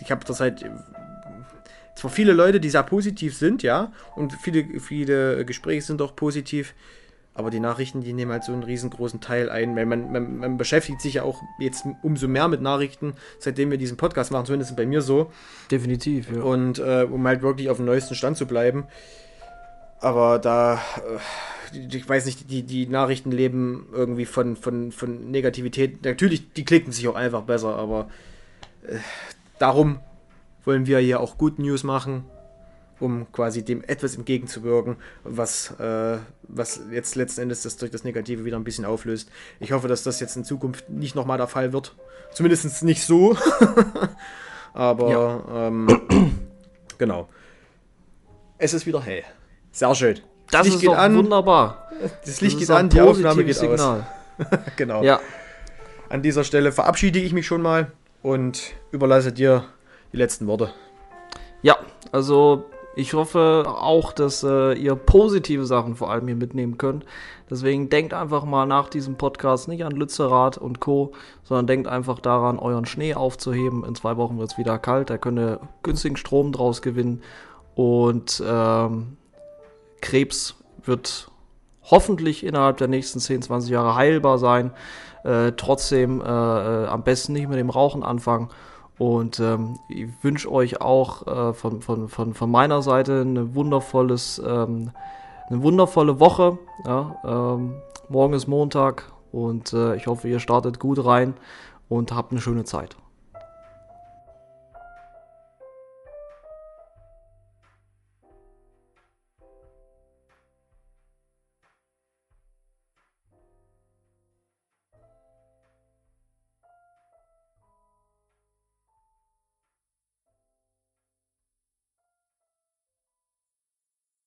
ich 0.00 0.10
habe 0.10 0.24
das 0.24 0.40
halt 0.40 0.64
zwar 1.94 2.10
viele 2.10 2.32
Leute, 2.32 2.60
die 2.60 2.70
sehr 2.70 2.82
positiv 2.82 3.36
sind, 3.36 3.62
ja, 3.62 3.92
und 4.16 4.32
viele, 4.32 4.80
viele 4.80 5.44
Gespräche 5.44 5.82
sind 5.82 6.02
auch 6.02 6.16
positiv, 6.16 6.74
aber 7.34 7.50
die 7.50 7.60
Nachrichten, 7.60 8.00
die 8.00 8.12
nehmen 8.12 8.30
halt 8.30 8.44
so 8.44 8.52
einen 8.52 8.62
riesengroßen 8.62 9.20
Teil 9.20 9.50
ein, 9.50 9.74
weil 9.74 9.86
man, 9.86 10.12
man, 10.12 10.36
man 10.38 10.56
beschäftigt 10.56 11.00
sich 11.00 11.14
ja 11.14 11.24
auch 11.24 11.42
jetzt 11.58 11.84
umso 12.02 12.28
mehr 12.28 12.46
mit 12.46 12.62
Nachrichten, 12.62 13.14
seitdem 13.40 13.72
wir 13.72 13.78
diesen 13.78 13.96
Podcast 13.96 14.30
machen, 14.30 14.46
zumindest 14.46 14.76
bei 14.76 14.86
mir 14.86 15.02
so. 15.02 15.32
Definitiv, 15.70 16.30
ja. 16.30 16.42
Und 16.42 16.78
äh, 16.78 17.06
um 17.10 17.26
halt 17.26 17.42
wirklich 17.42 17.70
auf 17.70 17.78
dem 17.78 17.86
neuesten 17.86 18.14
Stand 18.14 18.36
zu 18.36 18.46
bleiben. 18.46 18.84
Aber 19.98 20.38
da, 20.38 20.80
äh, 21.72 21.78
ich 21.78 22.08
weiß 22.08 22.26
nicht, 22.26 22.50
die, 22.52 22.62
die 22.62 22.86
Nachrichten 22.86 23.32
leben 23.32 23.88
irgendwie 23.92 24.26
von, 24.26 24.54
von, 24.54 24.92
von 24.92 25.32
Negativität. 25.32 26.04
Natürlich, 26.04 26.52
die 26.52 26.64
klicken 26.64 26.92
sich 26.92 27.08
auch 27.08 27.16
einfach 27.16 27.42
besser, 27.42 27.74
aber 27.74 28.08
äh, 28.86 28.98
darum 29.58 29.98
wollen 30.64 30.86
wir 30.86 30.98
hier 30.98 31.20
auch 31.20 31.38
Good 31.38 31.58
News 31.58 31.84
machen, 31.84 32.24
um 33.00 33.30
quasi 33.32 33.64
dem 33.64 33.82
etwas 33.84 34.16
entgegenzuwirken, 34.16 34.96
was, 35.24 35.72
äh, 35.78 36.18
was 36.48 36.80
jetzt 36.90 37.16
letzten 37.16 37.42
Endes 37.42 37.62
das 37.62 37.76
durch 37.76 37.90
das 37.90 38.04
Negative 38.04 38.44
wieder 38.44 38.56
ein 38.56 38.64
bisschen 38.64 38.84
auflöst. 38.84 39.30
Ich 39.60 39.72
hoffe, 39.72 39.88
dass 39.88 40.02
das 40.02 40.20
jetzt 40.20 40.36
in 40.36 40.44
Zukunft 40.44 40.88
nicht 40.88 41.14
nochmal 41.14 41.38
der 41.38 41.48
Fall 41.48 41.72
wird. 41.72 41.94
Zumindest 42.32 42.82
nicht 42.82 43.04
so. 43.04 43.36
Aber 44.74 45.10
ja. 45.10 45.68
ähm, 45.68 46.00
genau. 46.98 47.28
Es 48.58 48.74
ist 48.74 48.86
wieder 48.86 49.00
hell. 49.02 49.22
Sehr 49.72 49.94
schön. 49.94 50.20
Das, 50.50 50.64
Licht 50.64 50.76
ist 50.76 50.82
geht 50.82 50.90
an. 50.90 51.16
wunderbar. 51.16 51.88
Das 52.24 52.40
Licht 52.40 52.54
das 52.54 52.60
geht 52.60 52.70
an, 52.70 52.88
die 52.88 53.00
Aufnahme 53.00 53.44
geht 53.44 53.56
Signal. 53.56 54.06
aus. 54.38 54.46
genau. 54.76 55.02
Ja. 55.02 55.20
An 56.08 56.22
dieser 56.22 56.44
Stelle 56.44 56.72
verabschiede 56.72 57.18
ich 57.18 57.32
mich 57.32 57.46
schon 57.46 57.62
mal 57.62 57.92
und 58.22 58.72
überlasse 58.92 59.32
dir 59.32 59.64
die 60.14 60.18
letzten 60.18 60.46
Worte. 60.46 60.70
Ja, 61.60 61.76
also 62.12 62.64
ich 62.94 63.14
hoffe 63.14 63.64
auch, 63.66 64.12
dass 64.12 64.44
äh, 64.44 64.74
ihr 64.74 64.94
positive 64.94 65.66
Sachen 65.66 65.96
vor 65.96 66.10
allem 66.10 66.28
hier 66.28 66.36
mitnehmen 66.36 66.78
könnt. 66.78 67.04
Deswegen 67.50 67.90
denkt 67.90 68.14
einfach 68.14 68.44
mal 68.44 68.64
nach 68.64 68.88
diesem 68.88 69.16
Podcast 69.16 69.66
nicht 69.66 69.84
an 69.84 69.92
Lützerath 69.92 70.56
und 70.56 70.78
Co., 70.78 71.12
sondern 71.42 71.66
denkt 71.66 71.88
einfach 71.88 72.20
daran, 72.20 72.60
euren 72.60 72.86
Schnee 72.86 73.14
aufzuheben. 73.14 73.84
In 73.84 73.96
zwei 73.96 74.16
Wochen 74.16 74.38
wird 74.38 74.52
es 74.52 74.58
wieder 74.58 74.78
kalt, 74.78 75.10
da 75.10 75.18
könnt 75.18 75.38
ihr 75.38 75.60
günstigen 75.82 76.16
Strom 76.16 76.52
draus 76.52 76.80
gewinnen. 76.80 77.20
Und 77.74 78.40
ähm, 78.46 79.16
Krebs 80.00 80.54
wird 80.84 81.28
hoffentlich 81.82 82.46
innerhalb 82.46 82.76
der 82.76 82.88
nächsten 82.88 83.18
10, 83.18 83.42
20 83.42 83.70
Jahre 83.70 83.96
heilbar 83.96 84.38
sein. 84.38 84.70
Äh, 85.24 85.52
trotzdem 85.56 86.20
äh, 86.20 86.24
äh, 86.24 86.86
am 86.86 87.02
besten 87.02 87.32
nicht 87.32 87.48
mit 87.48 87.58
dem 87.58 87.70
Rauchen 87.70 88.04
anfangen. 88.04 88.50
Und 88.98 89.40
ähm, 89.40 89.78
ich 89.88 90.08
wünsche 90.22 90.50
euch 90.50 90.80
auch 90.80 91.26
äh, 91.26 91.52
von, 91.52 91.82
von, 91.82 92.08
von, 92.08 92.34
von 92.34 92.50
meiner 92.50 92.80
Seite 92.82 93.22
eine 93.22 93.54
wundervolles, 93.54 94.40
ähm, 94.44 94.90
eine 95.48 95.62
wundervolle 95.62 96.20
Woche. 96.20 96.58
Ja, 96.84 97.16
ähm, 97.24 97.74
morgen 98.08 98.34
ist 98.34 98.46
Montag 98.46 99.10
und 99.32 99.72
äh, 99.72 99.96
ich 99.96 100.06
hoffe, 100.06 100.28
ihr 100.28 100.38
startet 100.38 100.78
gut 100.78 101.04
rein 101.04 101.34
und 101.88 102.14
habt 102.14 102.30
eine 102.30 102.40
schöne 102.40 102.64
Zeit. 102.64 102.96